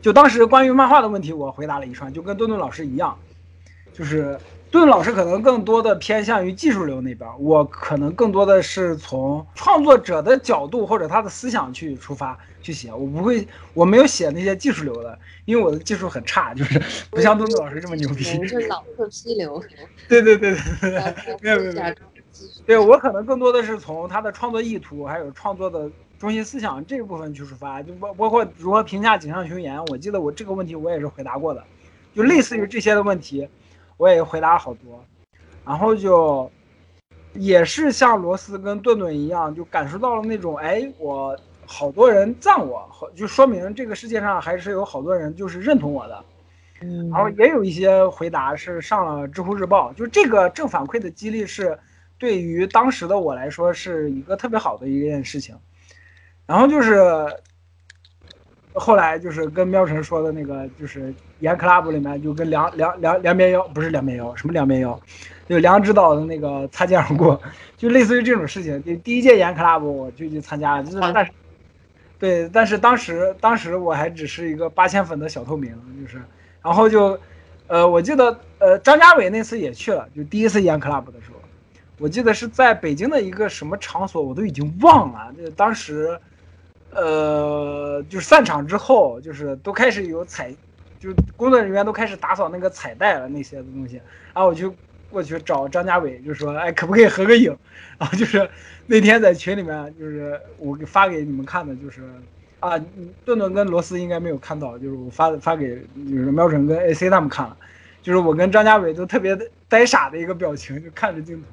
[0.00, 3.18] 就当时关于漫画的问题，我回答了一串，就跟顿顿老师一样，
[3.92, 4.38] 就是
[4.70, 16.78] 顿顿老师可能更多的偏向于技术流那边，我可能更多的是从创作者的角度或者他的思想去出发去写，我不会，我没有写那些技术流的，因为我的技术很差，就是
[17.10, 18.24] 不像顿顿老师这么牛逼。
[18.34, 19.62] 我们是老色批流，
[20.06, 21.94] 对对对对 对，没有没有没有
[22.66, 31.64] 对我可能更多的是从他的创作意图，还有创作的中心思想这个部分去出发，就包包括如何评价井上雄彦，我记得我这个问题我也是回答过的，
[32.14, 33.48] 就类似于这些的问题，
[33.98, 35.04] 我也回答了好多，
[35.66, 36.50] 然后就
[37.34, 46.24] 也是像罗斯跟顿顿一样，就感受到了那种，哎，我好多人赞我，好就说明这个世界上还是有好多人就是认同我的，
[46.80, 51.78] 嗯，然后也有一些回答是上了知乎日报，就这个正反馈的激励是
[52.16, 55.54] 对于当时的我来说是一个特别好的一件事情。
[56.46, 56.96] 然后就是
[58.78, 64.98] 后来就是跟喵晨说的那个，就是演 club 里面就跟梁梁梁梁边妖不是梁边妖，什么梁边妖，
[65.48, 67.40] 就梁指导的那个擦肩而过，
[67.76, 68.82] 就类似于这种事情。
[68.84, 71.32] 就第一届演 club 我就去参加了，就是但是
[72.18, 76.20] 对，但是当时当时我还只是一个八千粉的小透明，就是，
[76.62, 77.18] 然后就，
[77.68, 81.38] 呃，我记得呃张家伟那次也去了，就第一次演 club 的时候，
[81.98, 86.18] 我记得是在北京的一个什么场所，我都已经忘了，就当时，
[86.90, 90.50] 呃，就是散场之后，就是都开始有彩，
[90.98, 93.96] 就工作人员都开始打扫那个彩带了那些的东西，
[94.34, 94.74] 然后我就
[95.10, 97.56] 过去找张家伟，就说，哎，可不可以合个影？
[97.98, 98.48] 然后就是
[98.86, 102.02] 那天在群里面，就是我给发给你们看的，就是
[102.60, 102.78] 啊，
[103.24, 105.76] 顿顿跟罗斯应该没有看到，就是我发发给
[106.10, 107.56] 就是喵晨跟 AC 他们看了，
[108.02, 109.38] 就是我跟张家伟都特别
[109.68, 111.48] 呆傻的一个表情，就看着镜头，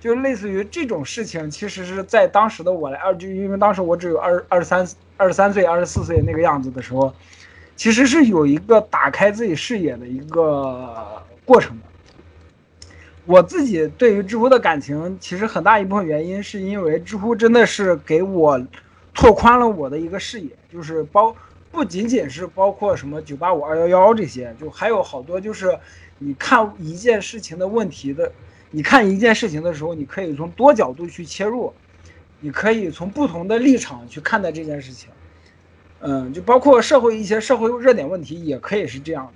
[0.00, 7.14] 就类似于这种事情，其实是在当时的我来二，就因为当时我只有二二十三二十三岁、二十四岁那个样子的时候，
[7.76, 11.84] 其实是有一个打开自己视野的一个过程的。
[13.26, 18.60] 我自己对于知乎的感情，其实很大一部分原因是因为知乎真的是给我
[19.14, 21.36] 拓宽了我的一个视野，就是包
[21.70, 25.78] 不仅仅是包括什么九八五二幺幺这些，就还有好多就是
[26.18, 28.32] 你看一件事情的问题的，
[28.70, 31.72] 你看一件事情的时候，你可以从多角度去切入，
[32.38, 35.08] 你可以从不同的立场去看待这件事情。
[36.00, 39.32] 嗯，就包括社会一些社会热点问题，也可以是这样的。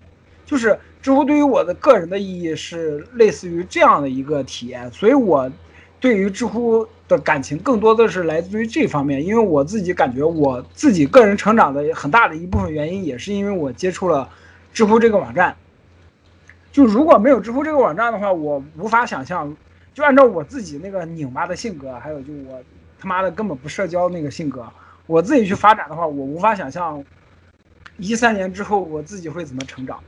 [0.47, 5.51] 就是知乎对于我的个人的意义是类似于这样的一个体验，所以我
[5.98, 14.28] 对于知乎的感情更多的是来自于这方面，因为我自己感觉我自己个人成长的很大的一部分原因，也是因为我接触了
[14.73, 15.56] 知乎这个网站。
[16.75, 19.57] 就如果没有知乎这个网站的话，我无法想象，
[19.95, 22.61] 就按照我自己那个拧巴的性格，还有就我
[22.99, 24.67] 他妈的根本不社交那个性格，
[25.07, 27.05] 我自己去发展的话，我无法想象
[27.97, 30.01] 一三年之后我自己会怎么成长。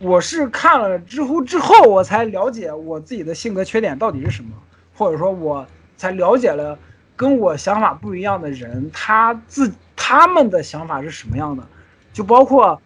[0.00, 4.50] 我是看了知乎之后，我才了解我自己的性格缺点到底是什么，
[4.94, 6.78] 或者说，我才了解了
[7.16, 11.66] 跟我想法不一样的人，他自他们的想法是什么样的，
[12.12, 12.82] 就包括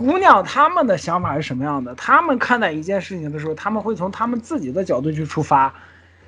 [0.00, 5.72] 姑娘她们的想法是什么样的，他们看待一件事情的时候，他们会从他们自己的角度去出发。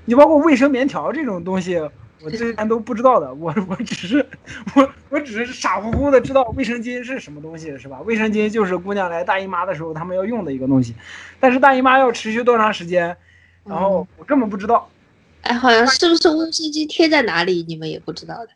[0.04, 1.78] 你包括卫生棉条这种东西，
[2.22, 4.26] 我之前都不知道的，我我只是
[4.76, 7.98] 我我只是傻乎乎的知道卫生巾是什么东西，是吧？
[8.02, 10.94] 卫生巾就是姑娘来大姨妈的时候她们要用的一个东西，
[11.40, 13.16] 但是大姨妈要持续多长时间，
[13.64, 14.86] 然后我根本不知道。
[15.40, 18.48] 哎，好像是不是卫生巾贴在哪里，你们也不知道的。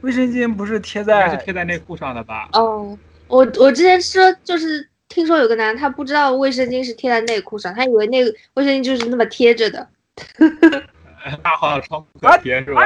[0.00, 2.48] 卫生巾不是贴应该是在贴在内裤上的吧？
[2.52, 2.96] 哦，
[3.28, 9.88] 我我之前说就是听说有个男的他不知道卫生巾是贴在内裤上，他以为那个卫生巾就是那么贴着的。
[11.42, 12.84] 大号窗不可贴是吧？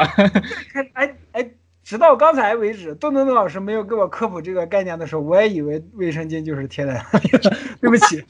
[0.73, 1.51] 开哎哎，
[1.85, 7.05] 直到刚才为止，邓邓邓老师没有给我科普这个概念的时候，我也以为卫生巾就是贴在。
[7.81, 8.25] 对不起，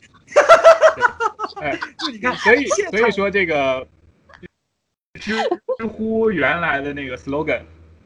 [1.62, 3.86] 哎，就你看，所以所以说这个
[5.14, 5.32] 知
[5.78, 7.60] 知乎原来的那个 slogan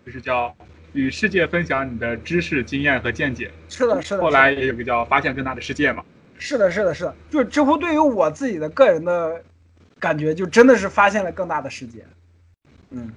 [0.05, 0.55] 就是叫
[0.95, 3.51] 与世界分享你的知识、经验和见解。
[3.69, 4.23] 是的，是的。
[4.23, 6.03] 后来也有个叫发现更大的世界嘛。
[6.39, 9.43] 是的，是的，是的，就是知乎对于我自己的个人的
[9.99, 12.05] 感觉，就真的是发现了更大的世界。
[12.91, 13.11] 嗯，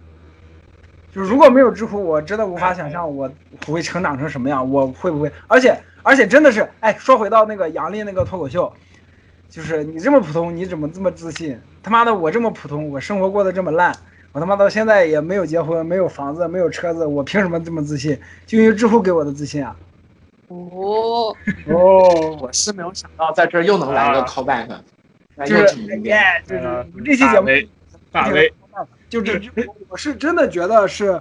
[1.14, 3.32] 就如果没有知乎，我真的无法想象我
[3.66, 5.32] 会成长成什么样，我会不会？
[5.48, 8.72] 而且而且真的是，哎，说回到那个杨笠那个脱口秀，
[9.50, 11.60] 就是你这么普通，你怎么这么自信？
[11.84, 13.96] 他妈的，我这么普通，我生活过得这么烂，
[14.38, 18.16] 我他妈到现在也没有结婚，没有房子，没有车子，我凭什么这么自信？
[18.46, 19.76] 就因为知乎给我的自信啊！
[20.50, 21.36] 哦，
[21.66, 24.70] 哦，我是没有想到在这儿又能来一个遍
[26.04, 27.48] 耶，就是呃这期节目
[29.10, 31.20] 就这，我我是真的觉得是，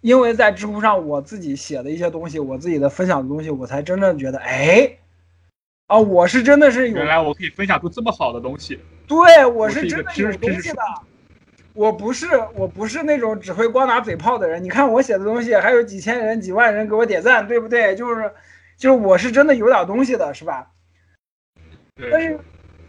[0.00, 4.90] 因为在知乎上我自己写的一些东西，我自己的分享的东西，我才真正觉得，哎，
[5.86, 8.80] 啊，我是真的是有原来我可以分享出这么好的东西。
[9.06, 10.82] 对，我我是真的有知知识东西的。
[11.74, 14.62] 我不是我不是那种只会光打嘴炮的人。
[14.62, 17.94] 你看我写的东西，还有几千人、几万人给我点赞，对不对？
[17.94, 18.30] 就是
[18.76, 20.68] 就是我是真的有点东西的，是吧？
[22.10, 22.38] 但，是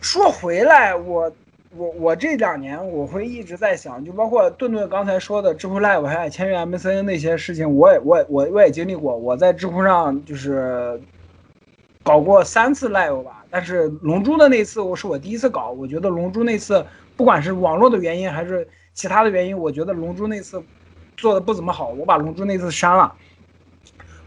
[0.02, 1.32] 说回来，我
[1.76, 9.16] 我我这两年我会一直在想，就包括顿顿刚才说的知乎 Live 还有签约 MCN 那些事情，我也我也我我也经历过。
[9.16, 11.00] 我在知乎上就是
[12.04, 16.86] 搞过三次 Live 吧，但是龙珠的那次我是我第一次搞，我觉得龙珠那次
[17.16, 20.64] 不管是网络的原因还是其他的原因，我觉得龙珠那次
[21.16, 23.16] 做的不怎么好，我把龙珠那次删了。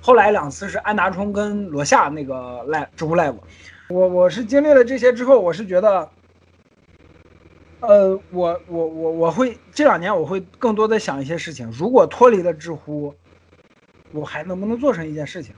[0.00, 3.34] 后来两次是安达充跟罗夏那个 live 知乎 live，
[3.88, 6.08] 我我是经历了这些之后，我是觉得，
[7.80, 13.14] 呃，我我我我会这两年我会更多的想一些事情，如果脱离了知乎，
[14.12, 15.54] 我还能不能做成一件事情？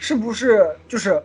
[0.00, 1.20] 是不是就是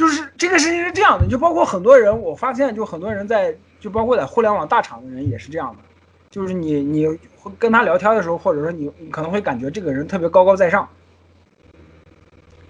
[0.00, 1.26] 就是这个事情是这样的？
[1.28, 5.82] 就包括很多人，我发现就很多人在就包括在互联网大厂的人也是这样的，
[6.30, 10.88] 就是你你会跟他聊天的时候，或者说你你可能会感觉这个人特别高高在上，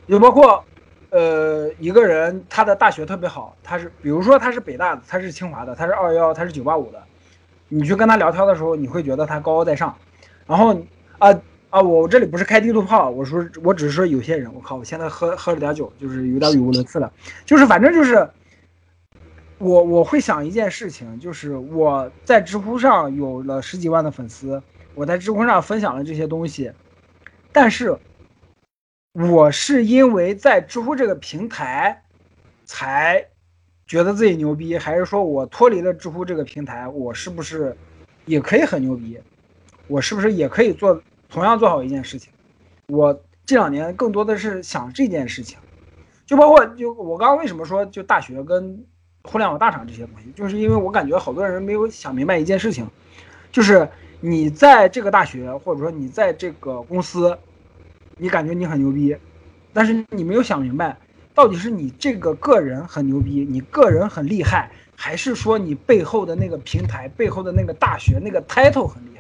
[0.09, 0.65] 就包括
[1.11, 7.01] 呃一个人他的大学特别好，他是比如说他是北大的，他是清华的，他是二幺幺，他是九八五的，
[7.69, 9.97] 你去跟他聊天的时候，你会觉得他高高在上，
[10.49, 10.77] 然后
[11.21, 11.33] 啊
[11.71, 17.13] 啊我我这里不是开地图炮，我说我只是说有些人，我靠，我现在喝喝了点酒，就是有点语无伦次了，
[17.45, 18.29] 就是反正就是。
[19.63, 24.63] 我我会想一件事情，就是我在知乎上有了十几万的粉丝，
[24.95, 26.73] 我在知乎上分享了这些东西，
[27.53, 27.95] 但是
[29.13, 32.03] 我是因为在知乎这个平台
[32.65, 33.23] 才
[33.87, 37.77] 觉得自己牛逼，还是说我脱离了知乎这个平台，我是不是
[38.25, 39.21] 也可以很牛逼？
[39.89, 42.33] 我是不是也可以做同样做好一件事情？
[42.89, 45.59] 我这两年更多的是想这件事情，
[46.27, 48.85] 就包括就我刚刚为什么说就大学跟
[49.23, 52.87] 互联网大厂这些东西，就是因为我感觉好多人没有想明白一件事情，
[53.53, 53.89] 就是
[54.21, 57.37] 你在这个大学或者说你在这个公司，
[58.17, 59.17] 你感觉你很牛逼，
[59.73, 60.97] 但是你没有想明白，
[61.35, 69.20] 到底是你这个个人很牛逼，你个人很厉害，还是说你背后的那个平台、背后的那个大学那个 title 很厉害？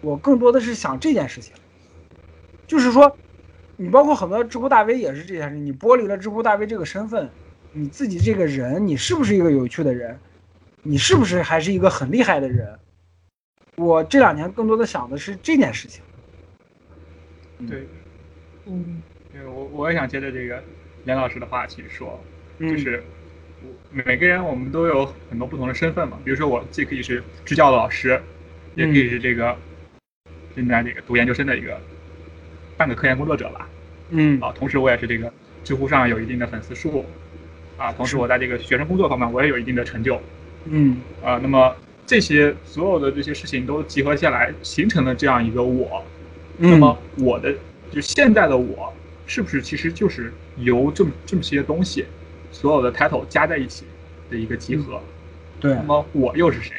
[0.00, 1.54] 我更多的是想这件事情，
[2.66, 3.16] 就是说，
[3.76, 7.28] 你包括很多知乎大 V 也是这件事，你剥离了知乎大 V 这个身份。
[7.72, 10.18] 你自己这个人，你是不是一个有趣的人？
[10.82, 12.76] 你是不是还是一个很厉害的人？
[13.76, 16.02] 我这两年更多的想的是这件事情。
[17.68, 17.86] 对，
[18.66, 19.00] 嗯
[19.32, 20.60] 对我我也想接着这个
[21.04, 22.20] 连老师的话去说，
[22.58, 23.04] 就嗯是
[23.62, 28.20] 我每个人我们都有很多不同的身份嘛，比如说我既可以是支教的老师，
[28.74, 29.56] 也可以是这个
[30.54, 31.80] 现在这个读研究生的一个
[32.76, 33.68] 半个科研工作者吧，
[34.10, 35.32] 嗯啊，同时我也是这个
[35.62, 37.04] 知乎上有一定的粉丝数，
[37.76, 40.20] 啊，同时我在这个学生工作方面我也有一定的成就，
[40.64, 41.74] 嗯啊，那么
[42.06, 46.02] 这些所有的这些事情都集合下来，形成了这样一个我。
[46.56, 47.54] 那嗯么我的
[47.90, 48.92] 就现在的我，
[49.26, 52.04] 是不是其实就是由这么这么些东西，
[52.50, 53.84] 所有的 title 加在一起
[54.28, 55.00] 的一个集合？
[55.60, 56.74] 对那么我又是谁？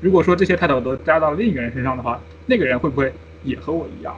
[0.00, 3.12] 如果说这些 title 都加到另一个人身上的话，那个人会不会
[3.44, 4.16] 也和我一样？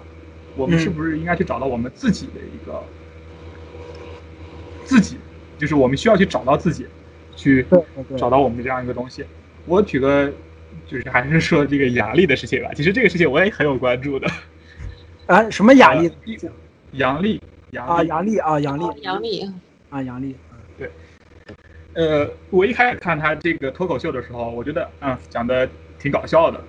[0.56, 2.82] 我们嗯是不是应该去找到我们自己的一个
[4.84, 5.16] 自己？
[5.56, 6.86] 就是我们需要去找到自己，
[7.36, 9.24] 去对对对找到我们这样一个东西。
[9.66, 10.32] 我举个，
[10.86, 12.70] 就是还是说这个雅丽的事情吧。
[12.74, 14.28] 其实这个事情我也很有关注的。
[15.26, 16.50] 啊，什么雅丽呃
[16.92, 17.40] 阳历，
[17.70, 18.02] 阳啊？
[18.02, 19.52] 历，杨丽啊，杨丽哦杨丽，
[19.90, 20.34] 啊，杨丽。
[21.94, 25.68] 呃，我一开始看他这个脱口秀的时候，我觉得嗯讲的
[25.98, 26.62] 挺搞笑的。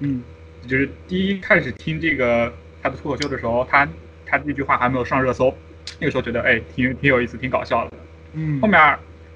[0.00, 0.22] 嗯
[0.66, 3.88] 就是第一开始听这个他的脱口秀的时候，他
[4.26, 5.54] 他这句话还没有上热搜，
[5.98, 7.96] 那个时候觉得哎挺挺有意思，挺搞笑的。
[8.34, 8.78] 嗯后面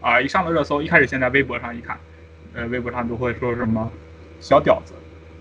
[0.00, 1.98] 啊、一上了热搜，一开始先在微博上一看，
[2.52, 3.90] 呃，微博上都会说什么
[4.38, 4.92] 小屌子、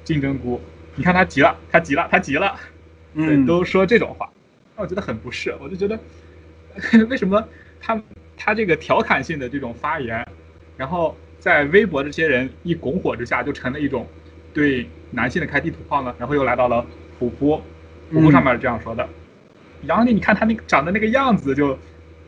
[0.06, 0.62] 金针菇，
[0.96, 2.58] 你看他急了，他急了，他急了，
[3.14, 4.32] 嗯都说这种话，
[4.78, 6.00] 那我觉得很不适，我就觉得
[7.10, 7.46] 为什么
[7.82, 8.02] 他
[8.38, 10.26] 他这个调侃性的这种发言，
[10.78, 14.08] 然后在微博这些人一拱火之下，就成了一种
[14.54, 16.14] 对男性的开地图炮呢？
[16.20, 16.86] 然后又来到了
[17.20, 17.62] 虎扑，
[18.12, 19.08] 虎扑上面是这样说的：
[19.84, 21.78] 杨丽，你看他那个长得那个样子就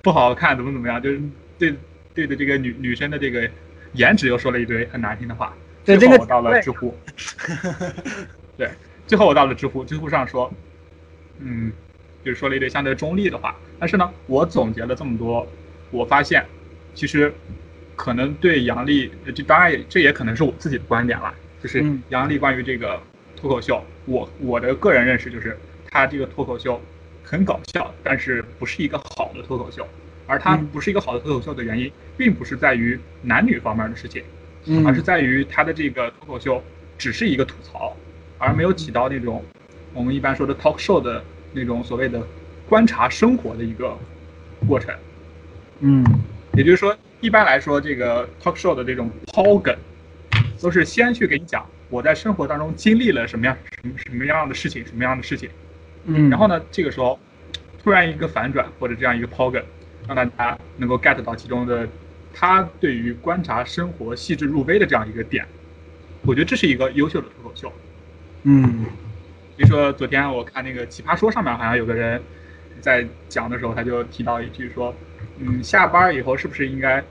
[0.02, 1.22] 不好看，怎么怎么样，就是
[1.58, 1.74] 对
[2.14, 3.50] 对的这个女女生的这个
[3.94, 5.54] 颜值又说了一堆很难听的话。
[5.84, 6.98] 最后我到了知乎，
[8.58, 8.70] 对，
[9.06, 10.52] 最后我到了知乎，知乎上说，
[11.40, 11.72] 嗯，
[12.24, 13.56] 就是说了一堆相对中立的话。
[13.78, 15.48] 但是呢，我总结了这么多，
[15.92, 16.44] 我发现
[16.96, 17.32] 其实
[17.96, 22.02] 可能对杨笠，呃这当然也这也可能是我自己的观点了，就是嗯。
[22.10, 23.02] 杨笠关于这个
[23.36, 25.58] 脱口秀，我我的个人认识就是
[25.90, 26.82] 他这个脱口秀
[27.24, 29.88] 很搞笑，但是不是一个好的脱口秀，
[30.28, 30.68] 而他嗯。
[30.68, 34.24] 不是一个好的脱口秀的原因，并不是在于男女方面的事情，
[34.66, 34.86] 嗯。
[34.86, 36.64] 而是在于他的这个脱口秀
[36.98, 37.96] 只是一个吐槽，
[38.38, 39.44] 而没有起到那种
[39.94, 41.24] 我们一般说的 talk show 的
[41.54, 42.22] 那种所谓的
[42.68, 43.98] 观察生活的一个
[44.68, 44.94] 过程。
[45.80, 46.04] 嗯。
[46.54, 49.76] 也就是说，一般来说，这个 talk show 的这种抛梗，
[50.62, 55.50] 都是先去给你讲我在生活当中经历了什么样什么什么样的事情，什么样的事情，
[56.06, 57.20] 嗯，然后呢，这个时候
[57.84, 59.64] 突然一个反转或者这样一个抛梗，
[60.08, 61.88] 让大家能够 get 到其中的
[62.34, 65.46] 他对于观察生活细致入微的这样一个点，
[66.24, 67.72] 我觉得这是一个优秀的脱口秀。
[68.44, 68.86] 嗯
[69.58, 72.22] 比如说昨天我看那个《奇葩说》上面好像有个人
[72.82, 74.94] 在讲的时候，他就提到一句说，
[75.40, 77.02] 嗯，下班以后是不是应该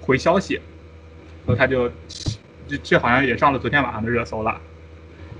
[0.00, 0.54] 回消息？
[1.46, 1.90] 然后他就
[2.70, 4.60] 这这好像也上了昨天晚上的热搜了，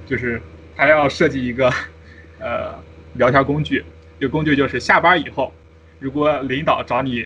[0.04, 0.42] 就是
[0.76, 1.72] 他要设计一个
[2.40, 2.74] 呃
[3.14, 3.84] 聊天工具，
[4.18, 5.54] 这个工具就是下班以后，
[6.00, 7.24] 如果领导找你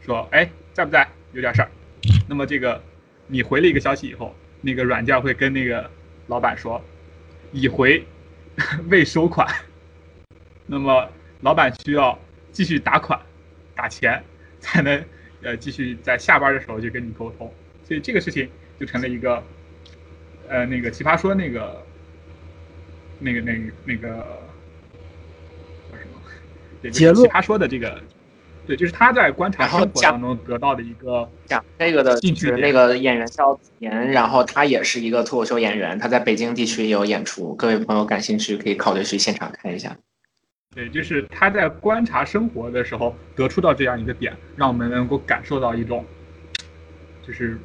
[0.00, 1.08] 说，哎，在不在？
[1.32, 1.68] 有点事儿，
[2.28, 2.80] 那么这个
[3.26, 5.90] 你回了一个消息以后，那个软件会跟那个
[6.26, 6.78] 老板说，
[7.52, 8.04] 已回
[8.90, 9.48] 未收款，
[10.66, 11.08] 那么
[11.40, 12.16] 老板需要
[12.52, 13.18] 继续打款
[13.74, 14.22] 打钱，
[14.60, 15.02] 才能
[15.42, 17.50] 呃继续在下班的时候就跟你沟通，
[17.82, 18.46] 所以这个事情
[18.82, 19.40] 就成了一个
[20.48, 21.86] 呃那个奇葩说那个
[23.20, 24.08] 那个那个那个
[25.88, 26.20] 叫什么？
[26.82, 28.02] 对，就是结论奇葩说的这个，
[28.66, 32.18] 对，就是他在观察生活当中得到的一个讲这个的
[32.58, 39.96] 那个演员叫子妍，然后他也是一个脱口秀演员，他在北京地区也有演出，各位朋友感兴趣可以考虑去现场看一下。
[40.74, 46.04] 对，就是他在观察生活的时候得出到这样一个点，让我们能够感受到一种，
[47.24, 47.56] 就是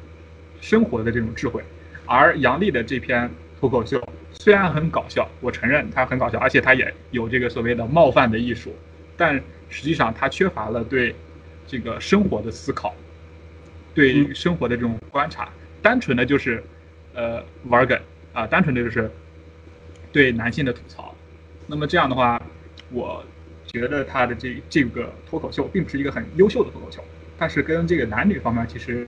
[0.60, 1.62] 生活的这种智慧。
[2.06, 3.30] 而杨笠的这篇
[3.60, 4.02] 脱口秀
[4.32, 8.74] 虽然很搞笑，我承认他很搞笑，而且他也有这个所谓的冒犯的艺术，
[9.16, 11.14] 但实际上他缺乏了对
[11.66, 12.94] 这个生活的思考，
[13.94, 15.50] 对生活的这种观察，
[15.82, 16.62] 单纯的就是
[17.14, 18.00] 呃玩梗
[18.32, 19.10] 啊，单纯的就是
[20.10, 21.14] 对男性的吐槽。
[21.66, 22.40] 那么这样的话，
[22.90, 23.22] 我
[23.66, 27.04] 觉得他的这这个脱口秀并不是一个很优秀的脱口秀，
[27.36, 29.06] 但是跟这个男女方面其实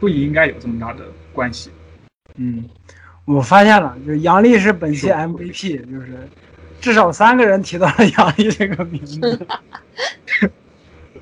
[0.00, 1.70] 不应该有这么大的关系。
[2.36, 2.64] 嗯，
[3.26, 6.28] 我发现了，就是杨笠是本期 MVP，就是
[6.80, 9.46] 至少三个人提到了杨笠这个名字。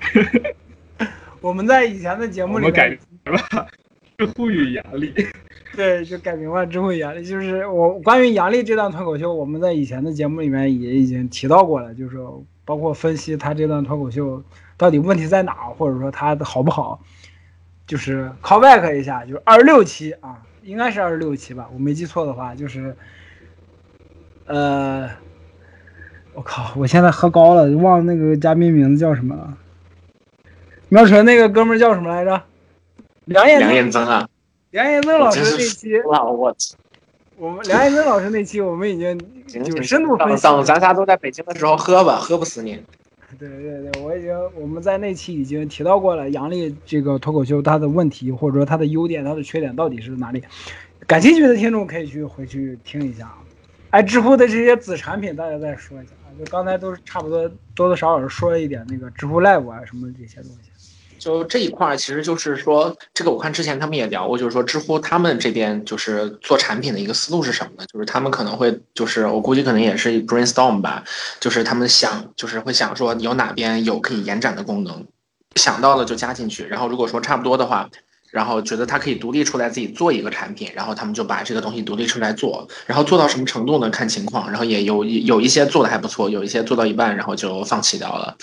[1.43, 3.67] 我们在以前的节目里我们改面，名了，
[4.19, 5.13] 是呼吁杨笠。
[5.77, 14.43] 对，就改名了之后杨笠，就是我关于杨笠这段脱口秀，我们在以前的节目里面也已经提到过了，就是说包括分析他这段脱口秀
[14.77, 17.01] 到底问题在哪，或者说他的好不好，
[17.89, 22.95] 就是 call back 一下，就是二十六期啊，应该是二十六期吧，我没记错的话，就是，
[24.45, 25.09] 呃，
[26.35, 29.57] 我靠，我现在喝高了，忘了那个嘉宾名字叫什么了。
[30.91, 32.43] 苗晨那个哥们儿叫什么来着？
[33.25, 33.75] 梁彦梁。
[33.75, 34.29] 彦增啊，
[34.71, 36.55] 梁彦增老师那期，我
[37.39, 42.83] 我们梁彦增老师那期，我们已经就行行深度分析等等，咱仨都在北京的时候喝吧，喝不死你。
[43.39, 50.43] 对对对，我已经我们在那期已经提到过了，杨笠这个脱口秀它的问题或者说它的优点、它的缺点到底是哪里？
[51.07, 53.39] 感兴趣的听众可以去回去听一下啊。
[53.91, 60.68] 哎，知乎的这些子产品，大家再说一下啊，就刚才都是差不多多多少少说了一点那个知乎 Live 啊什么这些东西。
[61.19, 67.85] 就这一块儿，其实就是说，这个我看之前他们也聊过，就是说知乎他们这边就是做产品的一个思路是什么呢？
[67.93, 71.05] 就是他们可能会，就是我估计可能也是 brainstorm 吧，
[71.41, 75.07] 就是他们想，就是会想说有哪边有可以延展的功能，
[75.57, 77.89] 想到了就加进去，然后如果说差不多的话，
[78.31, 83.89] 然后觉得它可以独立出来自己做一个产品，然后他们就把这个东西独立出来做，然后做到什么程度呢？
[83.91, 88.37] 看情况，然后也有有一些做的还不错，有一些做到一半然后就放弃掉了。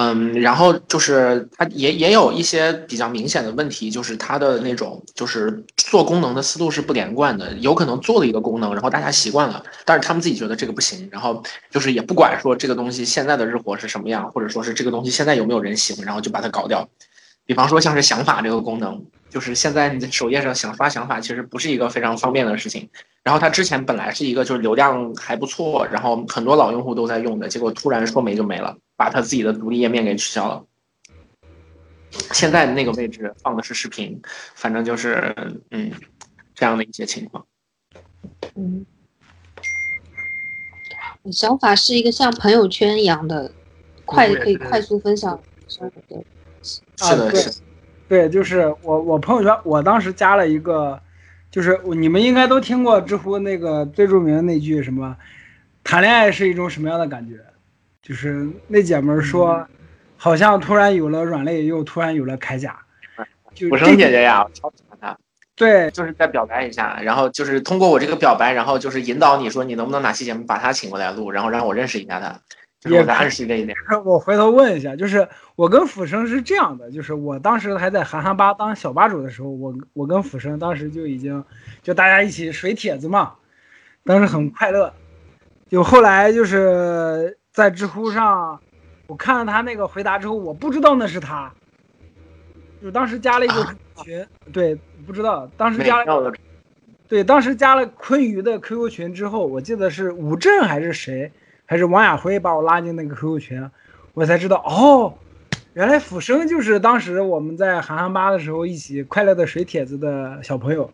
[0.00, 16.88] 嗯，然后就是它也也有一些比较明显的问题，就是它的那种就是做功能的思路是不连贯的，有可能做了一个功能，然后大家习惯了，但是他们自己觉得这个不行，然后就是也不管说这个东西现在的日活是什么样，或者说是这个东西现在有没有人喜欢，然后就把它搞掉。
[17.44, 22.88] 比方说像是想法这个功能，就是现在你在首页上想刷想法，其实不是一个非常方便的事情。
[23.28, 30.64] 然后它之前本来是一个就是流量还不错，然后很多老用户都在用的，结果突然说没就没了，把它自己的独立页面给取消了。
[32.32, 34.18] 现在那个位置放的是视频，
[34.54, 35.36] 反正就是
[35.72, 35.92] 嗯
[36.54, 37.44] 这样的一些情况。
[38.54, 38.86] 嗯，
[41.30, 43.52] 想法是一个像朋友圈一样的，
[44.06, 45.38] 快可以快速分享
[45.68, 46.24] 生活的。
[46.62, 46.80] 是
[47.14, 47.56] 的，是的。
[48.08, 50.98] 对，就是我我朋友圈，我当时加了一个，
[51.50, 55.16] 就是你们应该都听过知乎那个最著名的那句什么，
[55.82, 57.36] 谈恋爱是一种什么样的感觉？
[58.02, 59.66] 就是那姐们儿说，
[60.16, 62.78] 好像突然有了软肋，又突然有了铠甲。
[63.54, 65.18] 就我这生姐姐呀，我超喜欢她，
[65.56, 72.40] 对就是在表白一下，然后就是通过我这个表白，然后就是引导你说你能不能哪期节目把她请过来录，然后让我认识一下她，
[72.80, 73.76] 就是我在暗示这一点。
[74.04, 81.44] 我回头问一下，就是我跟辅生是这样的，就是我当时还在韩寒吧当小吧主的时候，我我跟辅生当时就已经
[81.82, 83.34] 就大家一起水帖子嘛，
[84.04, 84.92] 当时很快乐。
[85.68, 88.58] 就后来就是在知乎上，
[89.06, 91.52] 我看了他那个回答之后，我不知道那是他，
[92.80, 94.74] 就当时加了一个群，对，
[95.06, 96.32] 不知道，当时加了
[97.06, 101.30] 对，当时加了昆鱼的 QQ 群之后，我记得是吴镇还是谁，
[101.70, 103.70] 还是王亚辉把我拉进那个 QQ 群，
[104.14, 105.12] 我才知道哦，
[105.74, 110.90] 原来辅生就是当时我们在韩寒吧的时候一起快乐的水帖子的小朋友。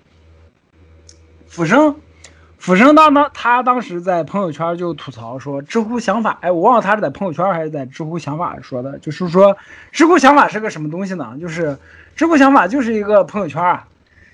[1.46, 1.94] 辅生，
[2.58, 9.56] 辅生当当他当时在朋友圈就吐槽说，知乎想法，哎，我忘了他是在朋友圈还是在知乎想法说的，就是说
[9.92, 11.36] 知乎想法是个什么东西呢？
[11.40, 11.78] 就是
[12.16, 13.86] 知乎想法就是一个朋友圈啊，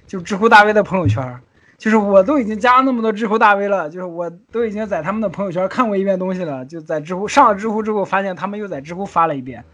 [0.06, 1.38] 就知乎大 V 的朋友圈。
[1.80, 9.64] 就是我都已经加了那么多知乎大 V 了，就是我都已经在他们的朋友圈看过一遍东西了，就在知乎上了知乎之后，发现他们又在知乎发了一遍，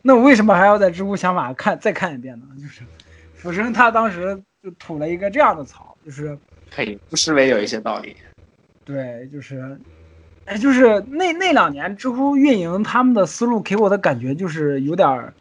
[0.00, 2.46] 那我为什么还要在知乎想法看再看一遍呢？
[2.58, 2.80] 就是
[3.34, 6.36] 辅生他当时就吐了一个这样的槽，就是
[6.74, 8.16] 可以不失为有一些道理。
[8.82, 9.78] 对，就是，
[10.46, 15.34] 哎，就是那那两年知乎运营他们的思路给我的感觉就是有点儿，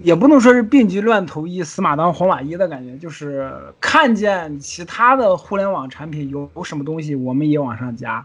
[0.00, 8.24] 也不能说是病急乱投医、死马当活马医的感觉，就是看见其他的互联网产品有有什么东西，我们也往上加。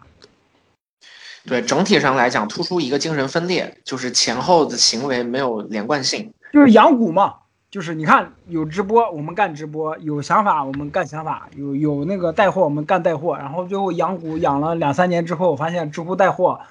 [1.45, 6.32] 对整体上来讲，突出一个精神分裂，就是前后的行为没有连贯性。
[6.54, 7.34] 就是养股嘛，
[7.70, 16.62] 就是你看有直播我们干直播，有想法我们干想法，有有那个带货我们干带货，然后最后养股养了两三年之后，发现知乎带货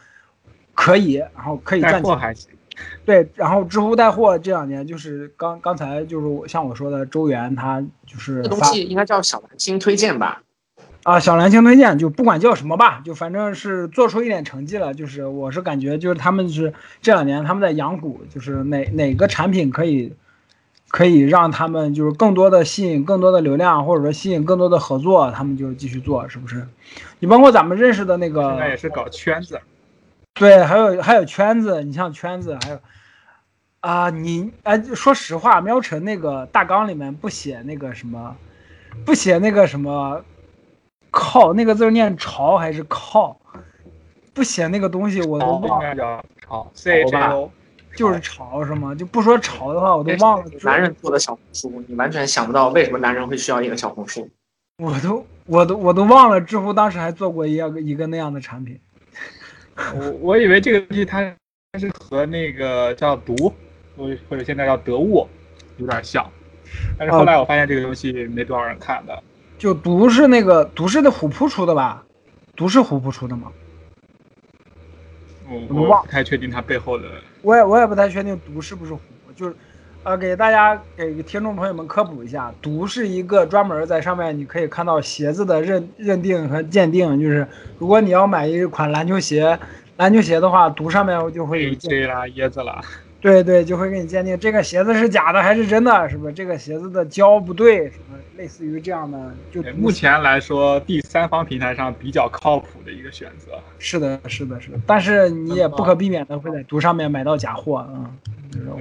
[0.75, 2.03] 可以，然后可以赚钱。
[2.03, 2.52] 货还行。
[3.05, 10.43] 对，然后知乎带货这两年就是刚刚才就是我像我说的周元他就是这东西应该叫小蓝星推荐吧？
[11.05, 14.95] 啊小蓝星推荐就不管叫什么吧，就反正是做出一点成绩了。
[14.95, 20.15] 就是我是感觉就是他们是这两年他们在养股，就是哪哪个产品可以
[20.89, 26.65] 可以让他们就是更多的吸引更多的流量，或者说吸引更多的合作，他们就继续做，是不是？
[27.19, 29.61] 你包括咱们认识的那个现在也是搞圈子，
[30.35, 32.81] 对，还有还有圈子，你像圈子，还有
[33.81, 38.37] 啊、你哎，说实话，喵晨那个大纲里面不写那个什么，
[39.05, 40.25] 不写那个什么
[41.11, 43.39] 靠那个字念潮还是靠，
[44.33, 47.51] 不写那个东西我都忘了，潮 C H O，
[47.97, 48.95] 就是潮是吗？
[48.95, 50.51] 就不说潮的话，我都忘了。
[50.63, 54.29] 男人做的小红书，你完全想不到为什么男人会需要一个小红书。
[54.79, 58.81] 我都我都我都忘了，知乎当时还做过一个一个那样的产品。
[59.95, 61.21] 我我以为这个东西它
[61.79, 63.53] 是和那个叫毒，
[63.97, 65.27] 或者或者现在叫得物
[65.79, 66.31] 有点像，
[66.99, 69.23] 但是后来我发现这个游戏没多少人看的。
[69.59, 72.05] 就毒是那个毒是的虎扑出的吧？
[72.55, 73.53] 毒是虎扑出的吗？
[75.49, 77.09] 我我不太确定它背后的。
[77.43, 79.01] 我也我也不太确定毒是不是虎，
[79.35, 79.57] 就是，
[80.05, 87.47] 呃，给大家给听众朋友们科普一下，毒是一个专门在上面你可以看到鞋子的认认定和鉴定，就是
[87.79, 89.57] 如果你要买一款篮球鞋，
[89.99, 92.81] 篮球鞋的话，毒上面就会有 A 鉴 J 啦、椰子啦，
[93.23, 96.33] 对对，就会给你鉴定这个鞋子是假的还是真的，是不是？
[96.33, 103.53] 这个鞋子的胶不对，什么类似于这样的，就目前来说，第三方平台上比较靠谱的一个选择。
[103.79, 108.13] 是的，是的，是的，但是你也不可避免的会在毒上面买到假货，嗯，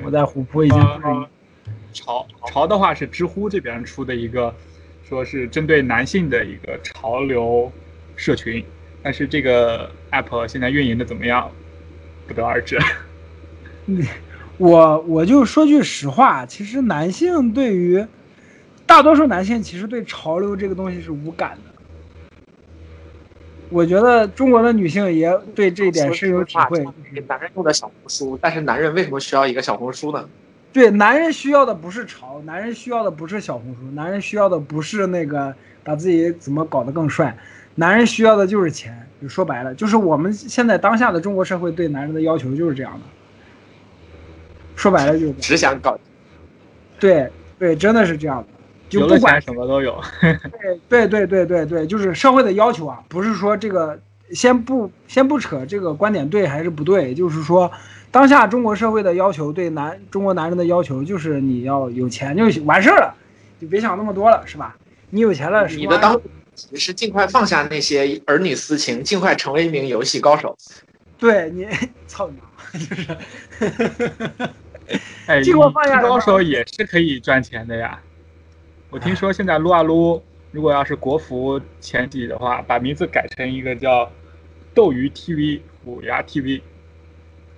[0.04, 1.24] 我在虎扑已经不
[1.94, 4.52] 潮潮的话是知乎这边出的一个，
[5.08, 7.72] 说是针对男性的一个潮流
[8.16, 8.66] 社群，
[9.04, 11.52] 但是这个 app 现在运营的怎么样，
[12.26, 12.80] 不得而知。
[14.62, 18.06] 我我就说句实话，其实男性对于
[18.86, 21.72] 大多数男性其实对潮流这个东西是无感的。
[23.70, 26.78] 我觉得中国的女性也对这一点深有体会。
[27.12, 30.30] 给男人用的小红书，但是男人为什么需要一个小红书呢？
[30.72, 35.52] 对，男人需要的不是潮，男人需要的不是小红书，男人需要的不是那个
[35.84, 37.36] 把自己怎么搞得更帅，
[37.74, 38.96] 男人需要的就是钱。
[39.20, 43.00] 就说白了，就是我们现在当下的中国社会对男人的要求就是这样的。
[44.82, 45.96] 说白了就是只想搞
[47.00, 47.30] 对
[47.60, 48.48] 对，真的是这样的。
[48.90, 50.02] 就不管什么都有。
[50.90, 54.00] 对对对对对，就是社会的要求啊，不是说这个
[54.32, 57.72] 先不先不扯这个观点对还是不对，就是说
[58.10, 63.16] 当下中国社会的要求对男中国男人的要求就是你要有钱就完事儿了，
[63.62, 64.76] 就别想那么多了，是吧？
[65.12, 66.20] 你有钱了，你的当
[66.72, 70.58] 你是尽快放下那些儿女私情，尽快成为一名游戏高手。
[71.20, 71.68] 对你，
[72.08, 73.08] 操你妈，就是。
[75.28, 78.02] 哎，这个我放下来吧高手也是可以赚钱的呀。
[78.90, 84.12] 我听说现在撸啊撸，如果要是国服前几的话，把名字改成一个叫
[84.74, 86.62] 斗鱼 TV、虎牙 TV，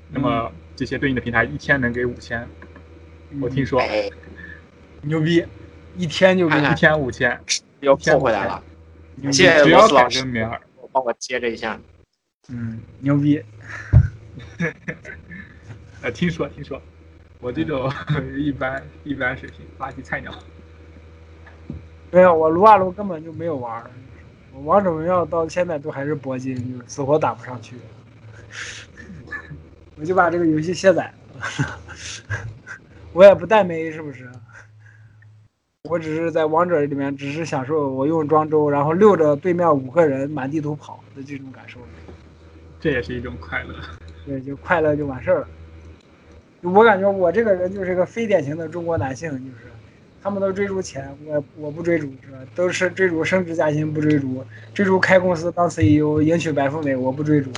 [0.10, 2.48] 那么这些对应的平台一天能给五千。
[3.42, 4.10] 我听说哎，
[5.02, 5.44] 牛逼，
[5.98, 7.40] 一天就给一天五千，
[7.80, 8.64] 又骗回来了，
[9.32, 10.62] 谢谢只要改罗斯老师个名儿，
[10.92, 11.80] 帮我接着一下。
[12.50, 13.42] 嗯，牛逼。
[16.04, 16.80] 呃，听说听说，
[17.44, 17.92] 我这种
[18.40, 20.32] 一般一般水平，垃圾菜鸟。
[22.10, 23.92] 没有，我撸啊撸根本就没有玩儿，
[24.54, 27.76] 我王者荣耀到现在都还是铂金，就是死活打不上去。
[29.98, 31.80] 我就把这个游戏卸载了，
[33.12, 34.30] 我也不带妹，是不是？
[35.90, 41.78] 我只是在王者里面，只是享受我用庄周，然后溜着对面五个人满地图跑的这种感受。
[42.80, 43.76] 这也是一种快乐。
[44.26, 45.48] 对，就快乐就完事儿了。
[46.64, 49.66] 我感觉我这个人就是个非典型的中国男性，就是
[50.22, 52.38] 他们都追逐钱，我我不追逐，是吧？
[52.56, 57.52] 都是追逐升职加薪，不追逐，追逐开公司当 CEO，迎娶白富美，我不追逐，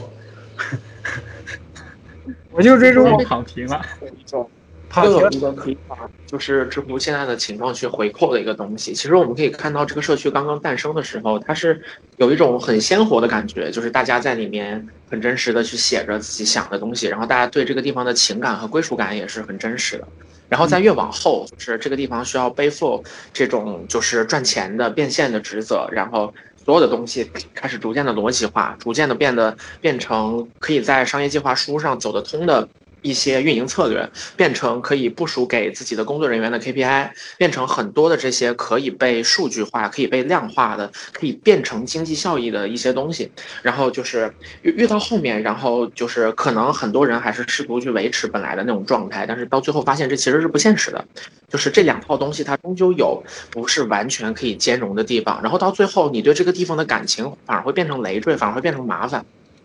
[2.52, 3.86] 我就追逐我躺平了。
[5.04, 8.94] 有一种躺又有一个可以把就是知乎现在的情况去回扣的一个东西。
[8.94, 11.82] 其实我们可以看到，这个社区刚刚诞生的时候，它是
[12.18, 20.08] 有一种很鲜活的感觉，就是大家在里面很真实的去写着自己想的东西，然后大家对这个地方的情感和归属感也是很真实的。
[20.48, 23.04] 然后再越往后，就是这个地方需要背负
[23.34, 27.24] 这种就是赚钱的变现的职责，然后所有的东西
[27.54, 32.68] 开始逐渐的逻辑化，逐渐的变得变成可以在商业计划书上走得通的
[33.06, 43.32] 一些运营策略，变成可以部署给自己的工作人员的 KPI，变成很多的这些可以被数据化、可以被量化的、可以变成经济效益的一些东西。
[43.62, 44.34] 然后就是
[44.64, 51.06] 越越到后面，然后就是可能很多人还是试图去维持本来的那种状态，但是到最后发现这其实是不现实的。
[51.48, 59.24] 就是这两套东西它终究有不是完全可以兼容的地方，然后到最后你对这个地方的感情反而会变成累赘，反而会变成麻烦。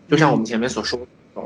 [0.09, 0.99] 就像我们前面所说，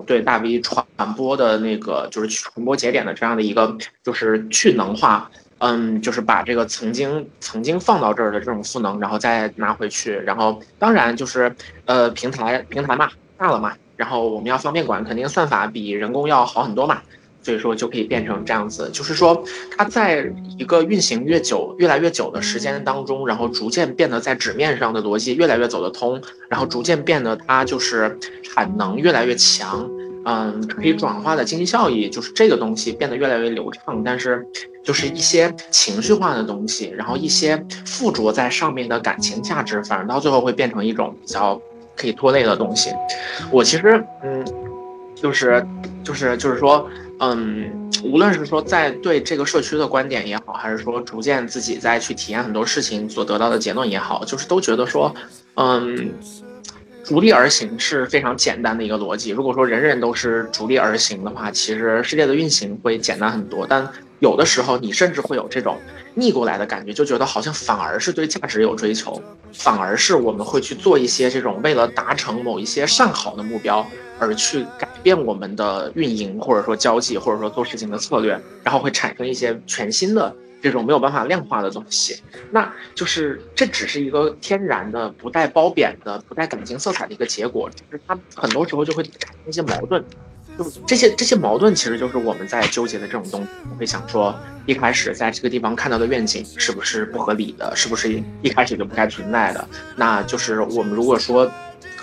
[0.06, 0.86] 对大 V 传
[1.16, 5.30] 播的那个就是传播节点的这样的一个就是去能化，
[5.60, 11.56] 嗯，就是把这个曾经曾经放到这儿的这种赋能，然后再拿回去，然后当然就是
[11.86, 17.02] 呃平台平台嘛大了嘛，然后我们要方便管，肯定算法比人工要好很多嘛。
[17.46, 19.44] 所以说就可以变成这样子，就是说
[19.78, 20.28] 它在
[20.58, 26.20] 一个运行越久、越来越久的时间当中，然后逐渐变得在纸面上的逻辑越来越走得通，
[26.50, 29.88] 然后逐渐变得它就是产能越来越强，
[30.26, 34.44] 嗯，可以转化的经济效益就是这个东西变得越来越流畅，但是
[34.84, 41.62] 就是一些情绪化的东西，然后一些附着在上面的感情价值，反而到最后会变成一种比较
[41.96, 42.90] 可以拖累的东西。
[43.52, 44.44] 我其实嗯，
[45.14, 45.64] 就是
[46.04, 46.90] 就是就是说。
[47.20, 55.16] 嗯，无论是说在对这个社区的观点也好，还是说逐渐自己再去体验很多事情所得到的结论也好，就是都觉得说，
[55.56, 56.12] 嗯，
[57.04, 59.30] 逐利而行是非常简单的一个逻辑。
[59.30, 63.66] 如果说人人都是逐利而行的话，其实世界的运行会简单很多。
[63.66, 63.88] 但
[64.20, 65.78] 有的时候，你甚至会有这种
[66.16, 69.22] 逆过来的感觉，就觉得好像反而是对价值有追求，
[69.54, 73.86] 反而是我们会去做一些这种为了达成某一些上好的目标
[74.20, 82.18] 而去改变我们的运营，或者说交际，或者说做事情的策略，然后会产生一些全新的这种没有办法量化的东西。
[82.52, 90.04] 那就是这只是一个天然的、不带褒贬的、不带感情色彩的一个结果，就是它很多时候就会产生一些矛盾。
[90.58, 93.48] 就这些这些矛盾，其实就是我们在纠结的这种东西。
[93.70, 94.34] 我会想说，
[94.66, 97.76] 一开始在这个地方看到的愿景是不是不合理的？
[97.76, 99.68] 是不是一开始就不该存在的？
[99.98, 101.52] 那就是我们如果说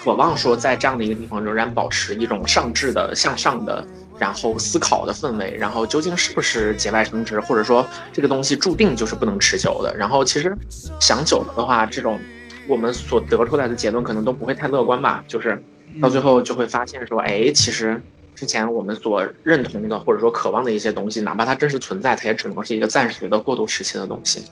[0.03, 3.87] 渴望说在这样的一个地方仍然保持一种上至的、向上的，
[4.19, 9.97] 然后思考的氛围，然后究竟是不是节外生枝，或者说这个东西注定就是不能持久的？
[9.97, 10.53] 然后其实
[10.99, 12.19] 想久了的话，这种
[12.67, 15.23] 我们所得出来的结论可能都不会太乐观吧。
[15.29, 15.63] 就是
[16.01, 18.03] 到最后就会发现说，哎，其实。
[18.35, 24.43] 之前我们所认同的或者说渴望的一些东西，哪怕它真实存在，它也只能是一个暂时的过渡时期的东西。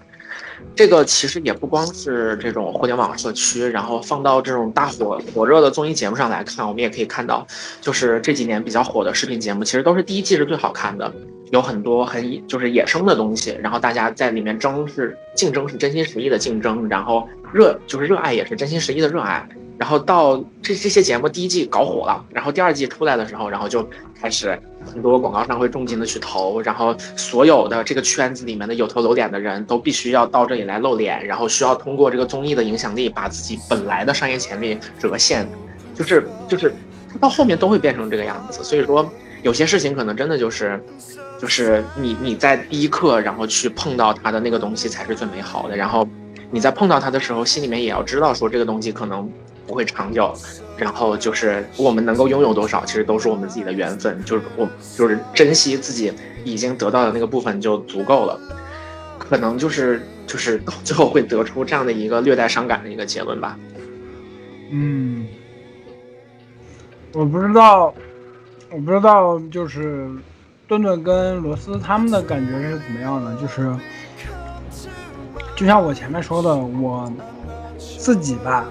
[0.75, 7.47] 这个其实也不光是这种互联网社区，然后放到这种大火火热的综艺节目上来看，我们也可以看到，
[7.81, 11.13] 就是这几年比较火的视频节目，其实都是第一季是最好看的，
[11.51, 19.49] 有很多很就是野生的东西，然后大家在里面争是竞争是真心实意的竞争，然后热就是热爱也是真心实意的热爱。
[19.81, 23.89] 然后到这这些节目第一季搞火了，然后第二季出来的时候，然后就
[24.21, 35.49] 开始很多广告商会重金的去投，然后所有的这个圈子里面的有头有脸的人都必须要到这里来露脸，然后需要通过这个综艺的影响力把自己本来的商业潜力折现，
[35.95, 36.75] 就是就是
[37.19, 38.63] 到后面都会变成这个样子。
[38.63, 39.11] 所以说
[39.43, 40.79] 有些事情可能真的就是。
[41.41, 45.75] 就是你你在第一刻，然后去碰到它的那个东西才是最美好的。
[45.75, 46.07] 然后
[46.51, 49.27] 你在碰到它的时候，心里面也要知道说这个东西可能
[49.71, 50.35] 不会长久。
[50.77, 54.25] 然后就是我们能够拥有多少，其实都是我们自己的缘分。
[54.25, 58.41] 就是我就是珍惜自己已经得到的那个部分就足够了。
[59.19, 63.59] 可能就是就是到最后会得出这样的一个略带伤感的一个结论吧。
[64.71, 65.27] 嗯，
[67.13, 67.95] 我不知道，
[68.71, 70.09] 我不知道，就是
[70.67, 73.35] 顿顿跟罗斯他们的感觉是怎么样的？
[73.37, 73.77] 就是，
[75.55, 77.13] 就像我前面说的，我
[77.79, 78.65] 自己吧，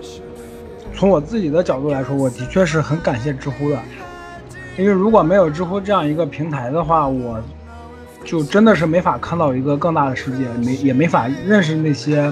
[0.99, 3.79] 从我自己的角度来说，我的确是很感谢知乎的，
[4.77, 7.41] 因为如果没有知乎这样一个平台的话，我
[8.25, 12.29] 就真的是没法看到一个更大的世界，没也没法认识那些，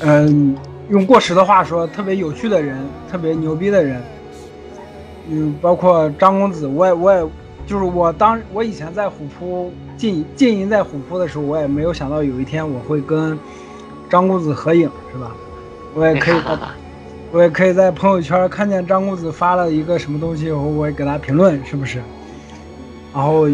[0.00, 0.54] 嗯。
[0.90, 2.78] 用过时的话说，特别有趣的人，
[3.10, 4.02] 特别牛逼的人，
[5.28, 7.22] 嗯，包括张公子，我也我也
[7.66, 13.38] 就是我当我以前在虎扑经经营在虎扑的时候，我也没有想到有一天我会跟
[14.08, 15.30] 张公子合影，是吧？
[15.94, 16.40] 我也可以，
[17.32, 21.98] 我也可以在朋友圈看见张公子发了一个什么东西我，我也给他评论，是不是？
[23.14, 23.48] 然后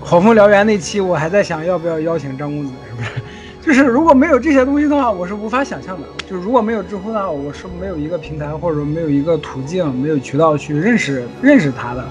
[0.00, 3.10] 火风燎原那期，我还在想要不要邀请张公子，是不是？
[3.60, 6.06] 就是如果没有这些东西的话，我是无法想象的。
[6.26, 12.04] 就是如果没有知乎的话，我是没有一个平台，或者没有一个途径，没有渠道去认识认识他的。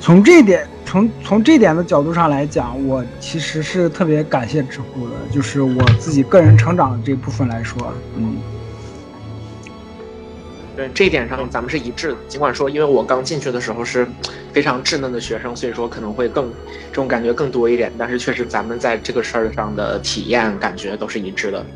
[0.00, 8.36] 从这一点，从从这点的角度上来讲，我其实是特别感谢知乎的，就是我自己个人成长的这部分来说，嗯。
[10.76, 12.16] 对这一点上，咱们是一致的。
[12.28, 14.06] 尽管说，因为我刚进去的时候是
[14.52, 16.48] 非常稚嫩的学生，所以说可能会更
[16.92, 17.90] 这种感觉更多一点。
[17.98, 21.66] 但是确实，咱们在这个事儿上的体验感觉都是一致的。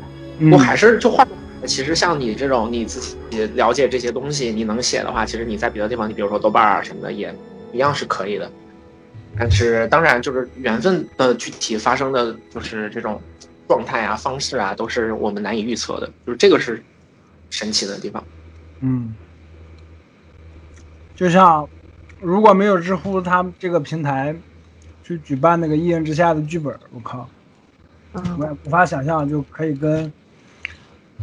[0.49, 1.27] 我还是就换，
[1.65, 7.35] 其实像你这种你自己了解这些东西，你能写的话，其实你在别的地方，你比如说豆瓣啊什么的，也
[7.73, 8.49] 一样是可以的。
[9.37, 13.21] 但是当然，就是缘分的具体发生的就是这种
[13.67, 16.11] 状态啊、方式啊，都是我们难以预测的。
[16.25, 16.83] 就是这个是
[17.49, 18.23] 神奇的地方。
[18.81, 19.13] 嗯，
[21.15, 21.67] 就像
[22.19, 24.35] 如果没有知乎，他们这个平台
[25.03, 27.29] 去举办那个《一人之下》的剧本，我靠，
[28.13, 30.11] 我也无法想象就可以跟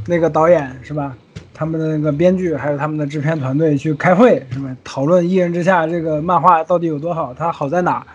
[0.06, 1.16] 那个导演是吧，
[1.58, 4.76] 他们的那个编剧还有他们的制片团队去开会，是吧？
[4.84, 8.06] 讨论《一人之下》这个漫画到底有多好，它好在哪？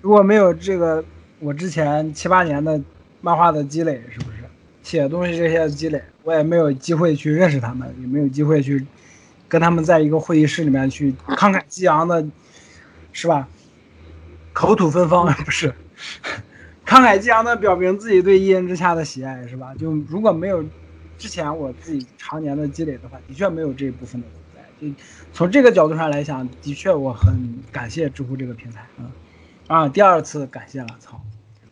[0.00, 1.04] 如果没有这个
[1.38, 2.80] 我之前七八年的
[3.20, 4.38] 漫画的积累，是不是
[4.82, 6.02] 写东西这些积累？
[6.24, 8.84] 我也没有机会去认识他们，也没有机会去
[9.46, 12.26] 跟他们在一个会议室里面去慷慨激昂的，
[13.12, 13.46] 是吧？
[14.52, 15.72] 口吐芬芳不是，
[16.84, 19.72] 慷慨激昂的表明自己对一人之下的喜爱，是吧？
[19.78, 20.64] 就如果没有
[21.22, 24.60] 之前我自己常年的积累的话，的确没有这一部分的存在。
[24.80, 24.92] 就
[25.32, 28.84] 从这个角度上来讲，的确我很感谢知乎这个平台。
[28.98, 29.08] 嗯，
[29.68, 31.22] 啊，第二次感谢了，操！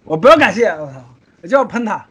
[0.05, 1.05] 我不要感谢，我操，
[1.43, 2.07] 我就要喷他。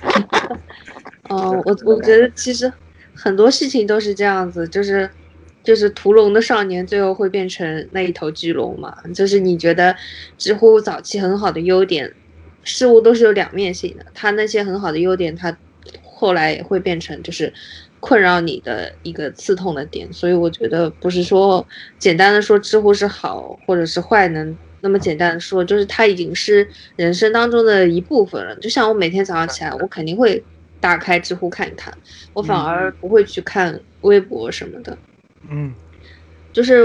[1.28, 2.72] 哦，我我觉得其实
[3.14, 5.10] 很多事情都是这样子，就是
[5.62, 8.96] 就是屠龙的少年最后会变成那一头巨龙嘛。
[9.12, 9.94] 就是你觉得
[10.38, 12.14] 知乎早期很好的优点，
[12.62, 15.54] 事物都是有两面性的，它那些很好的优点，它
[16.14, 17.52] 后来也会变成就是
[18.00, 20.10] 困扰你的一个刺痛的点。
[20.12, 21.66] 所以我觉得不是说
[21.98, 26.66] 简单的说知乎是好或者是坏能那么简单的说，就是它已经是
[26.96, 28.54] 人生当中的一部分了。
[28.56, 30.42] 就像我每天早上起来，我肯定会。
[30.80, 31.96] 打开知乎看一看，
[32.34, 34.98] 我反而不会去看微博什么的。
[35.48, 35.72] 嗯，
[36.52, 36.84] 就是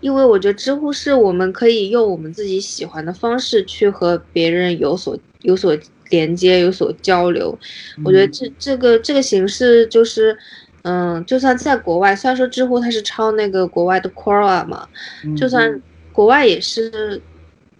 [0.00, 5.78] 因为我觉得知乎是我们可以用我们自己喜欢的方式去和别人有所有所
[6.10, 7.58] 连接、有所交流。
[8.04, 10.36] 我觉得这这个这个形式就是，
[10.82, 14.88] 嗯，就算在国外，虽然说知乎它是抄那个国外的 Quora 嘛，
[15.36, 15.82] 就算
[16.12, 17.22] 国外也是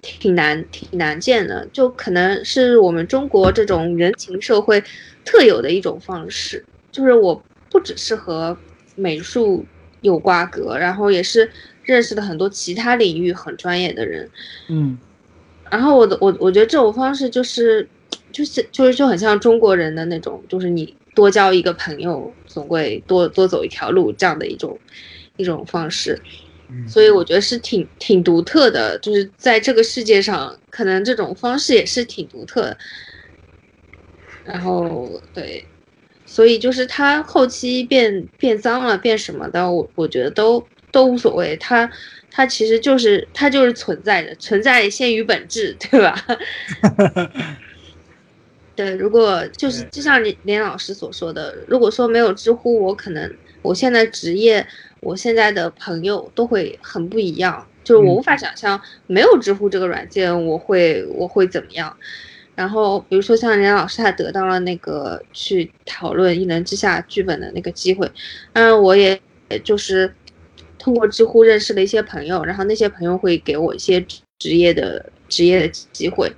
[0.02, 4.82] 挺难挺难见的，就可能是我们中国这种人情社会。
[5.24, 8.56] 特有的一种方式，就是我不只是和
[8.94, 9.62] 美术
[10.00, 11.50] 有瓜葛，然后也是
[11.82, 14.26] 认识了很多其他领域很专业的人，
[14.70, 14.98] 嗯，
[15.70, 17.86] 然后我的我我觉得这种方式就是
[18.32, 24.78] 就是就是就很像中国人的那种，就是你多交一个朋友，总归多多走一条路这样的一种
[25.36, 26.20] 一种方式，
[26.86, 32.78] 所以我觉得是挺挺独特的，就是在这个世界上，可能这种方式也是挺独特的。
[34.44, 35.66] 然后对，
[36.24, 41.54] 所以就是他后期变变脏了，变什么的，我我觉得都都无所谓。
[41.56, 41.90] 他
[42.30, 46.14] 他其实就是他就是存在的，存在先于本质，对吧？
[48.78, 53.28] 对，如果就是就像连连老师所说的，如果说没有知乎，我可能
[53.60, 54.64] 我现在职业，
[55.00, 61.96] 我现在的朋友都会很不一样，就是我嗯无法想象没有知乎这个软件，我会我会怎么样。
[62.54, 68.08] 然后比如说像连老师，他得到了那个去讨论《异能之下》剧本的那个机会，
[68.52, 70.14] 当然我也也就是
[70.78, 76.32] 通过知乎认识了一些朋友，然后那些朋友会给我一些职职业的职业的机会。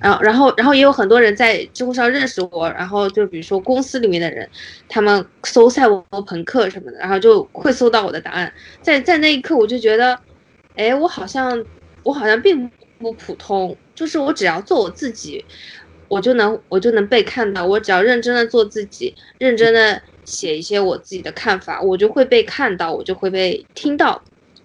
[0.00, 4.48] 然后，然后，然后也有很多人在知乎上认识我，然后就比如说公司里面的人，
[4.88, 8.52] 他们搜赛博朋克什么的，然后就会搜到我的答案。
[8.80, 10.18] 在在那一刻，我就觉得，
[10.76, 11.64] 哎，我好像
[12.02, 15.44] 我好像并不普通，就是我只要做我自己，
[16.08, 17.64] 我就能我就能被看到。
[17.64, 24.22] 我只要认真的做自己，认真的写一些我自己的看法，我就会被看到，我就会被听到，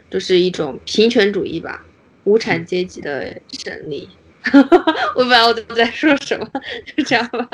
[0.10, 1.86] 就是一种平权主义吧，
[2.24, 4.10] 无产阶级的胜利。
[5.16, 6.48] 我不知道我在说什么，
[6.86, 7.48] 就这样吧。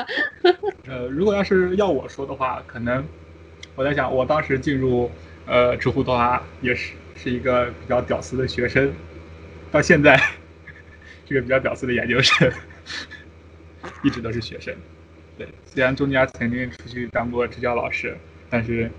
[0.88, 3.04] 呃，如果要是要我说的话，可能
[3.74, 5.10] 我在想，我当时进入
[5.46, 8.92] 呃知乎的话，也是是一个比较屌丝的学生，
[9.70, 10.20] 到现在
[11.26, 12.52] 这个比较屌丝的研究生，
[14.02, 14.74] 一直都是学生。
[15.36, 18.16] 对，虽然中间曾经出去当过支教老师，
[18.48, 18.90] 但是，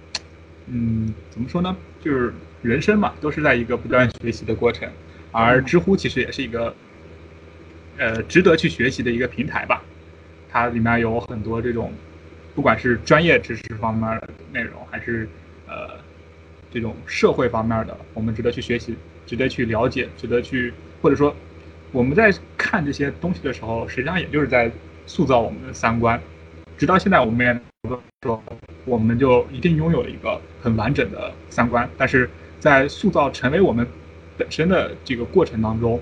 [0.67, 1.76] 嗯，怎么说呢？
[2.01, 4.89] 就是人生嘛，都是在一个不断学习的过程，
[5.31, 6.76] 而知乎其实也是一个，
[7.97, 9.84] 呃，值得去学习的一个平台吧。
[10.49, 11.91] 它里面有很多这种，
[12.53, 15.27] 不管是专业知识方面的内容，还是
[15.67, 15.91] 呃
[16.72, 18.95] 这种社会方面的，我们值得去学习，
[19.26, 21.35] 值得去了解，值得去，或者说
[21.91, 24.72] 我们在看这些东西的时候，实际上也就是在
[25.05, 26.19] 塑造我们的三观。
[26.77, 27.61] 直到现在，我们也
[28.23, 28.43] 说，
[28.85, 33.85] 我们就一定拥有了一个很完整的三观，但是在塑造成为我们
[34.38, 36.01] 本身的这个过程当中，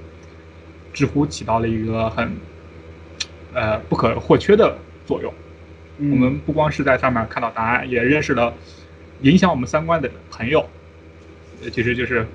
[0.93, 2.31] 知乎起到了一个很
[3.53, 5.33] 呃不可或缺的作用。
[5.97, 8.53] 嗯我们不光是在上面看到答案，也认识了
[9.21, 10.67] 影响我们三观的朋友。
[11.61, 12.25] 呃，其实就是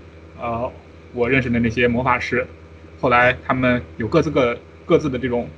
[0.40, 0.70] 呃
[1.12, 2.46] 我认识的那些魔法师，
[3.00, 4.56] 后来他们有各自各
[4.86, 5.48] 各自的这种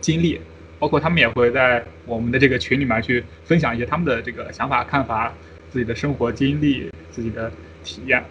[0.00, 0.40] 经历，
[0.78, 5.32] 包括他们也会在我们的这个群里面去分享一些他们的这个想法、看法、
[5.70, 7.50] 自己的生活经历、自己的
[7.84, 8.22] 体验。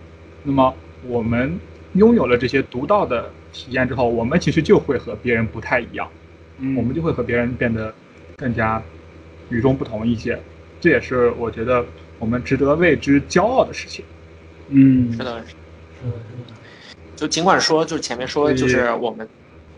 [0.44, 0.76] 那么
[1.08, 1.58] 我们
[1.94, 6.10] 拥有了这些独到的体验之后，我们其实就会和别人不太一样。
[6.58, 7.94] 嗯我们就会和别人变得
[8.36, 8.82] 更加
[9.50, 10.38] 与众不同一些。
[10.82, 11.86] 这也是我觉得
[12.20, 14.04] 我们值得为之骄傲的事情。
[14.70, 16.12] 嗯是的，是的
[17.16, 19.28] 就尽管说，就是前面说，就是我们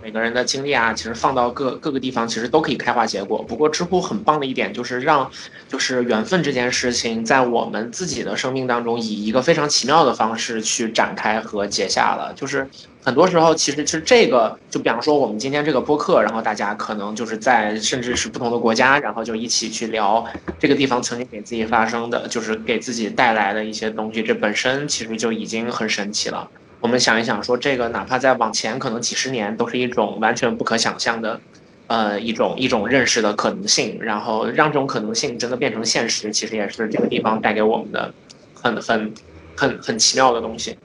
[0.05, 3.41] 每个人的经历啊，其实放到各各个地方，其实都可以开花结果。
[3.41, 5.27] 不过知乎很棒的一点就是让，
[5.67, 12.31] 就是缘分这件事情，在我们自己的生命当中，以一个非常奇妙的方式去展开和结下了。
[12.35, 12.69] 就是
[13.03, 20.23] 很多时候，其实其实这个，就比方说我们今天这个播客，然后大家可能就是在甚至是不同的国家，然后就一起去聊
[20.59, 26.47] 这个地方曾经给自己发生的，就是给自己带来的一些东西，这本身其实就已经很神奇了。
[26.85, 31.41] 我们想一想，说这个哪怕再往前可能几十年，都是一种完全不可想象的，
[31.87, 33.97] 呃，一种一种认识的可能性。
[33.99, 38.13] 然后让这种可能性真的变成现实，其实也是这个地方带给我们的
[38.53, 39.11] 很很
[39.55, 40.77] 很很奇妙的东西。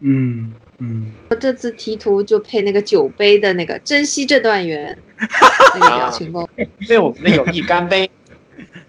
[0.00, 4.96] 嗯嗯，这次题图就配那个酒杯的那个“珍惜这段缘
[5.78, 6.48] ”那个表情包。
[6.88, 8.10] 为我们的友谊干杯！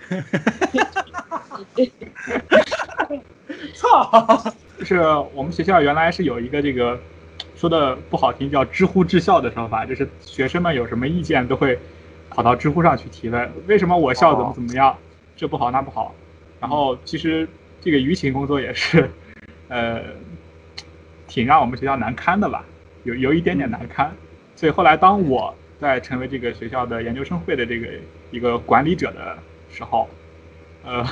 [3.73, 4.53] 操！
[4.77, 4.99] 就是
[5.33, 6.99] 我们学校原来是有一个这个
[7.55, 11.79] 说的不好听叫“知乎治校”的说法，就是学生们有什么意见都会
[12.29, 14.95] 跑到知乎上去提问，为什么我校怎么怎么样，
[15.37, 16.13] 这不好那不好。
[16.59, 17.47] 然后其实
[17.81, 19.09] 这个舆情工作也是，
[19.69, 20.01] 呃，
[21.27, 22.65] 挺让我们学校难堪的吧，
[23.03, 24.11] 有有一点点难堪。
[24.55, 27.87] 所以后来当我在成为这个学校的研究生会的这个
[28.31, 29.37] 一个管理者的
[29.69, 30.09] 时候，
[30.83, 31.05] 呃，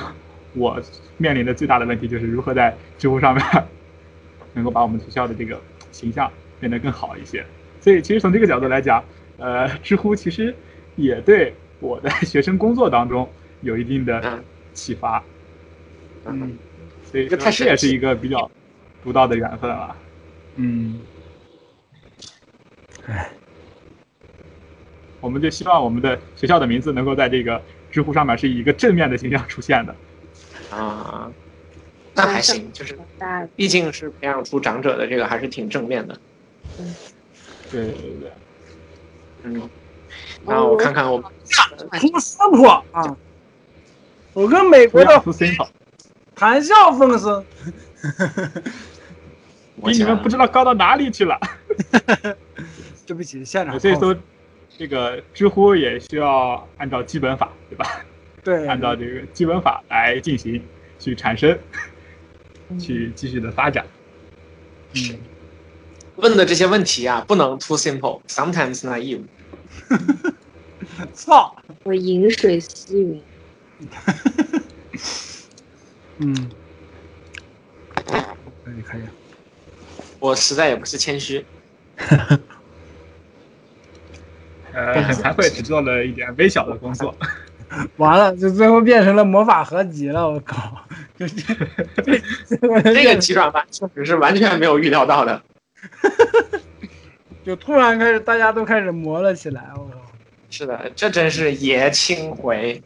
[0.54, 0.80] 我
[1.16, 3.44] 面临的最大的问题就是如何在知乎上面
[4.54, 5.60] 能够把我们学校的这个
[5.90, 7.44] 形象变得更好一些。
[7.80, 9.04] 所以其实从这个角度来讲，
[9.36, 10.54] 呃，知乎其实
[10.96, 13.28] 也对我在 学生工作当中
[13.62, 15.22] 有一定的嗯启发。
[16.26, 16.56] 嗯，
[17.10, 18.50] 所以这太这也是一个比较
[19.02, 19.96] 独到的缘分了。
[20.56, 21.00] 嗯，
[25.20, 27.60] 我们就希望我们的学校的名字能够在这个
[27.90, 29.94] 知乎上面是以一个正面的形象出现的。
[30.70, 31.30] 啊，
[32.14, 32.98] 那还行，就是
[33.56, 36.18] 毕竟是培养出长者的这个还是挺正面的。
[37.70, 38.32] 对对对，
[39.42, 39.68] 嗯，
[40.46, 41.64] 然后我看看我们下
[41.98, 43.16] 图斯破啊！
[44.32, 45.22] 我跟美国的
[46.34, 47.44] 谈笑风生，
[49.76, 51.38] 我比你们不知道高到哪里去了。
[53.06, 54.16] 对不起，现场所以说，
[54.76, 58.04] 这个知乎也需要按照基本法，对吧？
[58.44, 60.62] 对，按照这个基本法来进行
[61.00, 61.58] 去产生，
[62.78, 63.84] 去继续的发展。
[64.94, 65.18] 嗯，
[66.16, 69.22] 问的这些问题啊，不能 too simple，sometimes naive。
[71.14, 73.20] 操，我饮水思源。
[76.18, 76.48] 嗯，
[78.64, 79.00] 可以可以，
[80.20, 81.44] 我实在也不是谦虚，
[84.72, 87.12] 呃，很惭愧，只做了一点微小的工作。
[87.96, 90.86] 完了，就最后变成了魔法合集了，我靠！
[91.18, 95.42] 就这，这个急转弯确实是完全没有预料到的。
[97.44, 100.00] 就突然开始，大家都开始磨了起来，我靠！
[100.50, 102.80] 是的，这真是爷青回。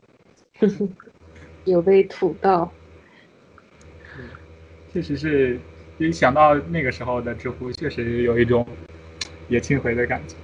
[1.65, 2.71] 有被吐到，
[4.93, 5.61] 确实是，
[5.99, 8.67] 一想到那个时候的知乎，确实有一种
[9.49, 10.35] 爷青回的感觉。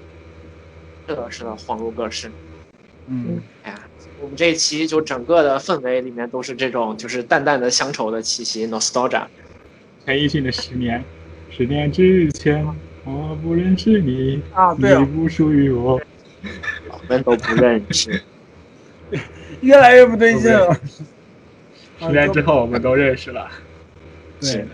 [1.08, 2.30] 是的，是的，恍如隔世。
[3.06, 3.78] 嗯，哎呀，
[4.24, 9.22] 我们这一期就整个的氛围里面都是这种就是淡淡的乡愁的气息，nostalgia。
[10.06, 10.98] 陈奕迅的《十年》，
[11.54, 12.66] 十年之前
[13.04, 16.00] 我不认识你，啊对哦你不属于我。
[16.88, 18.18] 我们都不认识。
[19.60, 20.74] 越来越不对劲了。
[22.00, 23.50] 十年之后我们都认识了。
[24.40, 24.64] 对，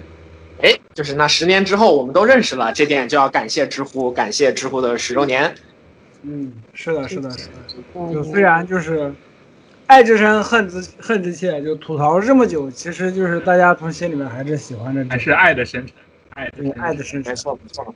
[0.62, 5.52] 哎，就是那十年之后我们都认识了，这点就要感谢知乎，感谢知乎的十周年。
[6.22, 8.12] 嗯，是的，是的，是的。
[8.12, 9.12] 就虽然就是
[9.90, 15.96] 爱之深，恨之恨之切，就吐槽这么久，其实就是大家从心里面还是喜欢着，还是爱的深沉，
[16.30, 17.32] 爱的对深沉爱的深沉。
[17.32, 17.94] 没错，没错。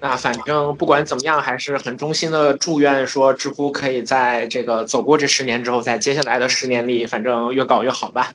[0.00, 8.32] 那反正不管怎么样，还是很衷心的祝愿说知乎可以在这个走过这十年之后，在接下来的十年里，反正越搞越好吧。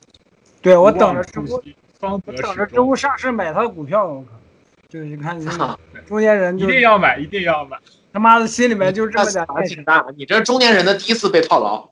[0.60, 1.60] 对我等着知乎，
[1.98, 4.28] 方我等着知乎上市买它股票，我靠！
[4.88, 5.44] 就是 你看，你
[6.06, 7.76] 中年人一定要买，一定要买。
[8.12, 9.44] 他妈的心里面就这么点。
[9.66, 11.90] 挺大，你这中年人的第一次被套牢。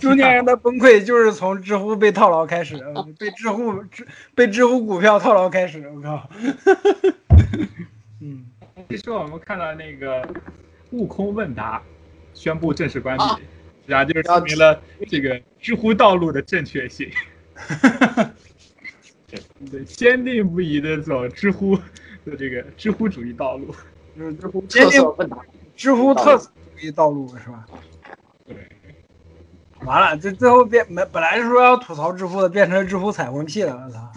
[0.00, 2.76] 中年人的崩溃就是从知乎被套牢开始，
[3.18, 6.28] 被知乎知被知乎股票套牢开始，我靠！
[8.20, 8.46] 嗯，
[8.88, 10.26] 其实我们看到那个
[10.90, 11.82] 悟空问答
[12.32, 13.40] 宣布正式关闭啊，
[13.86, 17.10] 然后就是说明了这个知乎道路的正确性。
[19.70, 21.76] 对，坚定不移的走知乎
[22.24, 23.74] 的这个知乎主义道路。
[24.16, 25.38] 就是知乎特色问答，
[25.76, 27.64] 知乎特色主义道路是吧？
[28.46, 28.56] 对，
[29.84, 34.12] 完了，这最后变本本来是说要吐槽知乎的，变成知乎彩虹屁了，我操！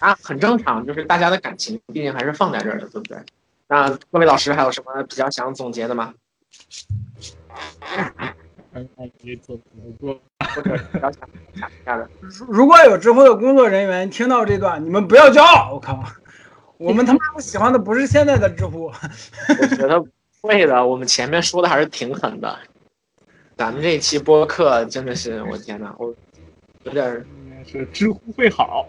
[0.00, 3.18] 啊，很正常，就是大家的感情毕竟还是放在这儿的，对不对？
[3.66, 6.14] 那各位老师还有什么比较想总结的吗？
[8.72, 9.58] 刚刚也走
[9.98, 10.18] 过，
[10.54, 12.08] 或者比较想讲一下的？
[12.20, 16.02] 如如果有知乎的工作人员听到这段，你们不要骄傲，我靠！
[16.78, 20.08] 我们他妈的喜欢的不是现在的知乎，我觉得不
[20.42, 22.58] 会的，我们前面说的还是挺狠的。
[23.56, 26.14] 咱们这一期播客真的是，我天呐，我
[26.84, 27.26] 有点儿
[27.66, 28.88] 是知乎会好。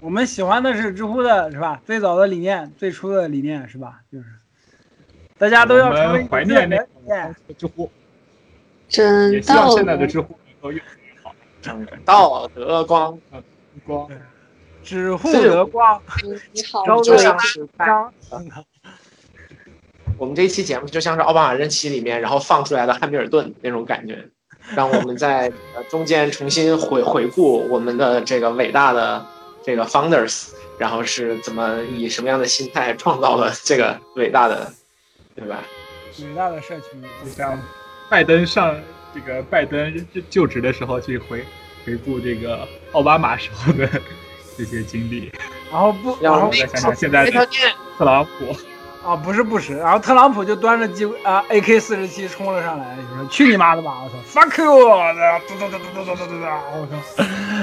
[0.00, 1.80] 我们喜欢的是知乎的是吧？
[1.86, 4.00] 最早的理念，最初的理念是吧？
[4.12, 4.26] 就是
[5.38, 7.90] 大家都要成为怀念那知乎，
[8.88, 10.84] 真也希望现在的知乎能够越来
[11.14, 11.34] 越好。
[11.62, 13.18] 整道德光，
[13.86, 14.06] 光
[14.86, 16.00] 知乎得光，
[16.52, 18.12] 你好招就对啊像是在张。
[20.16, 24.26] 我们这一期节目就像是奥巴马任期里面，然后放出来的汉密尔顿那种感觉，
[24.74, 29.26] 让我们在呃中间重新回回顾我们的这个伟大的
[29.62, 34.72] 这个 founders，然后是怎么以什么样的心态创造了这个伟大的，
[35.34, 35.62] 对吧？
[36.20, 36.86] 伟大的社区，
[37.22, 37.60] 就像
[38.08, 38.74] 拜登上
[39.12, 41.44] 这个拜登就职的时候去回
[41.84, 43.86] 回顾这个奥巴马时候的
[44.56, 45.30] 这些经历，
[45.70, 48.54] 然后不，然后再想想现在没条件，特朗普，
[49.08, 53.98] 啊，不是布什，然后特朗普就端着机啊 AK 四十七冲了上来，就说去你妈的吧！
[54.04, 54.88] 我操，fuck you！
[54.88, 56.60] 然后哒哒哒哒哒哒哒哒，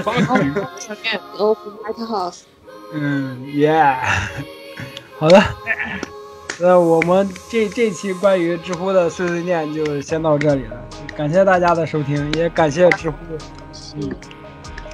[0.06, 2.42] 我靠，没条件，Open White House，
[2.94, 3.98] 嗯耶，
[5.20, 5.42] 好的，
[6.60, 10.78] 那我们这这期关于知乎的碎碎念就先到这里了，
[11.18, 13.18] 感谢大家的收听，也感谢知乎，
[13.96, 14.10] 嗯，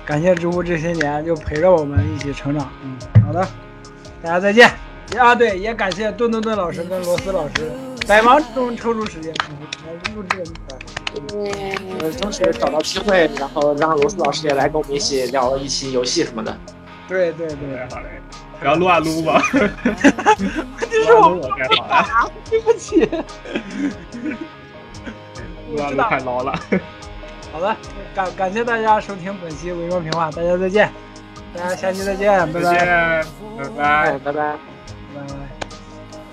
[0.10, 3.48] 感谢知乎这些年就陪着我们一起成长，嗯，好的，
[4.23, 4.68] 大家再见。
[5.15, 7.72] 啊，对，也感谢顿顿顿老师跟罗斯老师
[8.07, 9.31] 百忙之中抽出时间
[9.86, 10.44] 来录制。
[11.99, 16.57] 呃，争取找到机会，然后让罗斯老师也来跟我们一起聊一期游戏什么的。
[17.07, 18.19] 对对对，好嘞，
[18.60, 19.40] 不要撸啊撸吧，
[20.90, 23.07] 这是我撸啊撸我盖好了，啊， 对不起。
[25.72, 26.60] 撸啊撸太捞了。
[27.52, 27.76] 好的，
[28.16, 30.90] 感感谢大家收听本期《微妙评话》，大家再见，
[31.56, 32.88] 大家下期再见，拜再拜，见，
[33.58, 34.20] 拜拜。
[34.20, 34.32] 拜拜。
[34.32, 34.56] 拜拜。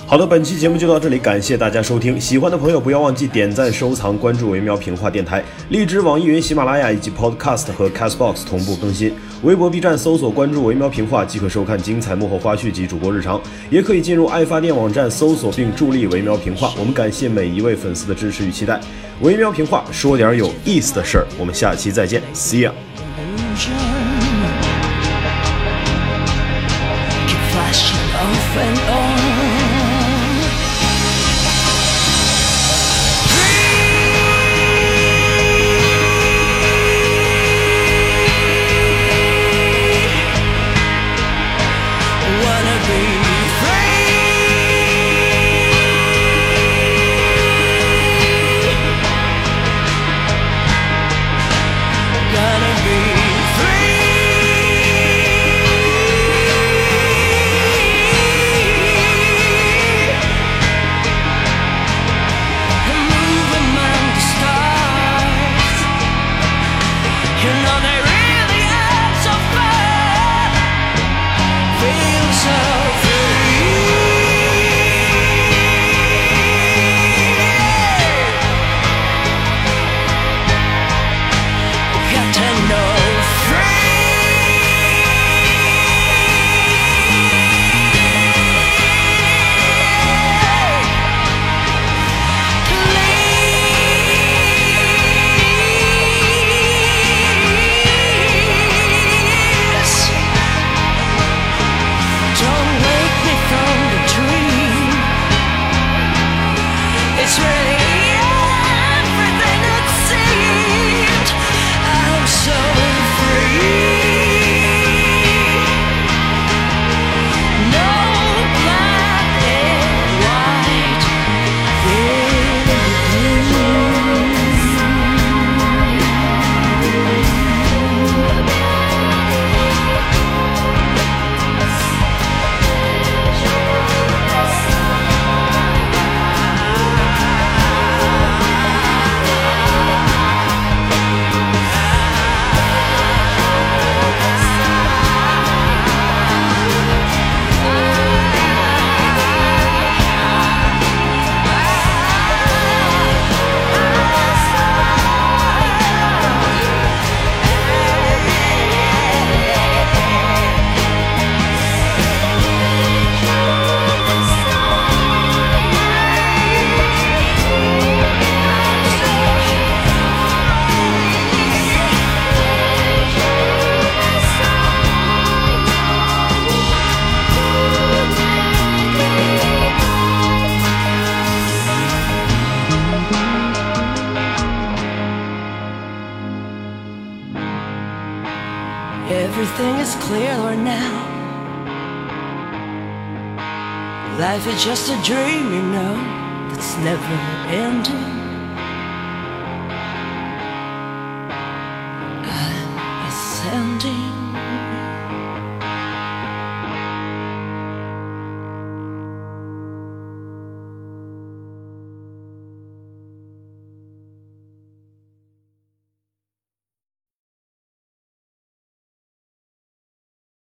[0.07, 2.21] 好的，本期节目就到这里，感谢大家收听。
[2.21, 9.17] 喜欢的朋友不要忘记点赞、收藏、关注“维喵评话电台”，荔枝、网易云、喜马拉雅以及 Podcast 和 Castbox 同步更新。
[9.43, 13.41] 微博、B 站搜索关注“维喵评话”即可收看精彩幕后花絮及主播日常，
[13.71, 16.73] 也可以进入爱发电网站搜索并助力“维喵评话”。
[16.81, 18.81] 我们感谢每一位粉丝的支持与期待。
[19.21, 24.06] 维喵评话说点有意思的事儿，我们下期再见，See you。